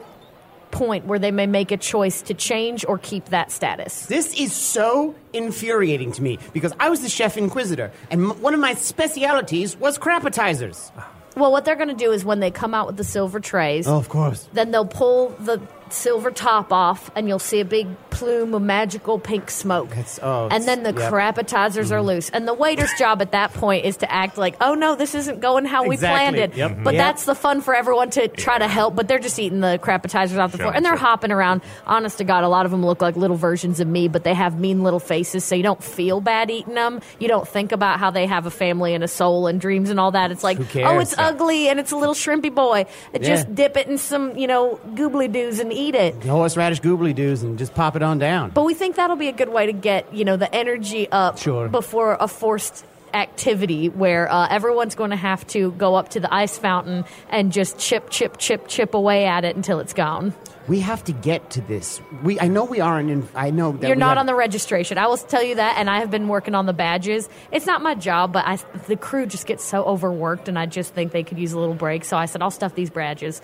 point 0.72 1.06
where 1.06 1.20
they 1.20 1.32
may 1.32 1.46
make 1.48 1.72
a 1.72 1.78
choice 1.78 2.22
to 2.24 2.34
change 2.34 2.84
or 2.86 2.98
keep 2.98 3.26
that 3.26 3.50
status 3.50 4.08
This 4.08 4.34
is 4.38 4.52
so 4.52 5.16
infuriating 5.32 6.12
to 6.14 6.22
me 6.22 6.38
because 6.52 6.74
I 6.80 6.90
was 6.90 7.02
the 7.02 7.08
chef 7.10 7.38
inquisitor, 7.38 7.92
and 8.12 8.22
m- 8.32 8.42
one 8.42 8.54
of 8.54 8.60
my 8.60 8.74
specialities 8.74 9.78
was 9.78 9.98
crapatizers. 9.98 10.92
Well, 11.38 11.52
what 11.52 11.64
they're 11.66 11.76
going 11.76 11.90
to 11.90 11.94
do 11.96 12.12
is 12.12 12.24
when 12.26 12.40
they 12.40 12.52
come 12.52 12.74
out 12.74 12.88
with 12.88 12.98
the 12.98 13.04
silver 13.04 13.40
trays, 13.40 13.88
Oh, 13.88 13.98
of 13.98 14.10
course. 14.10 14.48
then 14.54 14.72
they'll 14.72 14.86
pull 14.86 15.30
the 15.40 15.62
silver 15.90 16.32
top 16.32 16.72
off, 16.74 17.12
and 17.16 17.28
you'll 17.28 17.40
see 17.40 17.60
a 17.60 17.66
big 17.66 17.88
plume 18.10 18.54
of 18.54 18.62
magical 18.62 19.20
pink 19.20 19.50
smoke. 19.50 19.90
That's- 19.90 20.20
oh, 20.24 20.48
and 20.50 20.64
then 20.64 20.84
the 20.84 20.90
it's- 20.90 21.04
yep. 21.04 21.12
crapatizers 21.14 21.92
are 21.92 22.02
loose. 22.02 22.30
And 22.30 22.48
the 22.48 22.54
waiter's 22.54 22.92
job 22.98 23.22
at 23.22 23.32
that 23.34 23.54
point 23.54 23.86
is 23.86 23.98
to 23.98 24.12
act 24.12 24.38
like, 24.38 24.56
oh 24.62 24.74
no, 24.74 24.96
this 24.96 25.14
isn't 25.16 25.42
going 25.42 25.66
how 25.66 25.86
we 25.86 25.98
planned 25.98 26.38
it. 26.38 26.56
Yep. 26.56 26.78
But 26.84 26.94
Yep. 26.94 27.04
that's 27.04 27.26
the 27.26 27.36
fun 27.36 27.62
for 27.62 27.76
everyone 27.76 28.10
to 28.12 28.28
try 28.30 28.58
to 28.58 28.68
help. 28.68 28.96
But 28.96 29.08
they're 29.08 29.20
just 29.20 29.38
eating 29.38 29.60
the 29.60 29.80
crapatizers 29.82 30.38
off 30.38 30.52
the 30.54 30.58
Sure, 30.58 30.66
floor. 30.68 30.74
And 30.76 30.86
they're 30.86 30.94
sure. 30.94 31.06
hopping 31.06 31.32
around. 31.32 31.62
Honest 31.86 32.18
to 32.20 32.24
God, 32.24 32.44
a 32.44 32.48
lot 32.48 32.66
of 32.66 32.72
them 32.72 32.86
look 32.86 33.02
like 33.02 33.16
little 33.18 33.36
versions 33.38 33.80
of 33.80 33.88
me, 33.88 34.08
but 34.08 34.24
they 34.24 34.34
have 34.34 34.60
mean 34.60 34.82
little 34.84 35.00
faces, 35.00 35.44
so 35.44 35.56
you 35.56 35.64
don't 35.64 35.84
feel 35.84 36.22
bad 36.22 36.50
eating 36.50 36.74
them. 36.76 37.02
You 37.20 37.28
don't 37.28 37.48
think 37.48 37.72
about 37.74 38.00
how 38.00 38.12
they 38.12 38.26
have 38.28 38.46
a 38.46 38.52
family 38.52 38.94
and 38.94 39.04
a 39.04 39.08
soul 39.10 39.48
and 39.48 39.60
dreams 39.60 39.90
and 39.90 40.00
all 40.00 40.12
that. 40.12 40.32
It's 40.32 40.44
like, 40.44 40.58
oh, 40.78 41.00
it's 41.00 41.16
ugly 41.18 41.68
and 41.68 41.80
it's 41.80 41.92
a 41.92 41.98
little 41.98 42.16
shrimpy 42.16 42.54
boy. 42.54 42.86
Just 43.22 43.48
Yeah. 43.50 43.54
dip 43.54 43.78
it 43.78 43.88
in 43.88 43.98
some, 43.98 44.38
you 44.38 44.48
know, 44.48 44.80
goobly 44.94 45.32
doos 45.32 45.60
and 45.60 45.74
eat 45.76 45.96
it. 45.96 46.22
The 46.22 46.30
horseradish 46.30 46.82
goobly 46.82 47.14
doos 47.14 47.44
and 47.44 47.58
just 47.58 47.74
pop 47.76 47.96
it 47.96 48.02
on 48.02 48.18
down. 48.18 48.52
But 48.52 48.64
we 48.64 48.74
think 48.74 48.96
that'll 48.96 49.16
be 49.16 49.28
a 49.28 49.34
good 49.34 49.50
way 49.50 49.66
to 49.68 49.74
get, 49.74 50.14
you 50.14 50.26
know, 50.26 50.38
the 50.38 50.54
energy 50.54 51.08
up 51.12 51.38
Sure. 51.38 51.68
before 51.68 52.18
a 52.20 52.28
forced 52.28 52.86
activity 53.14 53.88
where 53.88 54.30
uh, 54.32 54.48
everyone's 54.50 54.96
going 54.96 55.12
to 55.12 55.16
have 55.16 55.46
to 55.48 55.72
go 55.74 55.96
up 55.96 56.10
to 56.10 56.20
the 56.20 56.34
ice 56.34 56.58
fountain 56.58 57.06
and 57.30 57.52
just 57.54 57.78
chip, 57.80 58.10
chip, 58.10 58.38
chip, 58.38 58.68
chip 58.68 58.94
away 58.94 59.26
at 59.26 59.46
it 59.46 59.56
until 59.56 59.80
it's 59.80 59.94
gone. 59.94 60.34
we 60.68 60.80
have 60.82 61.02
to 61.04 61.14
get 61.14 61.50
to 61.52 61.62
this. 61.62 62.02
We, 62.24 62.40
I 62.42 62.48
know 62.50 62.66
we 62.66 62.82
aren't 62.82 63.10
in. 63.12 63.26
I 63.36 63.52
know 63.52 63.72
that 63.72 63.88
You're 63.88 63.96
not 63.96 64.10
have- 64.10 64.18
on 64.18 64.26
the 64.26 64.36
registration. 64.36 64.98
I 64.98 65.08
will 65.08 65.16
tell 65.18 65.44
you 65.44 65.56
that, 65.56 65.78
and 65.78 65.90
I 65.90 66.00
have 66.00 66.12
been 66.12 66.28
working 66.28 66.56
on 66.56 66.66
the 66.66 66.74
badges. 66.74 67.30
It's 67.52 67.66
not 67.68 67.82
my 67.82 67.94
job, 67.96 68.34
but 68.34 68.46
I, 68.46 68.58
the 68.88 68.98
crew 68.98 69.28
just 69.28 69.46
gets 69.48 69.64
so 69.64 69.84
overworked, 69.86 70.50
and 70.50 70.58
I 70.60 70.66
just 70.66 70.94
think 70.94 71.12
they 71.14 71.24
could 71.24 71.38
use 71.40 71.54
a 71.54 71.60
little 71.60 71.76
break. 71.76 72.04
So 72.04 72.18
I 72.18 72.26
said, 72.26 72.42
I'll 72.42 72.52
stuff 72.52 72.74
these 72.76 72.90
badges. 72.90 73.42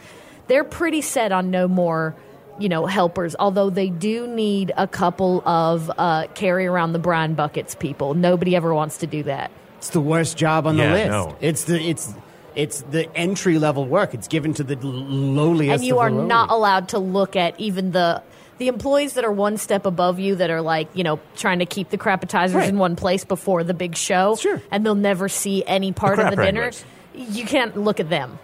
They're 0.52 0.66
pretty 0.66 1.00
set 1.00 1.32
on 1.32 1.50
no 1.50 1.70
more, 1.70 2.14
you 2.60 2.68
know, 2.68 2.86
helpers. 2.86 3.38
Although 3.40 3.70
they 3.70 3.88
do 3.90 4.28
need 4.28 4.74
a 4.76 4.86
couple 4.86 5.42
of 5.48 5.90
uh, 5.98 6.28
carry 6.36 6.66
around 6.68 6.92
the 6.92 7.00
brine 7.00 7.36
buckets 7.36 7.74
people. 7.74 8.16
Nobody 8.16 8.54
ever 8.58 8.74
wants 8.74 8.98
to 8.98 9.08
do 9.08 9.24
that. 9.24 9.50
It's 9.78 9.92
the 9.92 10.02
worst 10.02 10.38
job 10.38 10.68
on 10.68 10.78
Yeah, 10.78 10.88
the 10.90 10.94
list. 10.94 11.08
no. 11.10 11.36
It's 11.40 11.64
the 11.64 11.80
it's 11.82 12.14
it's 12.54 12.82
the 12.92 13.10
entry 13.16 13.60
level 13.60 13.86
work. 13.86 14.14
It's 14.14 14.28
given 14.28 14.54
to 14.56 14.64
the 14.66 14.76
l- 14.76 14.90
lowliest. 14.92 15.76
and 15.76 15.86
you 15.86 15.96
of 15.96 16.02
are 16.02 16.10
the 16.10 16.18
lowly. 16.18 16.28
not 16.28 16.52
allowed 16.52 16.90
to 16.90 17.00
look 17.00 17.38
at 17.38 17.58
even 17.58 17.92
the 17.94 18.22
the 18.58 18.68
employees 18.68 19.14
that 19.14 19.24
are 19.24 19.32
one 19.32 19.56
step 19.58 19.86
above 19.86 20.20
you 20.20 20.36
that 20.36 20.50
are 20.52 20.62
like 20.62 20.90
you 20.94 21.06
know 21.06 21.20
trying 21.38 21.60
to 21.60 21.66
keep 21.66 21.90
the 21.92 21.98
crapatizers 21.98 22.56
Right. 22.56 22.68
in 22.70 22.78
one 22.78 22.96
place 22.98 23.24
before 23.24 23.64
the 23.64 23.74
big 23.74 23.96
show 23.96 24.36
Sure. 24.36 24.62
and 24.70 24.86
they'll 24.86 24.96
never 24.96 25.30
see 25.30 25.64
any 25.66 25.94
part 25.94 26.20
of 26.20 26.30
the 26.30 26.36
dinner 26.36 26.62
wranglers. 26.70 26.84
you 27.16 27.46
can't 27.46 27.76
look 27.78 28.00
at 28.02 28.10
them 28.10 28.38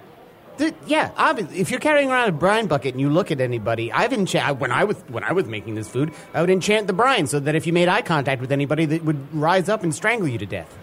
The- 0.57 0.73
yeah, 0.87 1.11
obviously, 1.17 1.59
if 1.59 1.69
you're 1.71 1.79
carrying 1.79 2.09
around 2.09 2.29
a 2.29 2.31
brine 2.31 2.67
bucket 2.67 2.93
and 2.93 3.01
you 3.01 3.09
look 3.09 3.31
at 3.31 3.39
anybody, 3.39 3.91
I've 3.91 4.13
enchant 4.13 4.59
when 4.59 4.71
I 4.71 4.83
was 4.83 4.97
when 5.09 5.23
I 5.23 5.31
was 5.33 5.45
making 5.45 5.75
this 5.75 5.87
food, 5.87 6.11
I 6.33 6.41
would 6.41 6.49
enchant 6.49 6.87
the 6.87 6.93
brine 6.93 7.27
so 7.27 7.39
that 7.39 7.55
if 7.55 7.67
you 7.67 7.73
made 7.73 7.87
eye 7.87 8.01
contact 8.01 8.41
with 8.41 8.51
anybody, 8.51 8.85
that 8.85 9.03
would 9.05 9.33
rise 9.33 9.69
up 9.69 9.83
and 9.83 9.93
strangle 9.93 10.27
you 10.27 10.37
to 10.39 10.45
death. 10.45 10.73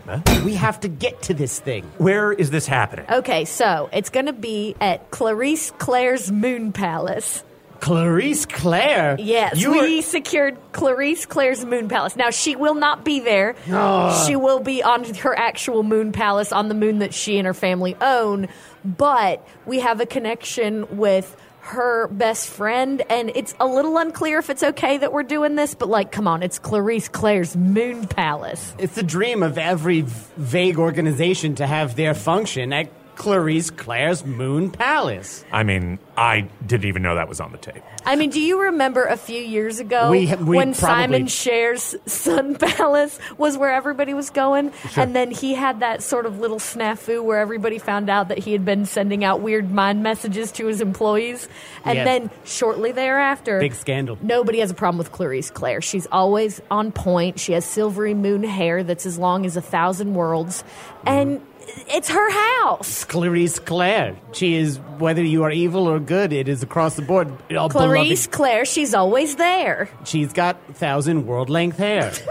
We 0.44 0.54
have 0.54 0.80
to 0.80 0.88
get 0.88 1.22
to 1.22 1.34
this 1.34 1.58
thing. 1.60 1.84
where 1.98 2.32
is 2.32 2.50
this 2.50 2.66
happening? 2.66 3.06
okay 3.10 3.44
so 3.44 3.88
it's 3.92 4.10
going 4.10 4.26
to 4.26 4.32
be 4.32 4.74
at 4.80 5.10
clarice 5.10 5.70
claire's 5.78 6.30
moon 6.30 6.72
palace 6.72 7.42
Clarice 7.80 8.46
Claire. 8.46 9.16
Yes, 9.18 9.60
you 9.60 9.72
we 9.72 9.98
are- 9.98 10.02
secured 10.02 10.56
Clarice 10.72 11.26
Claire's 11.26 11.66
moon 11.66 11.88
palace. 11.88 12.16
Now 12.16 12.30
she 12.30 12.56
will 12.56 12.74
not 12.74 13.04
be 13.04 13.20
there. 13.20 13.56
Ah. 13.70 14.24
She 14.26 14.36
will 14.36 14.60
be 14.60 14.82
on 14.82 15.04
her 15.16 15.36
actual 15.38 15.82
moon 15.82 16.10
palace 16.12 16.50
on 16.50 16.68
the 16.68 16.74
moon 16.74 17.00
that 17.00 17.12
she 17.12 17.36
and 17.36 17.46
her 17.46 17.52
family 17.52 17.94
own. 18.00 18.48
But 18.84 19.46
we 19.66 19.80
have 19.80 20.00
a 20.00 20.06
connection 20.06 20.98
with 20.98 21.36
her 21.60 22.08
best 22.08 22.50
friend, 22.50 23.02
and 23.08 23.32
it's 23.34 23.54
a 23.58 23.66
little 23.66 23.96
unclear 23.96 24.38
if 24.38 24.50
it's 24.50 24.62
okay 24.62 24.98
that 24.98 25.12
we're 25.14 25.22
doing 25.22 25.54
this. 25.54 25.74
But 25.74 25.88
like, 25.88 26.12
come 26.12 26.28
on, 26.28 26.42
it's 26.42 26.58
Clarice 26.58 27.08
Claire's 27.08 27.56
moon 27.56 28.06
palace. 28.06 28.74
It's 28.78 28.94
the 28.94 29.02
dream 29.02 29.42
of 29.42 29.56
every 29.56 30.02
v- 30.02 30.12
vague 30.36 30.78
organization 30.78 31.54
to 31.56 31.66
have 31.66 31.96
their 31.96 32.12
function 32.12 32.74
at 32.74 32.90
Clarice 33.16 33.70
Claire's 33.70 34.24
Moon 34.24 34.70
Palace. 34.70 35.44
I 35.52 35.62
mean, 35.62 35.98
I 36.16 36.48
didn't 36.66 36.86
even 36.86 37.02
know 37.02 37.14
that 37.14 37.28
was 37.28 37.40
on 37.40 37.52
the 37.52 37.58
tape. 37.58 37.82
I 38.06 38.16
mean, 38.16 38.30
do 38.30 38.40
you 38.40 38.60
remember 38.62 39.04
a 39.04 39.16
few 39.16 39.40
years 39.40 39.78
ago 39.78 40.10
We- 40.10 40.26
we 40.26 40.56
when 40.58 40.74
probably- 40.74 40.74
Simon 40.74 41.26
Cher's 41.26 41.94
Sun 42.06 42.54
Palace 42.60 43.18
was 43.38 43.56
where 43.56 43.72
everybody 43.72 44.12
was 44.14 44.30
going? 44.30 44.72
And 44.96 45.16
then 45.16 45.30
he 45.30 45.54
had 45.54 45.80
that 45.80 46.02
sort 46.02 46.26
of 46.26 46.38
little 46.38 46.58
snafu 46.58 47.22
where 47.24 47.38
everybody 47.38 47.78
found 47.78 48.10
out 48.10 48.28
that 48.28 48.38
he 48.38 48.52
had 48.52 48.64
been 48.64 48.84
sending 48.84 49.24
out 49.24 49.40
weird 49.40 49.70
mind 49.72 50.02
messages 50.02 50.52
to 50.52 50.66
his 50.66 50.80
employees. 50.80 51.48
And 51.84 51.96
Yes. 51.96 52.04
then 52.06 52.30
shortly 52.44 52.92
thereafter, 52.92 53.58
Big 53.60 53.74
scandal. 53.74 54.18
Nobody 54.20 54.58
has 54.60 54.70
a 54.70 54.74
problem 54.74 54.98
with 54.98 55.12
Clarice 55.12 55.50
Claire. 55.50 55.80
She's 55.80 56.06
always 56.12 56.60
on 56.70 56.92
point. 56.92 57.40
She 57.40 57.52
has 57.52 57.64
silvery 57.64 58.12
moon 58.14 58.42
hair 58.44 58.82
that's 58.84 59.06
as 59.06 59.18
long 59.18 59.46
as 59.46 59.56
a 59.56 59.62
thousand 59.62 60.14
worlds. 60.14 60.62
And 61.06 61.40
it's 61.88 62.08
her 62.08 62.30
house. 62.62 63.04
Clarice 63.04 63.58
Claire. 63.58 64.16
She 64.32 64.54
is, 64.54 64.78
whether 64.98 65.22
you 65.22 65.44
are 65.44 65.50
evil 65.50 65.86
or 65.88 65.98
good, 65.98 66.32
it 66.32 66.48
is 66.48 66.62
across 66.62 66.96
the 66.96 67.02
board. 67.02 67.32
Oh, 67.50 67.68
Clarice 67.68 68.26
beloved. 68.26 68.30
Claire, 68.32 68.64
she's 68.64 68.94
always 68.94 69.36
there. 69.36 69.88
She's 70.04 70.32
got 70.32 70.56
thousand 70.74 71.26
world 71.26 71.50
length 71.50 71.78
hair. 71.78 72.12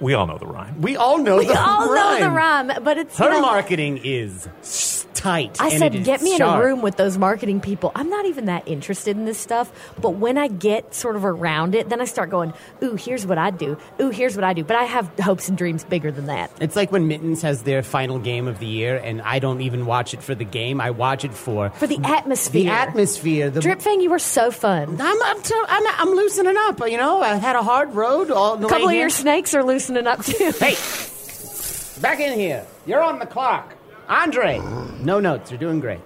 We 0.00 0.14
all 0.14 0.26
know 0.26 0.38
the 0.38 0.46
rhyme. 0.46 0.80
We 0.80 0.96
all 0.96 1.18
know 1.18 1.42
the 1.42 1.48
rhyme. 1.48 1.48
We 1.48 1.52
the 1.54 1.60
all 1.60 1.92
rhyme. 1.92 2.20
know 2.20 2.28
the 2.28 2.30
rhyme, 2.30 2.84
but 2.84 2.98
it's 2.98 3.18
Her 3.18 3.26
you 3.26 3.30
know, 3.32 3.40
marketing 3.42 4.00
is 4.02 4.48
tight. 5.12 5.60
I 5.60 5.68
and 5.68 5.78
said, 5.78 5.94
it 5.94 6.00
is 6.00 6.06
get 6.06 6.22
me 6.22 6.34
in 6.34 6.40
a 6.40 6.58
room 6.58 6.80
with 6.80 6.96
those 6.96 7.18
marketing 7.18 7.60
people. 7.60 7.92
I'm 7.94 8.08
not 8.08 8.24
even 8.24 8.46
that 8.46 8.66
interested 8.66 9.16
in 9.18 9.26
this 9.26 9.36
stuff, 9.38 9.70
but 10.00 10.10
when 10.10 10.38
I 10.38 10.48
get 10.48 10.94
sort 10.94 11.16
of 11.16 11.24
around 11.26 11.74
it, 11.74 11.90
then 11.90 12.00
I 12.00 12.06
start 12.06 12.30
going, 12.30 12.54
ooh, 12.82 12.94
here's 12.94 13.26
what 13.26 13.36
I 13.36 13.50
do. 13.50 13.76
Ooh, 14.00 14.08
here's 14.08 14.34
what 14.36 14.44
I 14.44 14.54
do. 14.54 14.64
But 14.64 14.76
I 14.76 14.84
have 14.84 15.10
hopes 15.20 15.48
and 15.50 15.58
dreams 15.58 15.84
bigger 15.84 16.10
than 16.10 16.26
that. 16.26 16.50
It's 16.60 16.76
like 16.76 16.90
when 16.90 17.06
Mittens 17.06 17.42
has 17.42 17.64
their 17.64 17.82
final 17.82 18.18
game 18.18 18.48
of 18.48 18.58
the 18.60 18.66
year, 18.66 18.96
and 18.96 19.20
I 19.20 19.38
don't 19.40 19.60
even 19.60 19.84
watch 19.84 20.14
it 20.14 20.22
for 20.22 20.34
the 20.34 20.44
game. 20.44 20.80
I 20.80 20.90
watch 20.90 21.24
it 21.26 21.34
for 21.34 21.68
For 21.70 21.86
the 21.86 21.98
atmosphere. 22.02 22.62
the 22.62 22.68
atmosphere. 22.70 23.50
The 23.50 23.60
Drip 23.60 23.82
Fang, 23.82 24.00
you 24.00 24.08
were 24.08 24.18
so 24.18 24.50
fun. 24.50 24.98
I'm, 24.98 25.22
I'm, 25.22 25.42
t- 25.42 25.54
I'm, 25.68 25.86
I'm 25.98 26.14
loosening 26.14 26.56
up. 26.56 26.80
You 26.88 26.96
know, 26.96 27.20
I 27.20 27.34
had 27.34 27.56
a 27.56 27.62
hard 27.62 27.94
road. 27.94 28.30
All 28.30 28.56
the 28.56 28.66
A 28.66 28.70
couple 28.70 28.86
way 28.86 28.92
of 28.92 28.94
here. 28.94 29.00
your 29.02 29.10
snakes 29.10 29.54
are 29.54 29.62
loosening 29.64 29.89
up 29.96 30.24
too. 30.24 30.52
Hey, 30.58 30.76
back 32.00 32.20
in 32.20 32.38
here. 32.38 32.66
You're 32.86 33.02
on 33.02 33.18
the 33.18 33.26
clock, 33.26 33.74
Andre. 34.08 34.58
No 35.00 35.20
notes. 35.20 35.50
You're 35.50 35.60
doing 35.60 35.80
great. 35.80 36.00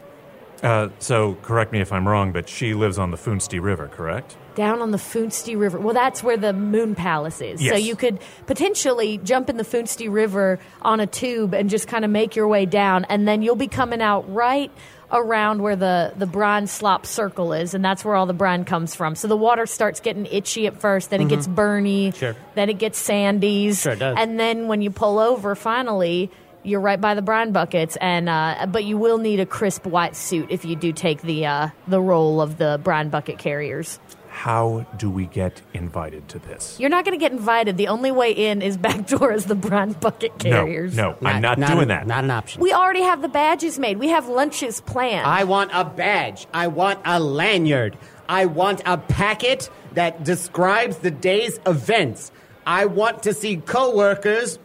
Uh, 0.62 0.88
so, 0.98 1.34
correct 1.42 1.72
me 1.72 1.80
if 1.80 1.92
I'm 1.92 2.08
wrong, 2.08 2.32
but 2.32 2.48
she 2.48 2.72
lives 2.72 2.98
on 2.98 3.10
the 3.10 3.18
Funsti 3.18 3.60
River, 3.60 3.88
correct? 3.88 4.36
Down 4.54 4.80
on 4.80 4.92
the 4.92 4.98
Funsti 4.98 5.58
River. 5.58 5.78
Well, 5.78 5.92
that's 5.92 6.22
where 6.22 6.38
the 6.38 6.54
Moon 6.54 6.94
Palace 6.94 7.42
is. 7.42 7.60
Yes. 7.60 7.72
So 7.72 7.76
you 7.76 7.96
could 7.96 8.18
potentially 8.46 9.18
jump 9.18 9.50
in 9.50 9.58
the 9.58 9.64
Funsti 9.64 10.10
River 10.10 10.58
on 10.80 11.00
a 11.00 11.06
tube 11.06 11.52
and 11.52 11.68
just 11.68 11.86
kind 11.86 12.02
of 12.04 12.10
make 12.10 12.34
your 12.34 12.48
way 12.48 12.64
down, 12.64 13.04
and 13.06 13.28
then 13.28 13.42
you'll 13.42 13.56
be 13.56 13.68
coming 13.68 14.00
out 14.00 14.32
right 14.32 14.70
around 15.12 15.62
where 15.62 15.76
the 15.76 16.12
the 16.16 16.26
brine 16.26 16.66
slop 16.66 17.06
circle 17.06 17.52
is, 17.52 17.74
and 17.74 17.84
that's 17.84 18.04
where 18.04 18.14
all 18.14 18.26
the 18.26 18.32
brine 18.32 18.64
comes 18.64 18.94
from. 18.94 19.14
So 19.14 19.28
the 19.28 19.36
water 19.36 19.66
starts 19.66 20.00
getting 20.00 20.26
itchy 20.26 20.66
at 20.66 20.80
first, 20.80 21.10
then 21.10 21.20
it 21.20 21.28
gets 21.28 21.46
burny, 21.46 22.08
Mm-hmm. 22.08 22.18
Sure. 22.18 22.36
then 22.54 22.68
it 22.70 22.78
gets 22.78 23.00
sandies, 23.06 23.82
Sure 23.82 23.92
it 23.92 23.98
does. 23.98 24.16
and 24.18 24.38
then 24.40 24.68
when 24.68 24.82
you 24.82 24.90
pull 24.90 25.18
over, 25.18 25.54
finally. 25.54 26.30
You're 26.66 26.80
right 26.80 26.98
by 26.98 27.12
the 27.12 27.20
brine 27.20 27.52
buckets, 27.52 27.96
and 28.00 28.26
uh, 28.26 28.64
but 28.70 28.84
you 28.84 28.96
will 28.96 29.18
need 29.18 29.38
a 29.38 29.44
crisp 29.44 29.84
white 29.84 30.16
suit 30.16 30.46
if 30.50 30.64
you 30.64 30.76
do 30.76 30.94
take 30.94 31.20
the 31.20 31.44
uh, 31.44 31.68
the 31.88 32.00
role 32.00 32.40
of 32.40 32.56
the 32.56 32.80
brine 32.82 33.10
bucket 33.10 33.36
carriers. 33.36 33.98
How 34.34 34.84
do 34.96 35.08
we 35.08 35.26
get 35.26 35.62
invited 35.74 36.28
to 36.30 36.40
this? 36.40 36.76
You're 36.80 36.90
not 36.90 37.04
going 37.04 37.16
to 37.16 37.22
get 37.24 37.30
invited. 37.30 37.76
The 37.76 37.86
only 37.86 38.10
way 38.10 38.32
in 38.32 38.62
is 38.62 38.76
back 38.88 39.06
door 39.06 39.30
as 39.30 39.46
the 39.46 39.54
brine 39.54 39.92
bucket 39.92 40.38
carriers. 40.40 40.96
No, 40.96 41.16
no, 41.20 41.28
I'm 41.28 41.40
not, 41.40 41.56
doing 41.56 41.82
an- 41.82 41.88
that. 41.88 42.06
Not 42.08 42.24
an 42.24 42.32
option. 42.32 42.60
We 42.60 42.72
already 42.72 43.02
have 43.02 43.22
the 43.22 43.28
badges 43.28 43.78
made. 43.78 43.98
We 43.98 44.08
have 44.08 44.28
lunches 44.28 44.80
planned. 44.80 45.24
I 45.24 45.44
want 45.44 45.70
a 45.72 45.84
badge. 45.84 46.48
I 46.52 46.66
want 46.66 46.98
a 47.04 47.20
lanyard. 47.20 47.96
I 48.28 48.46
want 48.46 48.82
a 48.84 48.98
packet 48.98 49.70
that 49.92 50.24
describes 50.24 50.98
the 50.98 51.12
day's 51.12 51.60
events. 51.64 52.32
I 52.66 52.86
want 52.86 53.22
to 53.22 53.34
see 53.34 53.58
coworkers 53.58 54.58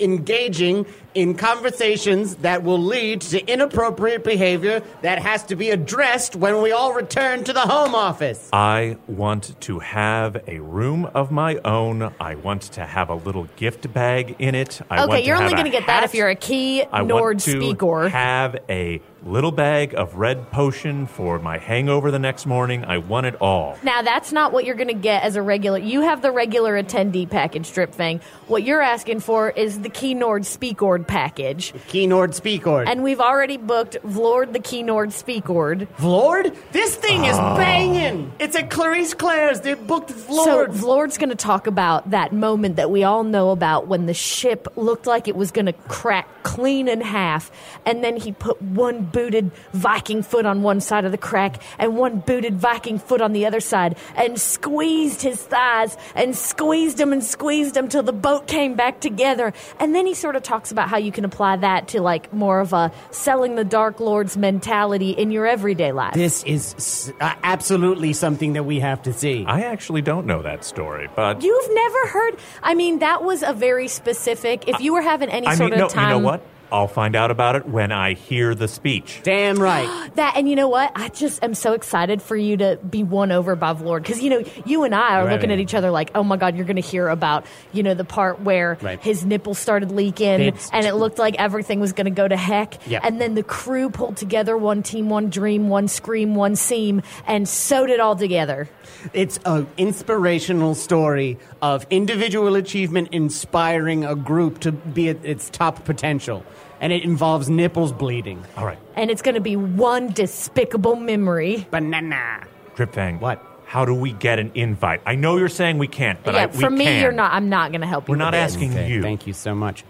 engaging 0.00 0.86
in 1.14 1.34
conversations 1.34 2.36
that 2.36 2.62
will 2.62 2.78
lead 2.78 3.22
to 3.22 3.44
inappropriate 3.46 4.22
behavior 4.22 4.82
that 5.02 5.18
has 5.18 5.42
to 5.44 5.56
be 5.56 5.70
addressed 5.70 6.36
when 6.36 6.60
we 6.60 6.72
all 6.72 6.92
return 6.92 7.42
to 7.44 7.52
the 7.52 7.60
home 7.60 7.94
office. 7.94 8.50
I 8.52 8.98
want 9.06 9.58
to 9.62 9.78
have 9.78 10.36
a 10.46 10.58
room 10.58 11.06
of 11.06 11.30
my 11.30 11.56
own. 11.64 12.12
I 12.20 12.34
want 12.34 12.62
to 12.62 12.84
have 12.84 13.08
a 13.08 13.14
little 13.14 13.48
gift 13.56 13.92
bag 13.92 14.36
in 14.38 14.54
it. 14.54 14.80
I 14.90 14.98
want 14.98 15.10
okay, 15.10 15.22
to 15.22 15.26
you're 15.26 15.36
only 15.36 15.52
going 15.52 15.64
to 15.64 15.70
a 15.70 15.72
get 15.72 15.86
that 15.86 16.04
if 16.04 16.14
you're 16.14 16.28
a 16.28 16.34
key 16.34 16.84
I 16.92 17.02
Nord 17.02 17.36
want 17.36 17.40
to 17.40 17.50
speaker. 17.50 18.08
have 18.08 18.56
a 18.68 19.00
little 19.26 19.50
bag 19.50 19.92
of 19.94 20.14
red 20.14 20.50
potion 20.52 21.06
for 21.06 21.38
my 21.40 21.58
hangover 21.58 22.10
the 22.12 22.18
next 22.18 22.46
morning. 22.46 22.84
I 22.84 22.98
want 22.98 23.26
it 23.26 23.34
all. 23.40 23.76
Now 23.82 24.02
that's 24.02 24.30
not 24.32 24.52
what 24.52 24.64
you're 24.64 24.76
going 24.76 24.86
to 24.88 24.94
get 24.94 25.24
as 25.24 25.34
a 25.34 25.42
regular. 25.42 25.78
You 25.78 26.02
have 26.02 26.22
the 26.22 26.30
regular 26.30 26.80
attendee 26.80 27.28
package, 27.28 27.72
Drip 27.72 27.92
Fang. 27.94 28.20
What 28.46 28.62
you're 28.62 28.80
asking 28.82 29.20
for 29.20 29.50
is 29.50 29.80
the 29.80 29.88
Key 29.88 30.14
Nord 30.14 30.42
Speakord 30.42 31.06
package, 31.08 31.74
Key 31.88 32.06
Nord 32.06 32.30
Speakord. 32.30 32.86
and 32.86 33.02
we've 33.02 33.20
already 33.20 33.56
booked 33.56 33.96
Vlord 34.06 34.52
the 34.52 34.60
Key 34.60 34.84
Nord 34.84 35.10
Speakord. 35.10 35.88
Vlord? 35.98 36.54
This 36.72 36.94
thing 36.94 37.24
is 37.24 37.36
Oh. 37.36 37.56
banging. 37.56 38.30
It's 38.38 38.54
at 38.54 38.70
Clarice 38.70 39.12
Claire's. 39.14 39.60
They 39.62 39.74
booked 39.74 40.12
Vlord. 40.12 40.44
So 40.44 40.66
Vlord's 40.68 41.18
going 41.18 41.30
to 41.30 41.34
talk 41.36 41.66
about 41.66 42.10
that 42.10 42.32
moment 42.32 42.76
that 42.76 42.90
we 42.92 43.02
all 43.02 43.24
know 43.24 43.50
about 43.50 43.88
when 43.88 44.06
the 44.06 44.14
ship 44.14 44.68
looked 44.76 45.06
like 45.06 45.26
it 45.26 45.34
was 45.34 45.50
going 45.50 45.66
to 45.66 45.72
crack 45.72 46.28
clean 46.44 46.86
in 46.86 47.00
half, 47.00 47.50
and 47.84 48.04
then 48.04 48.16
he 48.16 48.30
put 48.30 48.62
one 48.62 49.02
booted 49.16 49.50
Viking 49.72 50.22
foot 50.22 50.44
on 50.44 50.62
one 50.62 50.78
side 50.78 51.06
of 51.06 51.10
the 51.10 51.16
crack 51.16 51.62
and 51.78 51.96
one 51.96 52.18
booted 52.18 52.56
Viking 52.56 52.98
foot 52.98 53.22
on 53.22 53.32
the 53.32 53.46
other 53.46 53.60
side, 53.60 53.96
and 54.14 54.38
squeezed 54.38 55.22
his 55.22 55.40
thighs 55.40 55.96
and 56.14 56.36
squeezed 56.36 56.98
them 56.98 57.14
and 57.14 57.24
squeezed 57.24 57.72
them 57.72 57.88
till 57.88 58.02
the 58.02 58.12
boat 58.12 58.46
came 58.46 58.74
back 58.74 59.00
together. 59.00 59.54
And 59.80 59.94
then 59.94 60.04
he 60.04 60.12
sort 60.12 60.36
of 60.36 60.42
talks 60.42 60.70
about 60.70 60.90
how 60.90 60.98
you 60.98 61.12
can 61.12 61.24
apply 61.24 61.56
that 61.56 61.88
to 61.88 62.02
like 62.02 62.30
more 62.30 62.60
of 62.60 62.74
a 62.74 62.92
selling 63.10 63.54
the 63.54 63.64
Dark 63.64 64.00
Lord's 64.00 64.36
mentality 64.36 65.12
in 65.12 65.30
your 65.30 65.46
everyday 65.46 65.92
life. 65.92 66.12
This 66.12 66.44
is 66.44 67.10
uh, 67.18 67.34
absolutely 67.42 68.12
something 68.12 68.52
that 68.52 68.64
we 68.64 68.80
have 68.80 69.02
to 69.04 69.14
see. 69.14 69.46
I 69.46 69.62
actually 69.62 70.02
don't 70.02 70.26
know 70.26 70.42
that 70.42 70.62
story, 70.62 71.08
but 71.16 71.42
You've 71.42 71.74
never 71.74 72.06
heard? 72.08 72.36
I 72.62 72.74
mean, 72.74 72.98
that 72.98 73.24
was 73.24 73.42
a 73.42 73.54
very 73.54 73.88
specific. 73.88 74.68
If 74.68 74.80
you 74.80 74.92
were 74.92 75.00
having 75.00 75.30
any 75.30 75.46
I 75.46 75.54
sort 75.54 75.70
mean, 75.70 75.80
of 75.80 75.88
no, 75.88 75.88
time, 75.88 76.10
you 76.10 76.20
know 76.20 76.26
what? 76.26 76.42
I'll 76.72 76.88
find 76.88 77.14
out 77.16 77.30
about 77.30 77.56
it 77.56 77.68
when 77.68 77.92
I 77.92 78.14
hear 78.14 78.54
the 78.54 78.68
speech. 78.68 79.20
Damn 79.22 79.56
right. 79.58 80.10
that, 80.16 80.34
and 80.36 80.48
you 80.48 80.56
know 80.56 80.68
what? 80.68 80.92
I 80.94 81.08
just 81.08 81.42
am 81.42 81.54
so 81.54 81.72
excited 81.74 82.20
for 82.22 82.36
you 82.36 82.56
to 82.58 82.78
be 82.88 83.02
won 83.04 83.32
over 83.32 83.54
by 83.56 83.72
Vlord 83.74 84.02
because 84.02 84.22
you 84.22 84.30
know 84.30 84.44
you 84.64 84.84
and 84.84 84.94
I 84.94 85.20
are 85.20 85.24
Right, 85.26 85.32
looking 85.32 85.50
right. 85.50 85.58
at 85.58 85.60
each 85.60 85.74
other 85.74 85.90
like, 85.90 86.10
oh 86.14 86.22
my 86.24 86.36
god, 86.36 86.56
you're 86.56 86.64
going 86.66 86.76
to 86.76 86.82
hear 86.82 87.08
about 87.08 87.46
you 87.72 87.82
know 87.82 87.94
the 87.94 88.04
part 88.04 88.40
where 88.40 88.78
Right. 88.82 89.00
his 89.00 89.24
nipples 89.24 89.58
started 89.58 89.90
leaking 89.92 90.40
It's- 90.40 90.70
and 90.72 90.86
it 90.86 90.94
looked 90.94 91.18
like 91.18 91.36
everything 91.38 91.80
was 91.80 91.92
going 91.92 92.06
to 92.06 92.10
go 92.10 92.26
to 92.26 92.36
heck. 92.36 92.86
Yeah. 92.86 93.00
And 93.02 93.20
then 93.20 93.34
the 93.34 93.42
crew 93.42 93.90
pulled 93.90 94.16
together 94.16 94.56
one 94.56 94.82
team, 94.82 95.08
one 95.08 95.30
dream, 95.30 95.68
one 95.68 95.88
scream, 95.88 96.34
one 96.34 96.56
seam, 96.56 97.02
and 97.26 97.48
sewed 97.48 97.90
it 97.90 98.00
all 98.00 98.16
together. 98.16 98.68
It's 99.12 99.38
an 99.44 99.66
inspirational 99.76 100.74
story 100.74 101.38
of 101.62 101.86
individual 101.90 102.54
achievement 102.56 103.08
inspiring 103.12 104.04
a 104.04 104.14
group 104.14 104.60
to 104.60 104.72
be 104.72 105.08
at 105.08 105.24
its 105.24 105.48
top 105.50 105.84
potential. 105.84 106.44
And 106.80 106.92
it 106.92 107.04
involves 107.04 107.48
nipples 107.48 107.92
bleeding. 107.92 108.44
All 108.56 108.66
right, 108.66 108.78
And 108.94 109.10
it's 109.10 109.22
going 109.22 109.34
to 109.34 109.40
be 109.40 109.56
one 109.56 110.12
despicable 110.12 110.96
memory. 110.96 111.66
Banana. 111.70 112.46
Dripfang. 112.74 113.20
What? 113.20 113.42
How 113.64 113.84
do 113.84 113.94
we 113.94 114.12
get 114.12 114.38
an 114.38 114.52
invite? 114.54 115.00
I 115.06 115.14
know 115.14 115.38
you're 115.38 115.48
saying 115.48 115.78
we 115.78 115.88
can't, 115.88 116.22
but 116.22 116.34
yeah, 116.34 116.42
I, 116.42 116.46
we 116.46 116.58
for 116.58 116.70
me, 116.70 116.84
can. 116.84 117.02
you're 117.02 117.12
not. 117.12 117.32
I'm 117.32 117.48
not 117.48 117.72
going 117.72 117.80
to 117.80 117.86
help 117.86 118.08
you. 118.08 118.12
We're 118.12 118.18
not 118.18 118.32
this. 118.32 118.54
asking 118.54 118.72
you. 118.88 119.02
Thank 119.02 119.26
you 119.26 119.32
so 119.32 119.54
much. 119.54 119.84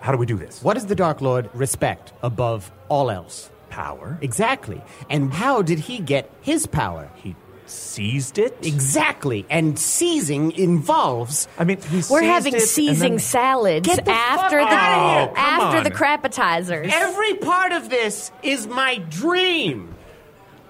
How 0.00 0.12
do 0.12 0.18
we 0.18 0.26
do 0.26 0.36
this? 0.36 0.62
What 0.62 0.74
does 0.74 0.86
the 0.86 0.94
Dark 0.94 1.20
Lord 1.20 1.48
respect 1.54 2.12
above 2.22 2.70
all 2.88 3.10
else? 3.10 3.50
power? 3.74 4.16
Exactly. 4.22 4.80
And 5.10 5.32
how 5.32 5.60
did 5.60 5.80
he 5.80 5.98
get 5.98 6.30
his 6.42 6.64
power? 6.64 7.10
He 7.16 7.34
seized 7.66 8.38
it. 8.38 8.56
Exactly. 8.62 9.46
And 9.50 9.78
seizing 9.78 10.52
involves 10.52 11.48
I 11.58 11.64
mean, 11.64 11.80
he 11.80 11.96
We're 11.96 12.02
seized 12.02 12.24
having 12.24 12.54
it 12.54 12.60
and 12.60 12.68
seizing 12.68 13.10
then- 13.12 13.18
salads 13.20 13.86
Get 13.88 14.04
the 14.04 14.10
after 14.10 14.60
fuck 14.60 14.68
the 14.70 14.76
outta 14.76 15.10
here. 15.20 15.28
Oh, 15.30 15.34
come 15.34 15.60
after 15.60 15.78
on. 15.78 15.84
the 15.84 15.90
crap 15.90 16.20
appetizers. 16.20 16.90
every 16.92 17.34
part 17.34 17.72
of 17.72 17.90
this 17.90 18.30
is 18.42 18.66
my 18.66 18.98
dream. 18.98 19.94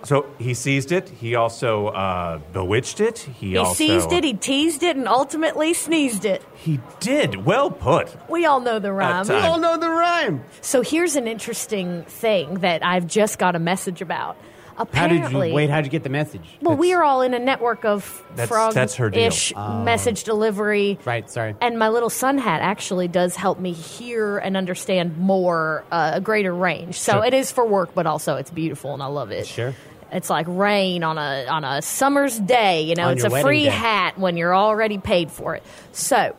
So 0.04 0.26
he 0.38 0.52
seized 0.52 0.92
it. 0.92 1.08
He 1.08 1.34
also 1.34 1.86
uh, 1.86 2.36
bewitched 2.52 3.00
it. 3.00 3.20
He, 3.20 3.50
he 3.50 3.56
also 3.56 3.72
seized 3.72 4.12
it, 4.12 4.22
he 4.22 4.34
teased 4.34 4.82
it, 4.82 4.96
and 4.96 5.08
ultimately 5.08 5.72
sneezed 5.72 6.26
it. 6.26 6.42
He 6.56 6.78
did. 7.00 7.46
Well 7.46 7.70
put. 7.70 8.14
We 8.28 8.44
all 8.44 8.60
know 8.60 8.78
the 8.78 8.92
rhyme. 8.92 9.24
time. 9.24 9.36
We 9.42 9.48
all 9.48 9.58
know 9.58 9.78
the 9.78 9.88
rhyme. 9.88 10.44
So 10.60 10.82
here's 10.82 11.16
an 11.16 11.26
interesting 11.26 12.02
thing 12.02 12.56
that 12.58 12.84
I've 12.84 13.06
just 13.06 13.38
got 13.38 13.56
a 13.56 13.58
message 13.58 14.02
about. 14.02 14.36
How 14.76 14.82
Apparently, 14.82 15.20
did 15.20 15.48
you 15.50 15.54
wait? 15.54 15.70
How 15.70 15.76
did 15.76 15.86
you 15.86 15.90
get 15.90 16.02
the 16.02 16.08
message? 16.08 16.42
well, 16.60 16.76
we 16.76 16.92
are 16.94 17.02
all 17.04 17.22
in 17.22 17.32
a 17.32 17.38
network 17.38 17.84
of 17.84 18.22
That's- 18.30 18.48
frog 18.48 18.74
that's 18.74 18.96
her 18.96 19.08
deal. 19.10 19.28
ish 19.28 19.52
message 19.56 20.24
delivery. 20.24 20.98
Right. 21.04 21.30
Sorry. 21.30 21.54
And 21.60 21.78
my 21.78 21.88
little 21.90 22.10
sun 22.10 22.38
hat 22.38 22.60
actually 22.60 23.06
does 23.08 23.36
help 23.36 23.60
me 23.60 23.72
hear 23.72 24.38
and 24.38 24.56
understand 24.56 25.16
more, 25.18 25.84
uh, 25.92 26.12
a 26.14 26.20
greater 26.20 26.52
range. 26.52 26.98
So 26.98 27.12
Sure. 27.14 27.24
it 27.24 27.34
is 27.34 27.52
for 27.52 27.64
work, 27.64 27.90
but 27.94 28.06
also 28.06 28.34
it's 28.36 28.50
beautiful 28.50 28.94
and 28.94 29.02
I 29.02 29.06
love 29.06 29.30
it. 29.30 29.46
Sure. 29.46 29.74
It's 30.12 30.28
like 30.30 30.46
rain 30.48 31.02
on 31.02 31.18
a 31.18 31.46
on 31.48 31.64
a 31.64 31.80
summer's 31.82 32.38
day. 32.38 32.82
You 32.82 32.94
know, 32.94 33.06
On 33.08 33.12
it's 33.14 33.24
a 33.24 33.30
free 33.30 33.64
day. 33.64 33.70
hat 33.70 34.18
when 34.18 34.36
you're 34.36 34.54
already 34.54 34.98
paid 34.98 35.30
for 35.30 35.54
it. 35.56 35.62
So, 35.92 36.34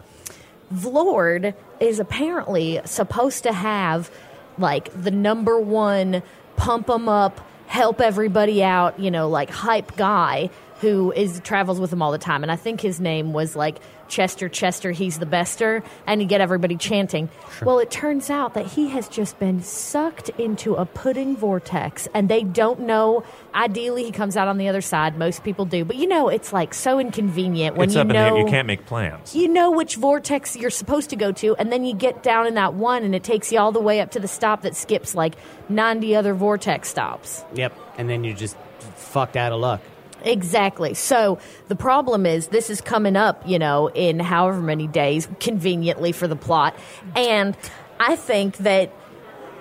Vlord 0.74 1.54
is 1.80 2.00
apparently 2.00 2.82
supposed 2.86 3.44
to 3.44 3.54
have 3.54 4.10
like 4.58 4.90
the 5.02 5.12
number 5.12 5.60
one 5.60 6.24
pump 6.56 6.90
'em 6.90 7.10
up, 7.10 7.42
help 7.68 8.02
everybody 8.02 8.64
out, 8.64 9.00
you 9.00 9.12
know, 9.12 9.30
like 9.30 9.50
hype 9.50 9.96
guy 9.96 10.50
who 10.82 11.12
is 11.14 11.40
travels 11.44 11.80
with 11.80 11.92
him 11.92 12.02
all 12.02 12.12
the 12.12 12.18
time. 12.18 12.44
And 12.44 12.52
I 12.52 12.56
think 12.56 12.82
his 12.82 13.00
name 13.00 13.34
was 13.34 13.56
like 13.56 13.80
Chester 14.08 14.50
Chester, 14.50 14.92
he's 14.92 15.20
the 15.20 15.26
bester, 15.26 15.84
and 16.08 16.22
you 16.22 16.28
get 16.28 16.42
everybody 16.42 16.78
chanting. 16.78 17.30
Well, 17.64 17.80
it 17.80 17.92
turns 17.92 18.30
out 18.30 18.54
that 18.54 18.66
he 18.66 18.90
has 18.90 19.08
just 19.08 19.40
been 19.40 19.62
sucked 19.62 20.30
into 20.30 20.76
a 20.76 20.86
pudding 20.86 21.36
vortex, 21.36 22.08
and 22.14 22.30
they 22.30 22.44
don't 22.44 22.82
know. 22.82 23.24
Ideally, 23.54 24.04
he 24.04 24.12
comes 24.12 24.38
out 24.38 24.48
on 24.48 24.58
the 24.58 24.68
other 24.68 24.82
side. 24.82 25.18
Most 25.18 25.44
people 25.44 25.66
do, 25.66 25.86
but 25.86 25.96
you 25.96 26.08
know, 26.08 26.30
it's 26.30 26.54
like 26.54 26.74
so 26.74 27.00
inconvenient 27.00 27.76
when 27.76 27.90
it's 27.90 27.96
you 27.96 28.02
up 28.02 28.08
know 28.08 28.28
in 28.28 28.34
the. 28.34 28.40
You 28.42 28.46
can't 28.48 28.68
make 28.68 28.86
plans. 28.86 29.36
you 29.36 29.48
know 29.48 29.72
which 29.72 29.96
vortex 29.96 30.56
you're 30.56 30.70
supposed 30.70 31.10
to 31.10 31.16
go 31.16 31.32
to, 31.34 31.56
and 31.56 31.72
then 31.72 31.86
you 31.86 31.94
get 31.94 32.24
down 32.24 32.48
in 32.48 32.56
that 32.56 32.74
one, 32.74 33.04
and 33.04 33.16
it 33.16 33.24
takes 33.24 33.52
you 33.52 33.60
all 33.60 33.72
the 33.72 33.80
way 33.80 34.02
up 34.02 34.12
to 34.12 34.20
the 34.20 34.28
stop 34.28 34.62
that 34.62 34.76
skips 34.76 35.16
like 35.16 35.36
90 35.70 36.16
other 36.16 36.34
vortex 36.34 36.90
stops. 36.90 37.44
Yep. 37.54 37.74
And 37.98 38.10
then 38.10 38.24
you're 38.24 38.36
just 38.36 38.58
fucked 38.96 39.36
out 39.36 39.52
of 39.52 39.60
luck. 39.60 39.82
Exactly. 40.26 40.96
So 40.96 41.40
the 41.68 41.76
problem 41.76 42.26
is 42.26 42.48
this 42.48 42.70
is 42.70 42.82
coming 42.82 43.16
up, 43.16 43.48
you 43.48 43.60
know, 43.60 43.88
in 43.88 44.20
however 44.20 44.60
many 44.60 44.88
days, 44.88 45.30
conveniently 45.40 46.12
for 46.12 46.28
the 46.28 46.36
plot. 46.36 46.76
And 47.16 47.56
I 48.00 48.16
think 48.16 48.58
that 48.58 48.92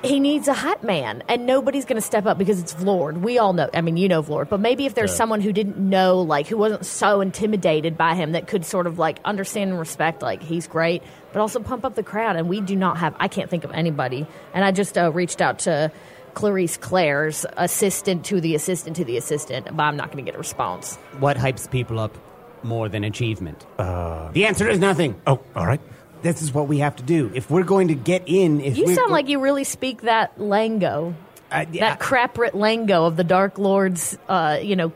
he 0.02 0.20
needs 0.20 0.48
a 0.48 0.54
hot 0.54 0.84
man, 0.84 1.22
and 1.28 1.46
nobody's 1.46 1.86
going 1.86 1.96
to 1.96 2.06
step 2.06 2.26
up 2.26 2.36
because 2.36 2.60
it's 2.60 2.74
Vlord. 2.74 3.20
We 3.20 3.38
all 3.38 3.54
know. 3.54 3.70
I 3.72 3.80
mean, 3.80 3.96
you 3.96 4.08
know 4.08 4.22
Vlord, 4.22 4.50
but 4.50 4.60
maybe 4.60 4.84
if 4.84 4.94
there's 4.94 5.14
someone 5.14 5.40
who 5.40 5.52
didn't 5.52 5.78
know, 5.78 6.20
like 6.20 6.46
who 6.46 6.58
wasn't 6.58 6.84
so 6.84 7.22
intimidated 7.22 7.96
by 7.96 8.14
him, 8.14 8.32
that 8.32 8.46
could 8.46 8.66
sort 8.66 8.86
of 8.86 8.98
like 8.98 9.18
understand 9.24 9.70
and 9.70 9.78
respect, 9.78 10.20
like 10.20 10.42
he's 10.42 10.66
great, 10.66 11.02
but 11.32 11.40
also 11.40 11.58
pump 11.58 11.84
up 11.84 11.94
the 11.94 12.02
crowd. 12.02 12.36
And 12.36 12.48
we 12.48 12.60
do 12.60 12.76
not 12.76 12.98
have. 12.98 13.14
I 13.18 13.28
can't 13.28 13.48
think 13.48 13.64
of 13.64 13.72
anybody. 13.72 14.26
And 14.52 14.62
I 14.62 14.72
just 14.72 14.98
uh, 14.98 15.10
reached 15.10 15.40
out 15.40 15.60
to 15.60 15.90
Clarice 16.34 16.76
Claire's 16.76 17.46
assistant 17.56 18.24
to 18.26 18.40
the 18.40 18.54
assistant 18.54 18.96
to 18.96 19.04
the 19.04 19.16
assistant, 19.16 19.66
but 19.76 19.82
I'm 19.82 19.96
not 19.96 20.12
going 20.12 20.24
to 20.24 20.28
get 20.30 20.34
a 20.34 20.38
response. 20.38 20.96
What 21.18 21.36
hypes 21.36 21.70
people 21.70 21.98
up 21.98 22.16
more 22.62 22.88
than 22.88 23.04
achievement? 23.04 23.64
Uh, 23.78 24.30
the 24.32 24.46
answer 24.46 24.68
is 24.68 24.78
nothing. 24.78 25.20
Oh, 25.26 25.40
all 25.54 25.66
right. 25.66 25.80
This 26.22 26.40
is 26.42 26.52
what 26.54 26.68
we 26.68 26.78
have 26.78 26.96
to 26.96 27.02
do. 27.02 27.30
If 27.34 27.50
we're 27.50 27.64
going 27.64 27.88
to 27.88 27.94
get 27.94 28.22
in, 28.26 28.60
if 28.60 28.76
You 28.78 28.86
we're 28.86 28.94
sound 28.94 29.08
go- 29.08 29.12
like 29.14 29.28
you 29.28 29.40
really 29.40 29.64
speak 29.64 30.02
that 30.02 30.40
lingo. 30.40 31.14
Uh, 31.50 31.66
yeah. 31.70 31.90
That 31.90 32.00
craprit 32.00 32.52
Lango 32.52 33.06
of 33.06 33.16
the 33.16 33.24
Dark 33.24 33.58
Lord's, 33.58 34.18
uh, 34.28 34.58
you 34.62 34.74
know, 34.74 34.92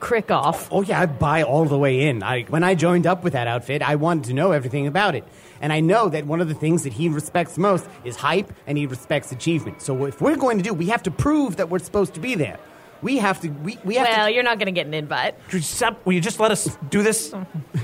crick 0.00 0.32
off. 0.32 0.68
Oh 0.72 0.82
yeah, 0.82 1.00
I 1.00 1.06
buy 1.06 1.44
all 1.44 1.64
the 1.64 1.78
way 1.78 2.08
in. 2.08 2.22
I 2.24 2.42
when 2.42 2.64
I 2.64 2.74
joined 2.74 3.06
up 3.06 3.22
with 3.22 3.34
that 3.34 3.46
outfit, 3.46 3.80
I 3.82 3.94
wanted 3.94 4.24
to 4.24 4.34
know 4.34 4.50
everything 4.50 4.88
about 4.88 5.14
it. 5.14 5.24
And 5.62 5.72
I 5.72 5.80
know 5.80 6.08
that 6.10 6.26
one 6.26 6.40
of 6.42 6.48
the 6.48 6.54
things 6.54 6.82
that 6.82 6.92
he 6.92 7.08
respects 7.08 7.56
most 7.56 7.86
is 8.04 8.16
hype 8.16 8.52
and 8.66 8.76
he 8.76 8.84
respects 8.86 9.32
achievement. 9.32 9.80
So 9.80 10.04
if 10.04 10.20
we're 10.20 10.36
going 10.36 10.58
to 10.58 10.64
do, 10.64 10.74
we 10.74 10.86
have 10.88 11.02
to 11.04 11.10
prove 11.10 11.56
that 11.56 11.70
we're 11.70 11.78
supposed 11.78 12.12
to 12.14 12.20
be 12.20 12.34
there. 12.34 12.58
We 13.00 13.18
have 13.18 13.40
to 13.40 13.48
we, 13.48 13.78
we 13.84 13.96
have 13.96 14.06
Well, 14.06 14.26
to 14.26 14.32
you're 14.32 14.44
not 14.44 14.58
going 14.58 14.66
to 14.66 14.72
get 14.72 14.86
an 14.86 14.94
invite. 14.94 15.34
Stop. 15.60 16.06
Will 16.06 16.12
you 16.12 16.20
just 16.20 16.38
let 16.38 16.52
us 16.52 16.76
do 16.88 17.02
this? 17.02 17.34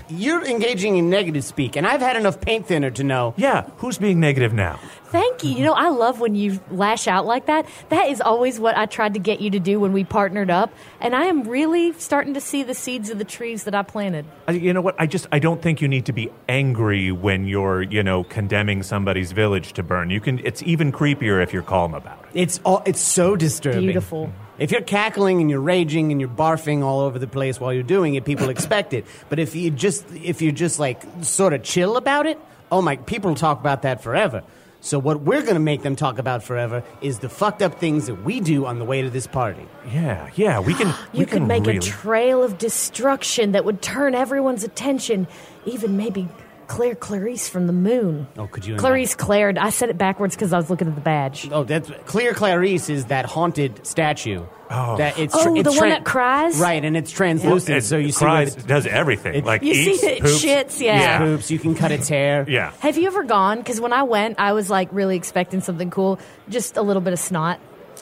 You're 0.09 0.45
engaging 0.45 0.97
in 0.97 1.11
negative 1.11 1.43
speak 1.45 1.75
and 1.75 1.87
I've 1.87 2.01
had 2.01 2.17
enough 2.17 2.41
paint 2.41 2.67
thinner 2.67 2.91
to 2.93 3.03
know. 3.03 3.35
Yeah. 3.37 3.69
Who's 3.79 3.99
being 3.99 4.21
negative 4.21 4.53
now? 4.53 4.79
Thank 5.11 5.43
you. 5.45 5.51
You 5.53 5.65
know, 5.65 5.73
I 5.73 5.89
love 5.89 6.21
when 6.21 6.35
you 6.35 6.61
lash 6.71 7.09
out 7.09 7.25
like 7.27 7.47
that. 7.47 7.67
That 7.89 8.09
is 8.09 8.21
always 8.21 8.61
what 8.61 8.77
I 8.77 8.87
tried 8.87 9.15
to 9.15 9.21
get 9.21 9.41
you 9.41 9.51
to 9.51 9.59
do 9.59 9.81
when 9.81 9.93
we 9.93 10.05
partnered 10.05 10.51
up. 10.51 10.73
And 11.01 11.15
I 11.15 11.25
am 11.25 11.45
really 11.49 11.93
starting 11.95 12.35
to 12.35 12.41
see 12.41 12.63
the 12.63 12.75
seeds 12.75 13.09
of 13.11 13.19
the 13.19 13.25
trees 13.25 13.65
that 13.65 13.75
I 13.75 13.83
planted. 13.83 14.27
I- 14.47 14.53
You 14.53 14.73
know 14.73 14.81
what? 14.81 14.97
I 14.99 15.07
just 15.07 15.27
I 15.33 15.39
don't 15.39 15.63
think 15.63 15.81
you 15.81 15.89
need 15.89 16.07
to 16.07 16.13
be 16.13 16.31
angry 16.49 17.11
when 17.13 17.47
you're 17.47 17.83
you 17.83 18.03
know 18.03 18.25
condemning 18.25 18.83
somebody's 18.83 19.33
village 19.33 19.73
to 19.75 19.83
burn. 19.83 20.11
You 20.11 20.21
can. 20.21 20.41
It's 20.45 20.63
even 20.65 20.93
creepier 20.93 21.43
if 21.43 21.53
you're 21.53 21.63
calm 21.63 21.95
about 21.95 22.19
it. 22.25 22.31
It's 22.43 22.61
all 22.65 22.83
it's 22.85 23.01
so 23.01 23.37
disturbing. 23.37 23.81
Beautiful. 23.83 24.33
If 24.59 24.73
you're 24.73 24.81
cackling 24.83 25.41
and 25.41 25.49
you're 25.49 25.61
raging 25.61 26.11
and 26.11 26.21
you're 26.21 26.29
barfing 26.29 26.83
all 26.83 27.01
over 27.01 27.19
the 27.19 27.29
place 27.29 27.61
while 27.61 27.73
you're 27.73 27.83
doing 27.85 28.17
it, 28.17 28.25
people 28.25 28.49
expect 28.51 28.93
it. 28.93 29.07
But 29.29 29.39
if 29.39 29.55
you 29.55 29.71
just 29.71 30.05
if 30.13 30.43
you're 30.43 30.53
just 30.53 30.79
like 30.81 31.01
sort 31.23 31.53
of 31.53 31.63
chill 31.63 31.97
about 31.97 32.27
it, 32.27 32.39
oh 32.73 32.83
my, 32.83 32.97
people 32.97 33.35
talk 33.37 33.61
about 33.61 33.83
that 33.83 34.03
forever. 34.03 34.43
So 34.81 34.99
what 34.99 35.23
we're 35.23 35.43
going 35.43 35.55
to 35.55 35.61
make 35.61 35.83
them 35.83 35.97
talk 35.97 36.19
about 36.19 36.43
forever 36.43 36.85
is 37.01 37.19
the 37.19 37.29
fucked 37.29 37.63
up 37.63 37.79
things 37.81 38.07
that 38.07 38.25
we 38.25 38.41
do 38.41 38.65
on 38.65 38.79
the 38.79 38.85
way 38.85 39.03
to 39.03 39.11
this 39.11 39.27
party. 39.27 39.67
Yeah. 39.93 40.31
Yeah. 40.37 40.61
We 40.61 40.75
can. 40.75 40.89
You 41.13 41.21
we 41.21 41.25
could 41.25 41.39
can 41.39 41.47
make 41.47 41.65
really, 41.65 41.79
a 41.79 41.81
trail 41.81 42.43
of 42.43 42.59
destruction 42.59 43.53
that 43.53 43.65
would 43.65 43.81
turn 43.81 44.15
everyone's 44.15 44.63
attention, 44.63 45.27
even 45.65 45.97
maybe 45.97 46.29
Claire 46.69 46.95
Clarice 46.95 47.49
from 47.49 47.67
the 47.67 47.73
moon. 47.73 48.29
Oh, 48.37 48.47
could 48.47 48.65
you 48.65 48.77
Clarice 48.77 49.15
Claire. 49.15 49.55
I 49.59 49.71
said 49.71 49.89
it 49.91 49.99
backwards 49.99 50.37
because 50.37 50.53
I 50.53 50.59
was 50.59 50.71
looking 50.71 50.87
at 50.87 50.95
the 50.95 51.01
badge. 51.01 51.49
Oh, 51.51 51.65
that's 51.65 51.91
Clear 52.07 52.35
Clarice 52.35 52.89
is 52.91 53.07
that 53.07 53.25
haunted 53.27 53.85
statue. 53.87 54.45
Oh. 54.71 54.99
that 54.99 55.19
it's 55.19 55.35
Oh, 55.35 55.55
it's 55.57 55.65
the 55.75 55.81
one 55.81 55.89
that 55.89 56.05
cries? 56.05 56.59
right? 56.61 56.85
And 56.85 56.95
it's 56.95 57.11
translucent, 57.11 57.79
It 57.79 57.85
so 57.85 57.97
you 57.97 58.13
see 58.13 58.23
where 58.23 58.35
cries, 58.35 58.55
the- 58.55 58.63
does 58.65 58.87
everything. 58.87 59.37
it- 59.37 59.45
like 59.47 59.63
You 59.63 59.73
see 59.75 59.93
eats, 59.95 60.03
it 60.03 60.21
poops. 60.21 60.45
shits, 60.45 60.81
yeah. 60.81 61.01
Yeah. 61.01 61.19
poops. 61.21 61.51
You 61.51 61.59
can 61.59 61.75
cut 61.75 61.91
its 61.91 62.07
hair. 62.09 62.45
Yeah. 62.49 62.73
Have 62.81 62.99
you 62.99 63.07
ever 63.07 63.25
gone? 63.25 63.57
Because 63.59 63.81
when 63.81 63.95
I 63.95 64.03
went, 64.03 64.39
I 64.39 64.53
was 64.53 64.69
like 64.69 64.91
really 64.93 65.17
expecting 65.17 65.63
something 65.63 65.91
cool. 65.91 66.19
Just 66.51 66.77
a 66.77 66.83
little 66.83 67.01
bit 67.01 67.15
of 67.15 67.19
snot. 67.19 67.61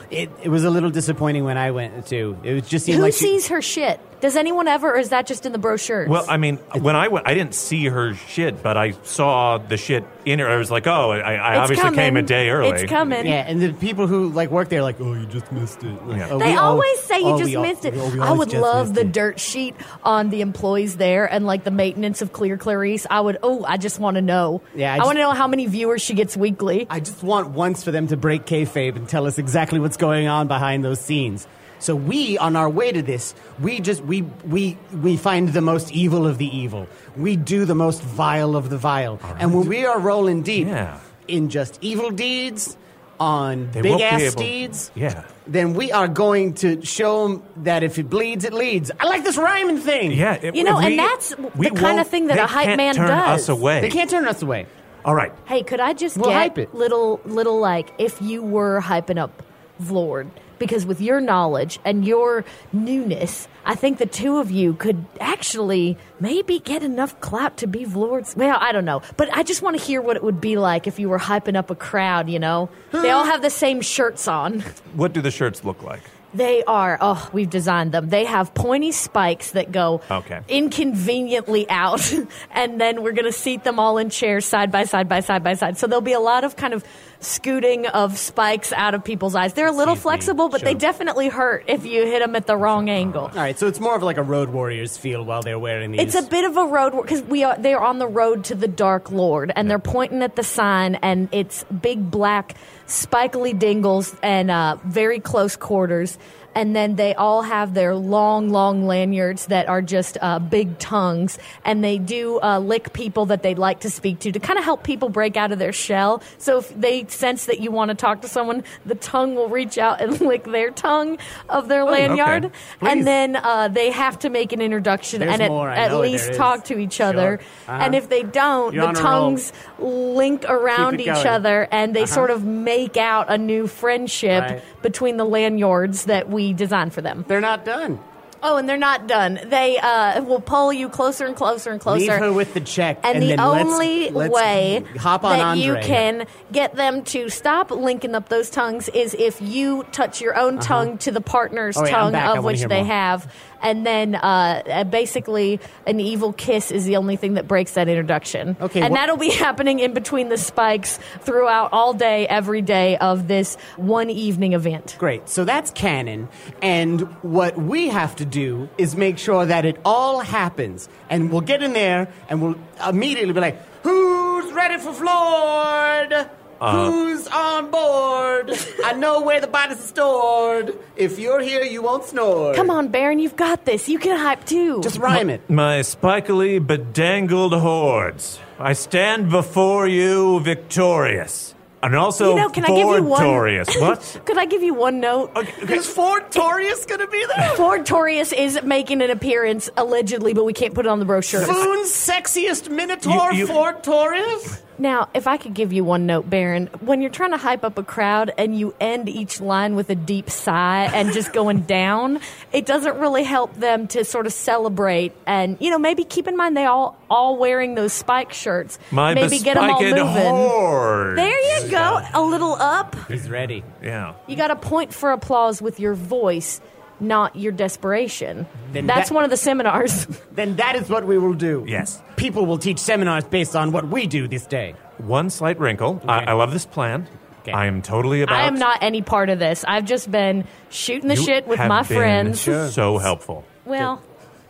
It, 0.09 0.29
it 0.43 0.49
was 0.49 0.63
a 0.63 0.69
little 0.69 0.89
disappointing 0.89 1.43
when 1.43 1.57
I 1.57 1.71
went 1.71 2.07
too. 2.07 2.37
It 2.43 2.53
was 2.53 2.67
just 2.67 2.85
seemed 2.85 2.97
Who 2.97 3.03
like 3.03 3.13
she- 3.13 3.19
sees 3.19 3.47
her 3.49 3.61
shit? 3.61 3.99
Does 4.19 4.35
anyone 4.35 4.67
ever, 4.67 4.93
or 4.93 4.97
is 4.97 5.09
that 5.09 5.27
just 5.27 5.45
in 5.45 5.51
the 5.51 5.59
brochures? 5.59 6.09
Well, 6.09 6.25
I 6.27 6.37
mean, 6.37 6.57
when 6.81 6.95
I 6.95 7.07
went, 7.07 7.27
I 7.27 7.35
didn't 7.35 7.53
see 7.53 7.85
her 7.85 8.15
shit, 8.15 8.63
but 8.63 8.75
I 8.75 8.91
saw 9.03 9.59
the 9.59 9.77
shit 9.77 10.03
in 10.27 10.39
her. 10.39 10.47
I 10.47 10.57
was 10.57 10.69
like, 10.69 10.85
oh, 10.87 11.11
I, 11.11 11.17
I 11.33 11.51
It's 11.51 11.57
obviously 11.59 11.83
coming. 11.83 11.99
came 11.99 12.17
a 12.17 12.21
day 12.21 12.49
early. 12.49 12.69
It's 12.81 12.89
coming. 12.89 13.25
Yeah, 13.25 13.45
and 13.47 13.61
the 13.61 13.73
people 13.73 14.07
who 14.07 14.29
like 14.29 14.51
work 14.51 14.69
there, 14.69 14.79
are 14.79 14.83
like, 14.83 14.99
oh, 14.99 15.13
you 15.13 15.25
just 15.25 15.51
missed 15.51 15.83
it. 15.83 16.05
Like, 16.07 16.17
Yeah. 16.19 16.27
"Oh, 16.31 16.39
They 16.39 16.51
we 16.51 16.57
all- 16.57 16.71
always 16.73 16.99
say 17.01 17.19
you 17.19 17.25
oh, 17.27 17.37
just 17.37 17.49
we 17.49 17.55
all- 17.55 17.63
missed 17.63 17.85
it. 17.85 17.93
we 17.93 17.99
I 18.19 18.27
always 18.27 18.39
would 18.39 18.49
just 18.49 18.61
love 18.61 18.87
missed 18.89 18.95
the 18.95 19.01
it." 19.01 19.11
dirt 19.11 19.39
sheet 19.39 19.75
on 20.03 20.29
the 20.29 20.41
employees 20.41 20.97
there 20.97 21.25
and 21.31 21.45
like 21.45 21.63
the 21.63 21.71
maintenance 21.71 22.21
of 22.21 22.33
Clear 22.33 22.57
Clarice. 22.57 23.07
I 23.09 23.21
would. 23.21 23.37
Oh, 23.41 23.63
I 23.65 23.77
just 23.77 23.99
want 23.99 24.15
to 24.15 24.21
know. 24.21 24.61
Yeah, 24.75 24.91
I 24.91 24.95
I, 24.95 24.97
just- 24.97 25.05
want 25.07 25.17
to 25.17 25.21
know 25.21 25.31
how 25.31 25.47
many 25.47 25.65
viewers 25.67 26.01
she 26.01 26.13
gets 26.13 26.35
weekly. 26.37 26.87
I 26.89 26.99
just 26.99 27.23
want 27.23 27.49
once 27.49 27.83
for 27.83 27.91
them 27.91 28.07
to 28.07 28.17
break 28.17 28.45
kayfabe 28.45 28.95
and 28.95 29.07
tell 29.07 29.25
us 29.25 29.37
exactly 29.37 29.79
what's 29.79 29.97
going 29.97 30.27
on 30.27 30.47
behind 30.47 30.83
those 30.83 30.99
scenes. 30.99 31.47
So 31.79 31.95
we, 31.95 32.39
on 32.39 32.55
our 32.55 32.67
way 32.67 32.91
to 32.91 33.03
this, 33.03 33.35
we 33.61 33.79
just 33.81 34.03
we 34.03 34.23
we 34.43 34.79
we 34.91 35.15
find 35.15 35.49
the 35.49 35.61
most 35.61 35.91
evil 35.91 36.25
of 36.25 36.39
the 36.39 36.47
evil. 36.47 36.87
We 37.17 37.35
do 37.35 37.65
the 37.65 37.75
most 37.75 38.01
vile 38.01 38.55
of 38.55 38.69
the 38.69 38.77
vile. 38.77 39.19
And 39.39 39.53
when 39.53 39.67
we 39.67 39.85
are 39.85 39.99
rolling 39.99 40.43
deep 40.43 40.67
Yeah. 40.67 40.97
in 41.27 41.49
just 41.49 41.77
evil 41.81 42.11
deeds, 42.11 42.77
on 43.19 43.69
They 43.71 43.81
big 43.81 43.99
ass 43.99 44.21
able- 44.21 44.41
deeds, 44.43 44.91
Yeah. 44.93 45.23
then 45.47 45.73
we 45.73 45.91
are 45.91 46.07
going 46.07 46.53
to 46.61 46.85
show 46.85 47.27
them 47.27 47.41
that 47.63 47.81
if 47.81 47.97
it 47.97 48.07
bleeds, 48.11 48.45
it 48.45 48.53
leads. 48.53 48.91
I 48.99 49.07
like 49.07 49.23
this 49.23 49.37
rhyming 49.37 49.79
thing. 49.79 50.11
Yeah. 50.11 50.37
it- 50.39 50.53
You 50.55 50.63
know, 50.63 50.77
we- 50.77 50.85
and 50.85 50.99
that's 50.99 51.33
we 51.55 51.69
the 51.69 51.75
kind 51.75 51.99
of 51.99 52.05
thing 52.07 52.27
that 52.27 52.37
a 52.37 52.45
hype 52.45 52.65
can't 52.65 52.77
man 52.77 52.93
turn 52.93 53.07
does. 53.07 53.41
us 53.41 53.49
away. 53.49 53.81
They 53.81 53.89
can't 53.89 54.07
turn 54.09 54.27
us 54.27 54.43
away. 54.43 54.67
All 55.03 55.15
right. 55.15 55.31
Hey, 55.45 55.63
could 55.63 55.79
I 55.79 55.93
just 55.93 56.15
We'll 56.17 56.29
get 56.29 56.35
hype 56.37 56.57
it. 56.59 56.75
little 56.75 57.19
little 57.25 57.59
like 57.59 57.91
if 57.97 58.21
you 58.21 58.43
were 58.43 58.81
hyping 58.81 59.17
up 59.17 59.41
Vlord? 59.83 60.27
Because 60.59 60.85
with 60.85 61.01
your 61.01 61.19
knowledge 61.19 61.79
and 61.85 62.05
your 62.05 62.45
newness, 62.73 63.47
I 63.67 63.75
think 63.75 63.97
the 63.97 64.05
two 64.05 64.37
of 64.37 64.49
you 64.49 64.73
could 64.73 65.05
actually 65.19 65.97
maybe 66.21 66.59
get 66.59 66.83
enough 66.83 67.19
clout 67.19 67.57
to 67.57 67.67
be 67.67 67.85
Vlord's. 67.85 68.33
Well, 68.33 68.57
I 68.61 68.71
don't 68.71 68.85
know, 68.85 69.01
but 69.17 69.27
I 69.35 69.43
just 69.43 69.61
want 69.61 69.77
to 69.77 69.83
hear 69.83 70.01
what 70.01 70.15
it 70.15 70.23
would 70.23 70.39
be 70.39 70.55
like 70.55 70.87
if 70.87 70.99
you 70.99 71.09
were 71.09 71.19
hyping 71.19 71.57
up 71.57 71.69
a 71.69 71.75
crowd. 71.75 72.29
You 72.29 72.39
know, 72.39 72.69
they 72.93 73.11
all 73.11 73.25
have 73.25 73.41
the 73.41 73.49
same 73.49 73.81
shirts 73.81 74.25
on. 74.27 74.61
What 74.95 75.11
do 75.11 75.21
the 75.21 75.31
shirts 75.31 75.65
look 75.65 75.83
like? 75.83 76.01
They 76.33 76.63
are. 76.65 76.97
Oh, 76.99 77.29
we've 77.33 77.49
designed 77.49 77.91
them. 77.93 78.09
They 78.09 78.25
have 78.25 78.53
pointy 78.53 78.91
spikes 78.91 79.51
that 79.51 79.71
go 79.71 80.01
Okay. 80.11 80.41
inconveniently 80.49 81.69
out, 81.69 82.13
and 82.51 82.79
then 82.79 83.01
we're 83.01 83.13
going 83.13 83.25
to 83.25 83.31
seat 83.31 83.63
them 83.63 83.79
all 83.79 83.97
in 83.97 84.09
chairs 84.09 84.45
side 84.45 84.71
by 84.71 84.83
side 84.83 85.07
by 85.09 85.21
side 85.21 85.43
by 85.43 85.53
side. 85.55 85.77
So 85.77 85.87
there'll 85.87 86.01
be 86.01 86.13
a 86.13 86.19
lot 86.19 86.43
of 86.43 86.55
kind 86.55 86.73
of 86.73 86.83
scooting 87.19 87.87
of 87.87 88.15
spikes 88.17 88.71
out 88.73 88.93
of 88.93 89.03
people's 89.03 89.33
eyes. 89.33 89.53
They're 89.53 89.67
a 89.67 89.71
little 89.71 89.95
Easy. 89.95 90.01
flexible, 90.03 90.49
but 90.49 90.61
they 90.61 90.75
definitely 90.75 91.29
hurt 91.29 91.63
if 91.67 91.83
you 91.83 92.05
hit 92.05 92.19
them 92.19 92.35
at 92.35 92.45
the 92.45 92.55
wrong 92.55 92.89
angle. 92.89 93.23
All 93.23 93.29
right, 93.33 93.57
so 93.57 93.65
it's 93.67 93.79
more 93.79 93.95
of 93.95 94.03
like 94.03 94.17
a 94.17 94.23
Road 94.23 94.49
Warriors 94.49 94.97
feel 94.97 95.23
while 95.25 95.41
they're 95.41 95.57
wearing 95.57 95.91
these. 95.93 96.01
It's 96.01 96.15
a 96.15 96.29
bit 96.29 96.45
of 96.45 96.57
a 96.57 96.65
road 96.65 96.91
because 97.01 97.23
we 97.23 97.43
are 97.43 97.57
they're 97.57 97.81
on 97.81 97.97
the 97.97 98.07
road 98.07 98.43
to 98.45 98.55
the 98.55 98.67
Dark 98.67 99.09
Lord, 99.11 99.51
and 99.55 99.69
they're 99.69 99.79
pointing 99.79 100.21
at 100.21 100.35
the 100.35 100.43
sign, 100.43 100.95
and 100.95 101.27
it's 101.31 101.63
big 101.65 102.11
black 102.11 102.53
spikily 102.87 103.57
dingles 103.57 104.15
and 104.23 104.49
uh, 104.49 104.77
very 104.83 105.19
close 105.19 105.55
quarters. 105.55 106.17
And 106.57 106.75
then 106.75 106.95
they 106.95 107.13
all 107.13 107.43
have 107.43 107.75
their 107.75 107.93
long, 107.93 108.49
long 108.49 108.87
lanyards 108.87 109.45
that 109.47 109.69
are 109.69 109.81
just 109.83 110.17
uh, 110.21 110.39
big 110.39 110.79
tongues, 110.79 111.37
and 111.63 111.83
they 111.83 111.99
do 111.99 112.39
uh, 112.41 112.57
lick 112.57 112.93
people 112.93 113.27
that 113.27 113.43
they'd 113.43 113.59
like 113.59 113.81
to 113.81 113.89
speak 113.91 114.17
to 114.21 114.31
to 114.31 114.39
kind 114.39 114.57
of 114.57 114.65
help 114.65 114.81
people 114.83 115.09
break 115.09 115.37
out 115.37 115.51
of 115.51 115.59
their 115.59 115.71
shell. 115.71 116.23
So 116.39 116.57
if 116.57 116.73
they 116.75 117.05
sense 117.05 117.45
that 117.45 117.59
you 117.59 117.69
want 117.69 117.89
to 117.89 117.95
talk 117.95 118.21
to 118.23 118.27
someone, 118.27 118.63
the 118.87 118.95
tongue 118.95 119.35
will 119.35 119.49
reach 119.49 119.77
out 119.77 120.01
and 120.01 120.19
lick 120.31 120.45
their 120.45 120.71
tongue 120.71 121.19
of 121.47 121.67
their 121.67 121.83
lanyard, 121.85 122.45
okay. 122.45 122.53
And 122.81 123.05
then 123.05 123.35
uh, 123.35 123.67
they 123.67 123.91
have 123.91 124.17
to 124.19 124.29
make 124.29 124.51
an 124.51 124.59
introduction 124.61 125.19
There's 125.19 125.33
and 125.39 125.41
at, 125.43 125.51
at 125.91 125.95
least 125.99 126.33
talk 126.33 126.63
to 126.65 126.79
each 126.79 126.99
other. 126.99 127.39
Sure. 127.39 127.73
Uh-huh. 127.75 127.83
And 127.85 127.93
if 127.93 128.09
they 128.09 128.23
don't, 128.23 128.73
You're 128.73 128.81
the 128.81 128.87
on 128.89 128.95
a 128.95 128.99
roll. 128.99 129.03
tongues 129.29 129.53
link 129.77 130.43
around 130.49 130.99
each 131.01 131.05
going. 131.07 131.27
other 131.27 131.67
and 131.71 131.95
they 131.95 132.03
Uh-huh. 132.03 132.15
sort 132.15 132.31
of 132.31 132.43
make 132.43 132.97
out 132.97 133.27
a 133.29 133.37
new 133.37 133.67
friendship 133.67 134.43
Right. 134.43 134.63
between 134.81 135.17
the 135.17 135.25
lanyards 135.25 136.05
that 136.05 136.29
we 136.29 136.46
designed 136.53 136.93
for 136.93 137.01
them. 137.01 137.25
They're 137.27 137.41
not 137.41 137.65
done. 137.65 137.99
Oh, 138.43 138.57
and 138.57 138.69
they're 138.69 138.77
not 138.77 139.07
done. 139.07 139.39
They 139.45 139.79
uh, 139.79 140.21
will 140.21 140.39
pull 140.39 140.71
you 140.71 140.89
closer 140.89 141.25
and 141.25 141.35
closer 141.35 141.71
and 141.71 141.81
closer. 141.81 141.99
Leave 142.01 142.11
her 142.19 142.31
with 142.31 142.53
the 142.53 142.59
check, 142.59 142.99
And, 143.03 143.15
and 143.15 143.23
the 143.23 143.27
then 143.35 143.39
let's- 143.39 143.65
only 143.65 144.09
let's 144.11 144.31
way 144.31 144.83
hop 144.99 145.23
on 145.23 145.39
that 145.39 145.57
you 145.57 145.75
can 145.81 146.27
get 146.51 146.75
them 146.75 147.03
to 147.05 147.29
stop 147.29 147.71
linking 147.71 148.13
up 148.13 148.29
those 148.29 148.51
tongues 148.51 148.89
is 148.89 149.15
if 149.17 149.41
you 149.41 149.85
touch 149.91 150.21
your 150.21 150.37
own 150.37 150.59
tongue 150.59 150.99
to 150.99 151.11
the 151.11 151.19
partner's 151.19 151.77
Oh, 151.77 151.81
I'm 151.85 151.89
tongue 152.13 152.37
of 152.37 152.43
which 152.43 152.61
they 152.61 152.83
more. 152.83 152.85
have. 152.85 153.33
And 153.61 153.85
then 153.85 154.15
uh, 154.15 154.61
uh, 154.65 154.83
basically, 154.83 155.59
an 155.85 155.99
evil 155.99 156.33
kiss 156.33 156.71
is 156.71 156.85
the 156.85 156.97
only 156.97 157.15
thing 157.15 157.33
that 157.35 157.47
breaks 157.47 157.71
that 157.73 157.87
introduction. 157.87 158.55
Okay, 158.61 158.81
And 158.81 158.91
wha- 158.91 158.95
that'll 158.99 159.17
be 159.17 159.31
happening 159.45 159.79
in 159.79 159.93
between 159.93 160.29
the 160.29 160.37
spikes 160.37 160.99
throughout 161.21 161.73
all 161.73 161.93
day, 161.93 162.27
every 162.27 162.61
day 162.61 162.97
of 162.97 163.27
this 163.27 163.55
one 163.75 164.09
evening 164.09 164.53
event. 164.53 164.95
Great. 164.99 165.27
So 165.29 165.43
that's 165.45 165.71
canon. 165.71 166.29
And 166.61 167.01
what 167.23 167.57
we 167.57 167.87
have 167.89 168.15
to 168.17 168.25
do 168.25 168.69
is 168.77 168.95
make 168.95 169.17
sure 169.17 169.45
that 169.45 169.65
it 169.65 169.77
all 169.83 170.19
happens. 170.19 170.87
And 171.09 171.31
we'll 171.31 171.41
get 171.41 171.63
in 171.63 171.73
there 171.73 172.07
and 172.29 172.41
we'll 172.41 172.55
immediately 172.87 173.33
be 173.33 173.39
like, 173.39 173.57
who's 173.83 174.51
ready 174.53 174.77
for 174.77 174.93
Flord? 174.93 176.29
Uh, 176.59 176.91
Who's 176.91 177.27
on 177.27 177.69
board? 177.71 178.51
I 178.83 178.93
know 178.93 179.21
where 179.21 179.39
the 179.39 179.47
bodies 179.47 179.77
are 179.79 179.81
stored. 179.81 180.77
If 180.95 181.19
you're 181.19 181.41
here, 181.41 181.63
you 181.63 181.81
won't 181.83 182.03
snore. 182.05 182.53
Come 182.55 182.69
on, 182.69 182.87
Baron, 182.89 183.19
you've 183.19 183.35
got 183.35 183.65
this. 183.65 183.87
You 183.87 183.99
can 183.99 184.17
hype 184.17 184.45
too. 184.45 184.81
Just 184.81 184.97
rhyme 184.97 185.29
it. 185.29 185.47
My 185.49 185.79
spikily 185.81 186.59
bedangled 186.65 187.53
hordes, 187.59 188.39
I 188.59 188.73
stand 188.73 189.29
before 189.29 189.87
you 189.87 190.39
victorious. 190.41 191.53
And 191.83 191.95
also 191.95 192.31
You 192.31 192.35
know, 192.37 192.49
can 192.49 192.65
I 192.65 192.69
give 192.69 192.77
you 192.79 193.03
one- 193.03 193.21
Fortorious. 193.21 193.69
What? 193.79 194.21
Could 194.25 194.39
I 194.39 194.45
give 194.45 194.63
you 194.63 194.73
one 194.73 194.99
note? 194.99 195.31
Is 195.69 195.87
Ford 195.87 196.23
Torius 196.31 196.87
going 196.87 197.01
to 197.01 197.07
be 197.07 197.23
there? 197.35 197.49
Ford 197.55 197.85
Torius 197.85 198.33
is 198.33 198.59
making 198.63 199.03
an 199.03 199.11
appearance 199.11 199.69
allegedly, 199.77 200.33
but 200.33 200.43
we 200.43 200.53
can't 200.53 200.73
put 200.73 200.87
it 200.87 200.89
on 200.89 200.97
the 200.97 201.05
brochure. 201.05 201.41
Foon's 201.41 201.91
sexiest 201.91 202.69
Minotaur, 202.69 203.31
You- 203.31 203.41
you- 203.41 203.47
Ford 203.47 203.83
Torius? 203.83 204.63
Now, 204.79 205.09
if 205.13 205.27
I 205.27 205.37
could 205.37 205.53
give 205.53 205.73
you 205.73 205.83
one 205.83 206.05
note, 206.05 206.29
Baron, 206.29 206.67
when 206.81 207.01
you're 207.01 207.09
trying 207.09 207.31
to 207.31 207.37
hype 207.37 207.63
up 207.63 207.77
a 207.77 207.83
crowd 207.83 208.31
and 208.37 208.57
you 208.57 208.75
end 208.79 209.09
each 209.09 209.41
line 209.41 209.75
with 209.75 209.89
a 209.89 209.95
deep 209.95 210.29
sigh 210.29 210.89
and 210.93 211.11
just 211.13 211.33
going 211.33 211.61
down, 211.67 212.19
it 212.53 212.65
doesn't 212.65 212.97
really 212.99 213.23
help 213.23 213.55
them 213.55 213.87
to 213.89 214.03
sort 214.05 214.25
of 214.27 214.33
celebrate 214.33 215.13
and 215.25 215.57
you 215.59 215.69
know 215.69 215.79
maybe 215.79 216.03
keep 216.03 216.27
in 216.27 216.37
mind 216.37 216.55
they 216.55 216.65
all 216.65 216.97
all 217.09 217.37
wearing 217.37 217.75
those 217.75 217.93
spike 217.93 218.33
shirts. 218.33 218.77
My 218.91 219.13
maybe 219.13 219.39
get 219.39 219.55
them 219.55 219.69
all 219.69 219.81
moving. 219.81 220.05
horde. 220.05 221.17
There 221.17 221.61
you 221.63 221.71
go, 221.71 222.01
a 222.13 222.21
little 222.21 222.53
up. 222.53 222.95
He's 223.07 223.29
ready. 223.29 223.63
Yeah. 223.81 224.13
You 224.27 224.35
got 224.35 224.51
a 224.51 224.55
point 224.55 224.93
for 224.93 225.11
applause 225.11 225.61
with 225.61 225.79
your 225.79 225.93
voice, 225.93 226.61
not 226.99 227.35
your 227.35 227.51
desperation. 227.51 228.45
Then 228.71 228.87
That's 228.87 229.09
that- 229.09 229.15
one 229.15 229.23
of 229.23 229.29
the 229.29 229.37
seminars. 229.37 230.05
Then 230.31 230.55
that 230.57 230.75
is 230.75 230.89
what 230.89 231.05
we 231.05 231.17
will 231.17 231.33
do. 231.33 231.65
Yes. 231.67 232.01
People 232.15 232.45
will 232.45 232.57
teach 232.59 232.77
seminars 232.79 233.23
based 233.23 233.55
on 233.55 233.71
what 233.71 233.87
we 233.87 234.05
do 234.07 234.27
this 234.27 234.45
day. 234.45 234.75
One 234.97 235.29
slight 235.29 235.59
wrinkle. 235.59 236.01
I, 236.07 236.25
I 236.25 236.33
love 236.33 236.51
this 236.51 236.65
plan. 236.65 237.07
Okay. 237.41 237.51
I 237.51 237.65
am 237.67 237.81
totally 237.81 238.21
about. 238.21 238.35
I 238.37 238.47
am 238.47 238.55
not 238.55 238.83
any 238.83 239.01
part 239.01 239.29
of 239.29 239.39
this. 239.39 239.63
I've 239.67 239.85
just 239.85 240.11
been 240.11 240.45
shooting 240.69 241.07
the 241.07 241.15
You 241.15 241.23
shit 241.23 241.47
with 241.47 241.57
have 241.59 241.69
my 241.69 241.83
been 241.83 241.97
friends. 241.97 242.41
So 242.41 242.97
helpful. 242.97 243.45
Well, 243.65 244.01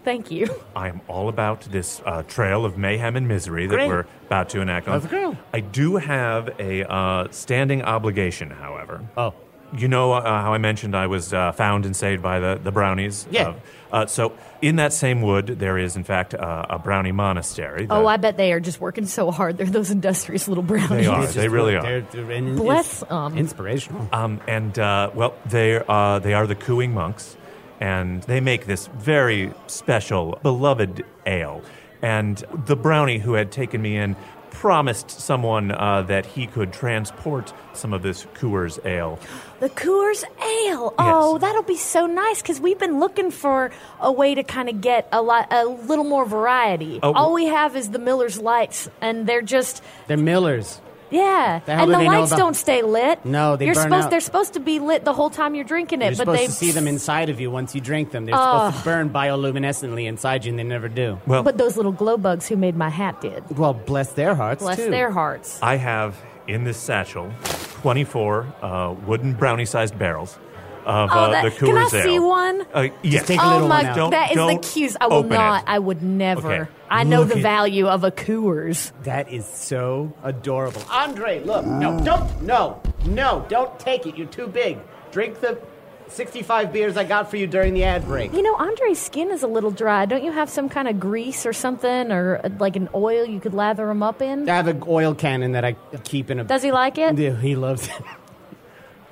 thank 0.03 0.31
you. 0.31 0.47
I 0.75 0.89
am 0.89 1.01
all 1.07 1.29
about 1.29 1.61
this 1.61 2.01
uh, 2.05 2.23
trail 2.23 2.65
of 2.65 2.77
mayhem 2.77 3.15
and 3.15 3.27
misery 3.27 3.67
that 3.67 3.75
Great. 3.75 3.87
we're 3.87 4.05
about 4.25 4.49
to 4.49 4.61
enact 4.61 4.87
on. 4.87 4.99
Let's 4.99 5.11
go. 5.11 5.37
I 5.53 5.59
do 5.59 5.97
have 5.97 6.49
a 6.59 6.89
uh, 6.91 7.27
standing 7.31 7.83
obligation, 7.83 8.49
however. 8.49 9.07
Oh. 9.15 9.33
You 9.75 9.87
know 9.87 10.13
uh, 10.13 10.21
how 10.21 10.53
I 10.53 10.57
mentioned 10.59 10.95
I 10.95 11.07
was 11.07 11.33
uh, 11.33 11.51
found 11.51 11.85
and 11.85 11.95
saved 11.95 12.23
by 12.23 12.39
the, 12.39 12.59
the 12.63 12.71
brownies? 12.71 13.27
Yeah. 13.29 13.49
Uh, 13.49 13.53
uh, 13.89 14.05
so, 14.05 14.33
in 14.61 14.77
that 14.77 14.91
same 14.93 15.21
wood, 15.21 15.47
there 15.47 15.77
is, 15.77 15.95
in 15.95 16.03
fact, 16.03 16.33
uh, 16.33 16.65
a 16.69 16.77
brownie 16.79 17.11
monastery. 17.13 17.87
Oh, 17.89 18.05
I 18.07 18.17
bet 18.17 18.35
they 18.37 18.51
are 18.53 18.59
just 18.59 18.81
working 18.81 19.05
so 19.05 19.31
hard. 19.31 19.57
They're 19.57 19.65
those 19.65 19.91
industrious 19.91 20.47
little 20.47 20.63
brownies. 20.63 20.89
They 20.89 21.05
are. 21.07 21.23
It's 21.23 21.33
They 21.33 21.47
really 21.47 21.75
are. 21.75 21.81
they're- 21.83 22.01
they're 22.11 22.31
in- 22.31 22.55
Bless 22.55 23.01
it's 23.01 23.11
'em. 23.11 23.37
Inspirational. 23.37 24.07
Um, 24.11 24.41
and 24.47 24.77
uh, 24.77 25.11
well, 25.13 25.35
they 25.45 25.81
uh, 25.87 26.19
they 26.19 26.33
are 26.33 26.47
the 26.47 26.55
cooing 26.55 26.93
monks, 26.93 27.37
and 27.79 28.23
they 28.23 28.39
make 28.41 28.65
this 28.65 28.87
very 28.87 29.53
special, 29.67 30.37
beloved 30.43 31.05
ale. 31.25 31.61
And 32.01 32.43
the 32.65 32.75
brownie 32.75 33.17
who 33.19 33.33
had 33.33 33.51
taken 33.51 33.81
me 33.81 33.97
in 33.97 34.15
promised 34.61 35.11
someone 35.11 35.71
uh, 35.71 36.01
that 36.01 36.25
he 36.25 36.47
could 36.47 36.73
transport 36.73 37.53
some 37.73 37.93
of 37.93 38.01
this 38.01 38.25
Coors 38.33 38.83
ale. 38.85 39.19
The 39.59 39.69
Coors 39.69 40.23
Ale. 40.41 40.95
Oh, 40.97 41.33
Yes. 41.33 41.41
that'll 41.41 41.61
be 41.61 41.77
so 41.77 42.07
nice 42.07 42.41
because 42.41 42.59
we've 42.59 42.79
been 42.79 42.99
looking 42.99 43.29
for 43.29 43.69
a 43.99 44.11
way 44.11 44.33
to 44.33 44.41
kind 44.43 44.67
of 44.67 44.81
get 44.81 45.07
a 45.11 45.21
lot, 45.21 45.53
a 45.53 45.65
little 45.65 46.05
more 46.05 46.25
variety. 46.25 46.99
Oh, 47.03 47.13
All 47.13 47.33
we 47.33 47.45
have 47.45 47.75
is 47.75 47.91
the 47.91 47.99
Miller's 47.99 48.39
Lights, 48.41 48.89
and 48.99 49.27
they're 49.27 49.43
just 49.43 49.83
They're 50.07 50.17
Millers. 50.17 50.81
Yeah. 51.09 51.59
The 51.65 51.71
and 51.73 51.91
the 51.93 51.97
lights 51.99 52.31
about- 52.31 52.37
don't 52.39 52.55
stay 52.55 52.81
lit. 52.81 53.23
No, 53.25 53.55
they 53.55 53.65
you're 53.65 53.73
burn 53.75 53.83
supposed. 53.83 54.05
out. 54.05 54.09
They're 54.11 54.19
supposed 54.19 54.53
to 54.53 54.59
be 54.59 54.79
lit 54.79 55.05
the 55.05 55.13
whole 55.13 55.29
time 55.29 55.55
you're 55.55 55.63
drinking 55.63 56.01
it, 56.01 56.05
You're 56.05 56.11
but 56.11 56.17
supposed 56.17 56.39
they 56.41 56.45
to 56.47 56.51
see 56.51 56.71
them 56.71 56.87
inside 56.87 57.29
of 57.29 57.39
you 57.39 57.49
once 57.51 57.73
you 57.75 57.81
drink 57.81 58.11
them. 58.11 58.25
They're 58.25 58.35
supposed 58.35 58.77
to 58.79 58.83
burn 58.83 59.09
bioluminescently 59.09 60.05
inside 60.07 60.45
you, 60.45 60.51
and 60.51 60.59
they 60.59 60.63
never 60.63 60.89
do. 60.89 61.19
Well, 61.27 61.43
But 61.43 61.57
those 61.57 61.77
little 61.77 61.91
glow 61.91 62.17
bugs 62.17 62.47
who 62.47 62.55
made 62.55 62.75
my 62.75 62.89
hat 62.89 63.21
did. 63.21 63.43
Well, 63.57 63.73
bless 63.73 64.11
their 64.13 64.35
hearts, 64.35 64.61
Bless 64.63 64.77
too. 64.77 64.89
their 64.89 65.11
hearts. 65.11 65.59
I 65.61 65.75
have 65.77 66.15
in 66.47 66.63
this 66.63 66.77
satchel 66.77 67.31
24 67.81 68.45
uh, 68.61 68.95
wooden 69.05 69.33
brownie-sized 69.33 69.97
barrels 69.97 70.37
of 70.87 71.09
Oh, 71.11 71.15
uh, 71.19 71.31
that- 71.31 71.43
the 71.43 71.51
can 71.51 71.77
I 71.77 71.81
ale. 71.81 71.89
see 71.89 72.19
one? 72.19 72.65
Uh, 72.73 72.87
yes. 73.03 73.27
take 73.27 73.39
a 73.39 73.43
Oh 73.45 73.49
little 73.53 73.67
my! 73.67 73.77
one 73.83 73.85
out. 73.87 73.95
Don't- 73.95 74.09
that 74.11 74.29
is 74.31 74.35
the 74.37 74.47
don't 74.47 74.63
cutest. 74.63 74.97
I 75.01 75.07
will 75.07 75.13
open 75.17 75.31
it. 75.33 75.35
not. 75.35 75.63
I 75.67 75.77
would 75.79 76.01
never. 76.01 76.53
Okay. 76.63 76.71
I 76.89 77.03
know 77.03 77.19
Look 77.19 77.29
the 77.29 77.35
at- 77.35 77.41
value 77.41 77.87
of 77.87 78.03
a 78.05 78.11
Coors. 78.11 78.91
That 79.03 79.31
is 79.31 79.45
so 79.45 80.13
adorable. 80.23 80.81
Andre, 80.89 81.41
look. 81.43 81.65
No, 81.65 81.99
don't. 81.99 82.41
No, 82.41 82.81
no, 83.05 83.45
don't 83.49 83.77
take 83.79 84.07
it. 84.07 84.17
You're 84.17 84.27
too 84.27 84.47
big. 84.47 84.77
Drink 85.11 85.41
the 85.41 85.57
65 86.09 86.71
beers 86.71 86.95
I 86.95 87.03
got 87.03 87.29
for 87.29 87.35
you 87.35 87.47
during 87.47 87.73
the 87.73 87.83
ad 87.83 88.05
break. 88.05 88.31
You 88.31 88.41
know, 88.41 88.55
Andre's 88.55 88.97
skin 88.97 89.29
is 89.29 89.43
a 89.43 89.47
little 89.47 89.71
dry. 89.71 90.05
Don't 90.05 90.23
you 90.23 90.31
have 90.31 90.49
some 90.49 90.69
kind 90.69 90.87
of 90.87 91.01
grease 91.01 91.45
or 91.45 91.51
something, 91.51 92.11
or 92.13 92.39
uh, 92.41 92.49
like 92.59 92.77
an 92.77 92.87
oil 92.95 93.25
you 93.25 93.41
could 93.41 93.53
lather 93.53 93.89
him 93.89 94.01
up 94.01 94.21
in? 94.21 94.49
I 94.49 94.55
have 94.55 94.67
an 94.67 94.81
oil 94.87 95.13
cannon 95.13 95.51
that 95.51 95.65
I 95.65 95.73
keep 96.05 96.31
in 96.31 96.39
a. 96.39 96.45
Does 96.45 96.63
he 96.63 96.71
like 96.71 96.97
it? 96.97 97.17
Yeah, 97.17 97.35
he 97.35 97.57
loves 97.57 97.87
it. 97.89 97.93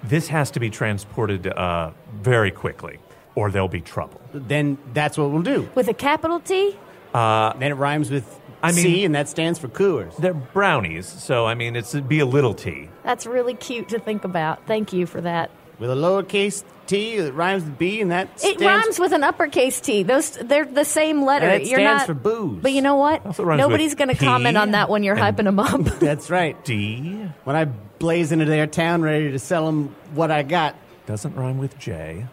This 0.08 0.28
has 0.28 0.52
to 0.52 0.60
be 0.60 0.70
transported 0.70 1.48
uh, 1.48 1.92
very 2.22 2.52
quickly, 2.52 3.00
or 3.36 3.52
there'll 3.52 3.68
be 3.68 3.82
trouble. 3.82 4.22
then 4.34 4.78
that's 4.94 5.18
what 5.18 5.32
we'll 5.32 5.42
do. 5.42 5.68
With 5.76 5.88
a 5.88 5.94
capital 5.94 6.40
T? 6.40 6.78
then 7.14 7.72
it 7.72 7.76
rhymes 7.76 8.12
with 8.12 8.40
I 8.62 8.72
mean- 8.72 8.84
C, 8.84 9.06
and 9.06 9.16
that 9.16 9.30
stands 9.30 9.60
for 9.60 9.68
Coors. 9.68 10.16
They're 10.18 10.34
brownies, 10.34 11.06
so 11.08 11.46
I 11.46 11.54
mean, 11.56 11.76
it's 11.76 11.94
be 11.94 12.20
a 12.20 12.26
little 12.26 12.54
T. 12.54 12.90
That's 13.04 13.26
really 13.26 13.54
cute 13.54 13.90
to 13.90 14.00
think 14.00 14.24
about. 14.24 14.66
Thank 14.68 14.94
you 14.94 15.06
for 15.06 15.22
that. 15.22 15.50
With 15.80 15.90
a 15.92 15.96
lowercase 15.96 16.64
t 16.88 17.20
that 17.20 17.34
rhymes 17.34 17.64
with 17.64 17.78
B, 17.78 18.00
and 18.02 18.12
that 18.12 18.30
It 18.36 18.40
stands 18.40 18.62
rhymes 18.62 19.00
with 19.00 19.12
an 19.12 19.24
uppercase 19.24 19.82
T. 19.82 20.04
Those 20.04 20.32
they're 20.32 20.66
the 20.66 20.86
same 20.86 21.24
letter. 21.26 21.48
And 21.48 21.64
it 21.64 21.68
You're 21.68 21.80
stands 21.80 22.02
not, 22.02 22.08
for 22.08 22.14
booze. 22.14 22.62
But 22.62 22.72
you 22.74 22.82
know 22.82 22.96
what? 22.96 23.26
Also 23.26 23.44
rhymes 23.44 23.60
Nobody's 23.60 23.92
with 23.92 23.98
going 23.98 24.10
to 24.10 24.16
P 24.16 24.26
comment 24.26 24.56
on 24.56 24.72
that 24.72 24.90
when 24.90 25.04
you're 25.04 25.16
and- 25.18 25.38
hyping 25.38 25.46
them 25.46 25.60
up. 25.60 25.82
That's 26.00 26.30
right. 26.30 26.64
D 26.64 27.30
When 27.44 27.56
I 27.56 27.66
blaze 27.66 28.32
into 28.32 28.46
their 28.46 28.68
town 28.68 29.02
ready 29.02 29.32
to 29.32 29.40
sell 29.40 29.66
them 29.66 29.96
what 30.14 30.32
I 30.32 30.44
got. 30.44 30.76
doesn't 31.08 31.36
rhyme 31.36 31.58
with 31.58 31.78
J. 31.80 32.26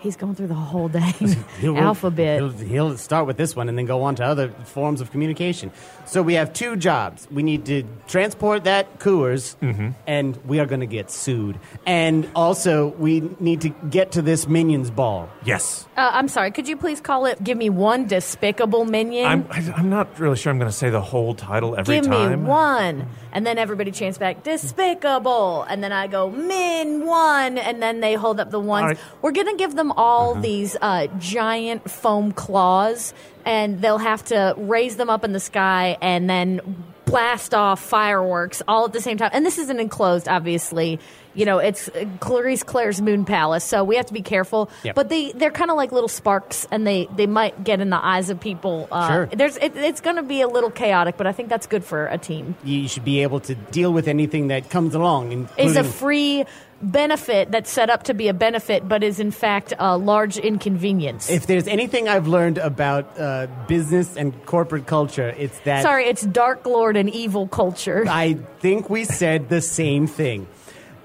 He's 0.00 0.16
going 0.16 0.34
through 0.34 0.48
the 0.48 0.54
whole 0.54 0.88
day 0.88 1.12
He'll- 1.60 1.78
alphabet. 1.78 2.40
He'll, 2.40 2.50
he'll 2.50 2.98
start 2.98 3.26
with 3.28 3.36
this 3.36 3.54
one 3.54 3.68
and 3.68 3.78
then 3.78 3.86
go 3.86 4.02
on 4.02 4.16
to 4.16 4.24
other 4.24 4.48
forms 4.64 5.00
of 5.00 5.12
communication. 5.12 5.70
So 6.12 6.20
we 6.20 6.34
have 6.34 6.52
two 6.52 6.76
jobs. 6.76 7.26
We 7.30 7.42
need 7.42 7.64
to 7.72 7.84
transport 8.06 8.64
that 8.64 8.98
Coors, 9.00 9.56
Mm-hmm. 9.64 9.92
and 10.06 10.36
we 10.44 10.60
are 10.60 10.66
going 10.66 10.80
to 10.84 10.86
get 10.98 11.10
sued. 11.10 11.56
And 11.86 12.28
also, 12.36 12.88
we 12.98 13.20
need 13.40 13.62
to 13.62 13.70
get 13.88 14.12
to 14.12 14.20
this 14.20 14.46
Minions 14.46 14.90
ball. 14.90 15.30
Yes, 15.42 15.86
Uh, 15.96 16.10
I'm 16.12 16.28
sorry. 16.28 16.50
Could 16.50 16.68
you 16.68 16.76
please 16.76 17.00
call 17.00 17.24
it? 17.24 17.42
Give 17.42 17.56
me 17.56 17.70
one 17.70 18.06
despicable 18.06 18.84
minion. 18.84 19.24
I'm. 19.26 19.46
I- 19.50 19.72
I'm 19.74 19.88
not 19.88 20.18
really 20.20 20.36
sure. 20.36 20.52
I'm 20.52 20.58
going 20.58 20.70
to 20.70 20.76
say 20.76 20.90
the 20.90 21.00
whole 21.00 21.34
title 21.34 21.76
every 21.80 21.96
Give 21.96 22.04
time. 22.06 22.42
me 22.44 22.48
one, 22.48 23.08
and 23.32 23.46
then 23.46 23.56
everybody 23.56 23.90
chants 23.90 24.18
back 24.18 24.42
despicable, 24.44 25.62
and 25.62 25.82
then 25.82 25.92
I 25.92 26.08
go 26.08 26.28
min 26.30 27.06
one, 27.06 27.56
and 27.56 27.80
then 27.82 28.00
they 28.00 28.14
hold 28.20 28.38
up 28.38 28.50
the 28.50 28.60
ones. 28.60 28.82
All 28.82 28.88
right. 28.88 28.98
We're 29.22 29.32
gonna 29.32 29.56
give 29.56 29.74
them 29.76 29.92
all 29.96 30.34
these 30.34 30.76
uh, 30.82 31.06
giant 31.18 31.90
foam 31.90 32.32
claws, 32.32 33.14
and 33.44 33.80
they'll 33.80 33.98
have 33.98 34.24
to 34.26 34.54
raise 34.56 34.96
them 34.96 35.10
up 35.10 35.24
in 35.24 35.32
the 35.32 35.40
sky 35.40 35.96
and 36.00 36.28
then 36.28 36.60
blast 37.04 37.52
off 37.52 37.82
fireworks 37.82 38.62
all 38.66 38.86
at 38.86 38.92
the 38.92 39.00
same 39.00 39.18
time. 39.18 39.30
And 39.32 39.44
this 39.44 39.58
isn't 39.58 39.78
enclosed, 39.80 40.28
obviously. 40.28 40.98
You 41.34 41.46
know, 41.46 41.58
it's 41.58 41.88
uh, 41.88 42.04
Clarice 42.20 42.62
Claire's 42.62 43.00
Moon 43.00 43.24
Palace, 43.24 43.64
so 43.64 43.84
we 43.84 43.96
have 43.96 44.06
to 44.06 44.12
be 44.12 44.20
careful. 44.22 44.70
Yep. 44.82 44.94
But 44.94 45.08
they 45.08 45.32
they're 45.32 45.50
kind 45.50 45.70
of 45.70 45.76
like 45.78 45.90
little 45.90 46.08
sparks, 46.08 46.66
and 46.70 46.86
they 46.86 47.08
they 47.16 47.26
might 47.26 47.64
get 47.64 47.80
in 47.80 47.88
the 47.90 48.02
eyes 48.02 48.28
of 48.28 48.38
people. 48.38 48.86
Uh, 48.92 49.08
Sure. 49.08 49.26
There's 49.26 49.56
it, 49.56 49.74
it's 49.76 50.00
going 50.02 50.16
to 50.16 50.22
be 50.22 50.42
a 50.42 50.48
little 50.48 50.70
chaotic, 50.70 51.16
but 51.16 51.26
I 51.26 51.32
think 51.32 51.48
that's 51.48 51.66
good 51.66 51.84
for 51.84 52.06
a 52.06 52.18
team. 52.18 52.54
You 52.64 52.86
should 52.86 53.04
be 53.04 53.22
able 53.22 53.40
to 53.40 53.54
deal 53.54 53.92
with 53.92 54.08
anything 54.08 54.48
that 54.48 54.68
comes 54.68 54.94
along. 54.94 55.48
Is 55.56 55.76
a 55.76 55.84
free 55.84 56.44
benefit 56.82 57.50
that's 57.50 57.70
set 57.70 57.90
up 57.90 58.04
to 58.04 58.14
be 58.14 58.28
a 58.28 58.34
benefit, 58.34 58.88
but 58.88 59.02
is 59.02 59.20
in 59.20 59.30
fact 59.30 59.72
a 59.78 59.96
large 59.96 60.36
inconvenience. 60.36 61.30
if 61.30 61.46
there's 61.46 61.68
anything 61.68 62.08
I've 62.08 62.26
learned 62.26 62.58
about 62.58 63.18
uh, 63.18 63.46
business 63.68 64.16
and 64.16 64.44
corporate 64.46 64.86
culture, 64.86 65.34
it's 65.38 65.58
that 65.60 65.82
Sorry, 65.82 66.06
it's 66.06 66.22
Dark 66.22 66.66
Lord 66.66 66.96
and 66.96 67.08
evil 67.08 67.48
culture. 67.48 68.04
I 68.08 68.34
think 68.60 68.90
we 68.90 69.04
said 69.04 69.48
the 69.48 69.60
same 69.60 70.06
thing. 70.06 70.46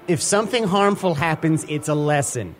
If 0.06 0.22
something 0.22 0.64
harmful 0.64 1.14
happens, 1.14 1.64
it's 1.68 1.88
a 1.88 1.94
lesson. 1.94 2.56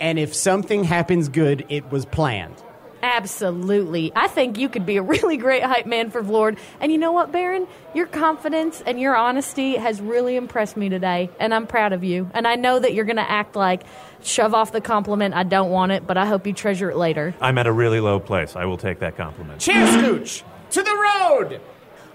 And 0.00 0.18
if 0.18 0.34
something 0.34 0.84
happens 0.84 1.28
good, 1.28 1.64
it 1.68 1.90
was 1.90 2.04
planned. 2.04 2.56
Absolutely. 3.02 4.12
I 4.14 4.28
think 4.28 4.58
you 4.58 4.68
could 4.68 4.84
be 4.84 4.96
a 4.96 5.02
really 5.02 5.36
great 5.36 5.62
hype 5.62 5.86
man 5.86 6.10
for 6.10 6.22
Vlord. 6.22 6.58
And 6.80 6.92
you 6.92 6.98
know 6.98 7.12
what, 7.12 7.32
Baron? 7.32 7.66
Your 7.94 8.06
confidence 8.06 8.82
and 8.84 9.00
your 9.00 9.16
honesty 9.16 9.76
has 9.76 10.00
really 10.00 10.36
impressed 10.36 10.76
me 10.76 10.88
today, 10.88 11.30
and 11.40 11.54
I'm 11.54 11.66
proud 11.66 11.92
of 11.92 12.04
you. 12.04 12.30
And 12.34 12.46
I 12.46 12.56
know 12.56 12.78
that 12.78 12.94
you're 12.94 13.04
going 13.04 13.16
to 13.16 13.30
act 13.30 13.56
like 13.56 13.82
shove 14.22 14.54
off 14.54 14.72
the 14.72 14.80
compliment. 14.80 15.34
I 15.34 15.44
don't 15.44 15.70
want 15.70 15.92
it, 15.92 16.06
but 16.06 16.16
I 16.16 16.26
hope 16.26 16.46
you 16.46 16.52
treasure 16.52 16.90
it 16.90 16.96
later. 16.96 17.34
I'm 17.40 17.58
at 17.58 17.66
a 17.66 17.72
really 17.72 18.00
low 18.00 18.20
place. 18.20 18.54
I 18.54 18.66
will 18.66 18.78
take 18.78 18.98
that 19.00 19.16
compliment. 19.16 19.60
Cheers, 19.60 19.90
Scooch! 19.90 20.42
To 20.72 20.82
the 20.82 20.90
road! 20.90 21.60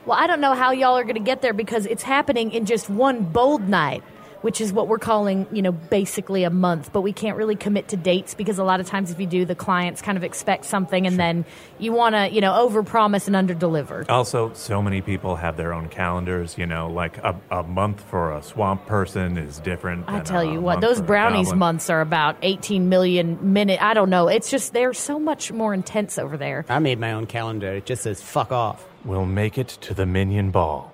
Well, 0.06 0.18
I 0.18 0.28
don't 0.28 0.40
know 0.40 0.54
how 0.54 0.72
y'all 0.72 0.98
are 0.98 1.04
going 1.04 1.16
to 1.16 1.20
get 1.20 1.42
there 1.42 1.54
because 1.54 1.88
it's 1.88 2.04
happening 2.04 2.52
in 2.52 2.66
just 2.66 2.90
one 2.92 3.24
bold 3.24 3.68
night. 3.68 4.04
Which 4.46 4.62
is 4.62 4.72
what 4.72 4.88
we're 4.88 5.00
calling, 5.00 5.48
you 5.52 5.64
know, 5.64 5.72
basically 5.72 6.44
a 6.44 6.52
month. 6.52 6.94
But 6.94 7.02
we 7.02 7.14
can't 7.14 7.36
really 7.36 7.56
commit 7.56 7.88
to 7.88 7.98
dates 7.98 8.36
because 8.36 8.60
a 8.60 8.64
lot 8.64 8.80
of 8.80 8.86
times 8.86 9.10
if 9.10 9.20
you 9.20 9.26
do, 9.26 9.44
the 9.44 9.56
clients 9.56 10.04
kind 10.04 10.20
of 10.20 10.24
expect 10.24 10.66
something 10.66 11.08
and 11.08 11.18
then 11.18 11.46
you 11.80 11.92
want 11.92 12.14
to, 12.14 12.32
you 12.32 12.42
know, 12.42 12.54
overpromise 12.54 13.28
and 13.28 13.36
underdeliver. 13.36 14.08
Also, 14.08 14.54
so 14.54 14.84
many 14.84 15.02
people 15.02 15.36
have 15.36 15.58
their 15.58 15.74
own 15.74 15.90
calendars. 15.90 16.60
You 16.60 16.68
know, 16.68 16.92
like 16.92 17.18
a, 17.18 17.36
a 17.50 17.64
month 17.64 18.02
for 18.02 18.36
a 18.36 18.44
swamp 18.44 18.86
person 18.86 19.40
is 19.40 19.58
different. 19.58 20.08
I 20.08 20.18
than 20.18 20.26
tell 20.26 20.44
a 20.44 20.52
you 20.54 20.62
what, 20.62 20.80
those 20.80 21.02
brownies 21.02 21.52
months 21.52 21.90
are 21.90 22.02
about 22.02 22.38
18 22.44 22.88
million 22.88 23.52
minute. 23.52 23.82
I 23.82 23.96
don't 23.96 24.12
know. 24.12 24.28
It's 24.28 24.52
just 24.52 24.74
they're 24.74 24.94
so 24.94 25.18
much 25.18 25.52
more 25.52 25.74
intense 25.74 26.20
over 26.20 26.38
there. 26.38 26.66
I 26.70 26.78
made 26.78 27.00
my 27.00 27.14
own 27.14 27.26
calendar. 27.26 27.74
It 27.74 27.88
just 27.88 28.04
says 28.04 28.22
fuck 28.22 28.52
off. 28.52 28.88
We'll 29.04 29.26
make 29.26 29.58
it 29.58 29.70
to 29.82 29.96
the 29.96 30.06
Minion 30.06 30.52
Ball. 30.52 30.94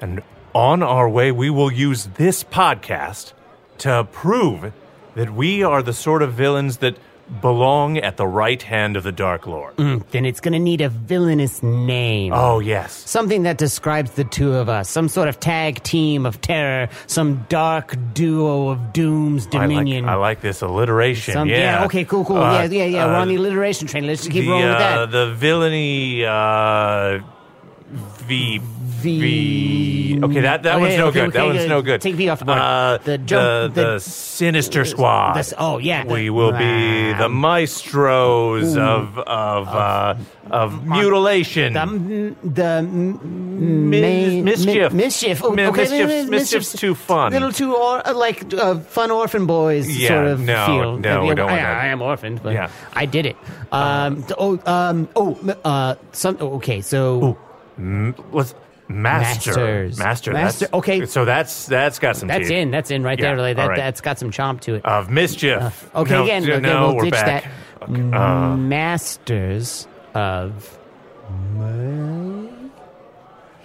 And 0.00 0.22
on 0.54 0.82
our 0.82 1.08
way, 1.08 1.32
we 1.32 1.50
will 1.50 1.72
use 1.72 2.06
this 2.14 2.44
podcast 2.44 3.32
to 3.78 4.06
prove 4.12 4.72
that 5.14 5.34
we 5.34 5.62
are 5.62 5.82
the 5.82 5.92
sort 5.92 6.22
of 6.22 6.32
villains 6.32 6.78
that 6.78 6.96
belong 7.40 7.96
at 7.96 8.18
the 8.18 8.26
right 8.26 8.62
hand 8.62 8.96
of 8.96 9.02
the 9.02 9.12
Dark 9.12 9.46
Lord. 9.46 9.76
Then 9.76 10.26
it's 10.26 10.40
gonna 10.40 10.58
need 10.58 10.82
a 10.82 10.90
villainous 10.90 11.62
name. 11.62 12.32
Oh, 12.34 12.58
yes. 12.58 12.92
Something 12.92 13.44
that 13.44 13.56
describes 13.56 14.10
the 14.12 14.24
two 14.24 14.52
of 14.52 14.68
us. 14.68 14.90
Some 14.90 15.08
sort 15.08 15.28
of 15.28 15.40
tag 15.40 15.82
team 15.82 16.26
of 16.26 16.40
terror. 16.42 16.88
Some 17.06 17.46
dark 17.48 17.96
duo 18.12 18.68
of 18.68 18.92
doom's 18.92 19.46
I 19.46 19.58
like, 19.58 19.68
dominion. 19.68 20.08
I 20.08 20.16
like 20.16 20.42
this 20.42 20.60
alliteration. 20.60 21.32
Some, 21.32 21.48
yeah. 21.48 21.84
Okay. 21.86 22.04
Cool. 22.04 22.24
Cool. 22.26 22.36
Uh, 22.36 22.64
yeah. 22.64 22.64
Yeah. 22.64 22.84
Yeah. 22.84 23.06
We're 23.06 23.14
uh, 23.14 23.22
on 23.22 23.28
the 23.28 23.36
alliteration 23.36 23.88
train. 23.88 24.06
Let's 24.06 24.20
just 24.20 24.32
keep 24.32 24.44
the, 24.44 24.50
rolling 24.50 24.66
with 24.68 24.76
uh, 24.76 25.06
that. 25.06 25.10
the 25.10 25.34
villainy, 25.34 26.24
uh, 26.26 27.20
V. 27.90 28.58
V- 28.58 30.20
Okay, 30.24 30.40
that, 30.40 30.62
that 30.62 30.76
Okay, 30.76 30.80
one's 30.80 30.96
no 30.96 31.06
okay, 31.08 31.20
good. 31.20 31.32
that 31.34 31.38
okay, 31.40 31.46
one's 31.48 31.58
good. 31.60 31.68
no 31.68 31.82
good. 31.82 32.00
Take 32.00 32.14
V 32.14 32.28
off 32.30 32.38
the 32.38 32.44
board. 32.46 32.58
Uh, 32.58 32.98
The 33.04 33.18
jump- 33.18 33.74
the, 33.74 33.82
the- 33.82 33.90
the 33.94 34.00
Sinister 34.00 34.84
Squad. 34.86 35.34
this- 35.34 35.52
oh, 35.58 35.76
yeah, 35.78 36.04
we 36.06 36.30
will 36.30 36.52
be 36.52 37.12
the 37.12 37.28
maestros 37.28 38.76
of 38.78 39.18
of 39.18 39.68
uh, 39.68 40.14
of 40.50 40.86
mutilation. 40.86 41.74
The, 41.74 42.34
the 42.42 42.82
Mi- 42.82 44.40
mischief. 44.42 44.92
mi- 44.92 45.04
mischief. 45.04 45.42
Oh, 45.44 45.52
okay, 45.52 45.70
mischief's- 45.70 46.30
mischief's 46.30 46.72
too 46.72 46.94
fun. 46.94 47.32
Little 47.32 47.52
too 47.52 47.74
or, 47.74 48.06
uh, 48.06 48.14
like 48.14 48.52
uh, 48.54 48.78
fun 48.80 49.10
orphan 49.10 49.44
boys 49.46 49.86
Yeah, 49.88 50.08
sort 50.08 50.26
of 50.28 50.40
no, 50.40 50.66
feel. 50.66 50.96
no, 50.98 51.22
we 51.24 51.30
I, 51.30 51.34
don't 51.34 51.46
want 51.46 51.60
I, 51.60 51.62
that. 51.64 51.84
I 51.84 51.86
am 51.88 52.00
orphaned, 52.00 52.42
but 52.42 52.54
Yeah. 52.54 52.70
I 52.94 53.04
did 53.06 53.26
it. 53.26 53.36
Um, 53.70 54.24
oh, 54.38 54.58
um, 54.64 55.08
oh, 55.14 55.36
uh, 55.64 55.94
some. 56.12 56.38
oh, 56.40 56.54
Okay, 56.54 56.80
so 56.80 57.36
Let's 57.78 58.54
master, 58.88 59.50
Masters. 59.50 59.98
master. 59.98 60.32
Master, 60.32 60.64
that's- 60.66 60.72
okay. 60.74 61.06
So 61.06 61.24
that's 61.24 61.66
that's 61.66 61.98
got 61.98 62.16
some. 62.16 62.28
that's 62.28 62.48
teeth. 62.48 62.56
in. 62.56 62.70
That's 62.70 62.90
in 62.90 63.02
right 63.02 63.18
Yeah, 63.18 63.34
there. 63.34 63.38
Like, 63.38 63.56
that, 63.56 63.68
right. 63.68 63.76
That's 63.76 64.00
got 64.00 64.18
some 64.18 64.30
chomp 64.30 64.60
to 64.62 64.74
it. 64.74 64.84
of 64.84 65.10
mischief. 65.10 65.90
okay, 65.94 66.10
no, 66.14 66.22
again, 66.24 66.44
no, 66.44 66.54
okay, 66.56 66.68
we'll 66.80 66.96
we're 66.96 67.04
ditch 67.04 67.12
back. 67.12 67.44
that. 67.44 67.90
Okay, 67.90 68.12
uh, 68.16 68.56
Masters 68.56 69.86
of 70.14 70.78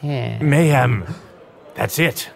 Mayhem. 0.01 0.49
mayhem. 0.49 1.05
That's 1.75 1.99
it. 1.99 2.29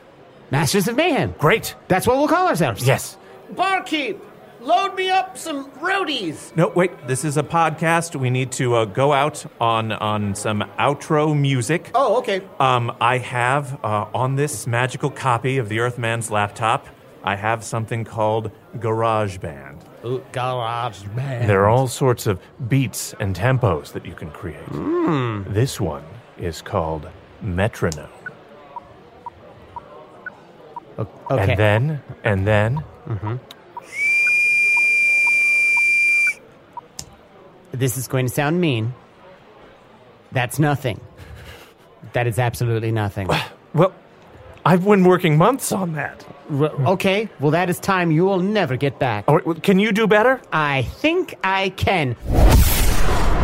Masters 0.51 0.87
of 0.87 0.95
Mayhem. 0.95 1.33
Great. 1.39 1.75
That's 1.87 2.05
what 2.05 2.17
we'll 2.17 2.27
call 2.27 2.47
ourselves. 2.47 2.85
Yes. 2.85 3.17
Barkeep, 3.55 4.19
load 4.63 4.95
me 4.95 5.09
up 5.09 5.37
some 5.37 5.69
roadies. 5.71 6.55
No, 6.55 6.69
wait. 6.69 7.07
This 7.07 7.25
is 7.25 7.37
a 7.37 7.43
podcast. 7.43 8.15
We 8.15 8.29
need 8.29 8.51
to 8.53 8.75
uh, 8.75 8.85
go 8.85 9.13
out 9.13 9.45
on 9.59 9.91
on 9.91 10.35
some 10.35 10.63
outro 10.79 11.37
music. 11.39 11.91
Oh, 11.93 12.17
okay. 12.17 12.41
Um, 12.59 12.95
I 13.01 13.17
have 13.17 13.83
uh, 13.83 14.07
on 14.13 14.35
this 14.35 14.65
magical 14.65 15.09
copy 15.09 15.57
of 15.57 15.69
the 15.69 15.79
Earthman's 15.79 16.31
laptop. 16.31 16.87
I 17.23 17.35
have 17.35 17.63
something 17.63 18.03
called 18.03 18.51
GarageBand. 18.77 19.81
Ooh, 20.05 20.21
garage 20.33 21.03
band. 21.15 21.49
There 21.49 21.63
are 21.63 21.69
all 21.69 21.87
sorts 21.87 22.27
of 22.27 22.37
beats 22.67 23.15
and 23.21 23.33
tempos 23.33 23.93
that 23.93 24.05
you 24.05 24.13
can 24.13 24.29
create. 24.31 24.59
This 25.53 25.79
one 25.79 26.03
is 26.37 26.61
called 26.61 27.07
Metronome. 27.41 28.09
Okay. 30.99 31.51
And 31.51 31.57
then, 31.57 32.01
and 32.25 32.45
then, 32.45 32.83
this 37.73 37.97
is 37.97 38.07
going 38.07 38.27
to 38.27 38.31
sound 38.33 38.61
mean. 38.61 38.93
That's 40.31 40.59
nothing. 40.59 41.01
That 42.13 42.27
is 42.27 42.39
absolutely 42.39 42.91
nothing. 42.91 43.27
well, 43.73 43.93
I've 44.65 44.85
been 44.85 45.03
working 45.03 45.37
months 45.37 45.71
on 45.71 45.93
that. 45.93 46.25
Okay, 46.51 47.29
well, 47.39 47.51
that 47.51 47.69
is 47.69 47.79
time 47.79 48.11
you 48.11 48.25
will 48.25 48.39
never 48.39 48.77
get 48.77 48.99
back. 48.99 49.25
All 49.27 49.35
right, 49.35 49.45
well, 49.45 49.55
can 49.55 49.79
you 49.79 49.91
do 49.91 50.07
better? 50.07 50.41
I 50.51 50.83
think 50.83 51.35
I 51.43 51.69
can. 51.69 52.15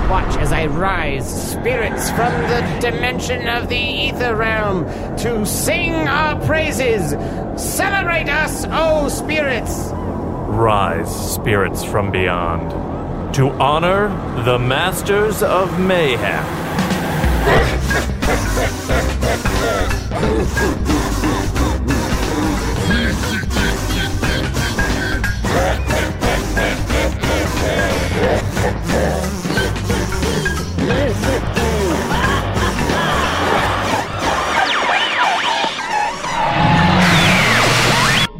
Watch 0.09 0.37
as 0.37 0.51
I 0.51 0.65
rise, 0.67 1.51
spirits 1.51 2.09
from 2.09 2.31
the 2.43 2.77
dimension 2.81 3.47
of 3.47 3.69
the 3.69 3.77
ether 3.77 4.35
realm, 4.35 4.85
to 5.17 5.45
sing 5.45 5.93
our 5.93 6.39
praises. 6.45 7.11
Celebrate 7.61 8.27
us, 8.29 8.65
O 8.69 9.07
spirits! 9.09 9.89
Rise, 9.93 11.33
spirits 11.35 11.83
from 11.83 12.11
beyond, 12.11 12.71
to 13.33 13.49
honor 13.51 14.09
the 14.43 14.57
masters 14.57 15.43
of 15.43 15.79
mayhem. 15.79 16.45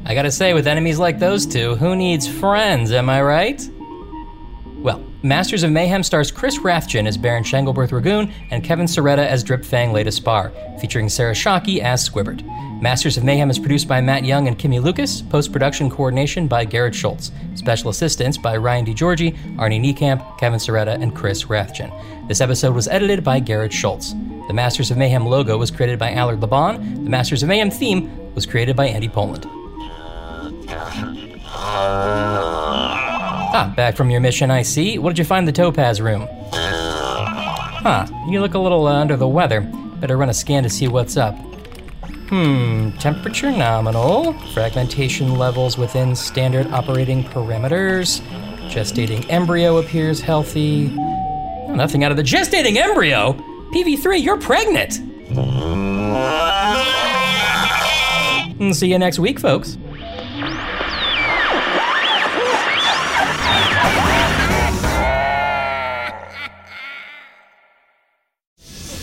I 0.06 0.16
gotta 0.16 0.32
say, 0.32 0.54
with 0.54 0.66
enemies 0.68 0.98
like 0.98 1.20
those 1.20 1.46
two, 1.46 1.76
who 1.76 1.96
needs 1.96 2.28
friends, 2.28 2.92
am 2.92 3.10
I 3.10 3.22
right? 3.22 3.70
Masters 5.22 5.63
of 5.63 5.72
Mayhem 5.72 6.01
stars 6.01 6.32
Chris 6.32 6.59
Rathjen 6.59 7.05
as 7.05 7.17
Baron 7.17 7.43
Shanglebirth 7.43 7.89
Ragoon 7.89 8.32
and 8.51 8.63
Kevin 8.63 8.86
Sciretta 8.86 9.26
as 9.28 9.43
Dripfang 9.43 9.91
Leda 9.91 10.13
Spar, 10.13 10.49
featuring 10.80 11.09
Sarah 11.09 11.34
Shockey 11.34 11.80
as 11.80 12.07
Squibbert. 12.07 12.41
Masters 12.82 13.17
of 13.17 13.26
Mayhem 13.26 13.49
is 13.49 13.59
produced 13.59 13.86
by 13.86 13.99
Matt 13.99 14.24
Young 14.24 14.47
and 14.47 14.57
Kimmy 14.57 14.82
Lucas, 14.82 15.22
post 15.22 15.51
production 15.51 15.89
coordination 15.89 16.47
by 16.47 16.63
Garrett 16.63 16.95
Schultz, 16.95 17.34
special 17.55 17.89
assistance 17.89 18.38
by 18.38 18.55
Ryan 18.55 18.86
DiGiorgi, 18.86 19.57
Arnie 19.57 19.82
Niekamp, 19.82 20.38
Kevin 20.39 20.57
Sciretta, 20.57 21.01
and 21.01 21.13
Chris 21.13 21.43
Rathjen. 21.43 21.91
This 22.30 22.39
episode 22.39 22.74
was 22.74 22.88
edited 22.88 23.22
by 23.22 23.41
Garrett 23.41 23.74
Schultz. 23.74 24.13
The 24.47 24.53
Masters 24.53 24.89
of 24.89 24.95
Mayhem 24.95 25.26
logo 25.26 25.57
was 25.57 25.70
created 25.70 25.99
by 25.99 26.13
Allard 26.13 26.39
Laban. 26.39 27.03
The 27.03 27.09
Masters 27.09 27.43
of 27.43 27.49
Mayhem 27.49 27.72
theme 27.72 28.34
was 28.36 28.45
created 28.45 28.78
by 28.78 28.88
Andy 28.88 29.09
Poland. 29.09 29.45
Ah. 31.61 33.09
Ah, 33.52 33.74
back 33.76 33.95
from 33.95 34.10
your 34.10 34.22
mission, 34.22 34.52
I 34.52 34.62
see. 34.62 34.97
What 35.00 35.10
did 35.12 35.20
you 35.20 35.26
find 35.26 35.39
in 35.39 35.45
the 35.45 35.52
Topaz 35.52 36.00
room? 36.02 36.28
Huh, 36.52 38.06
you 38.28 38.41
look 38.41 38.54
a 38.54 38.60
little 38.60 38.86
uh, 38.88 38.93
under 38.93 39.18
the 39.18 39.28
weather. 39.28 39.62
Better 40.00 40.18
run 40.18 40.30
a 40.30 40.34
scan 40.34 40.64
to 40.64 40.70
see 40.70 40.88
what's 40.88 41.18
up. 41.18 41.36
Hmm, 42.30 42.91
temperature 43.00 43.52
nominal. 43.52 44.34
Fragmentation 44.54 45.36
levels 45.36 45.78
within 45.78 46.16
standard 46.16 46.68
operating 46.68 47.24
parameters. 47.24 48.22
Gestating 48.70 49.26
embryo 49.32 49.78
appears 49.78 50.20
healthy. 50.22 50.93
Oh, 50.97 51.74
nothing 51.74 52.04
out 52.04 52.12
of 52.12 52.18
the 52.18 52.24
gestating 52.24 52.76
embryo! 52.78 53.34
PV3, 53.74 54.22
you're 54.24 54.38
pregnant! 54.39 55.00
Mm, 58.60 58.76
See 58.76 58.91
you 58.91 59.00
next 59.00 59.18
week, 59.20 59.39
folks. 59.39 59.78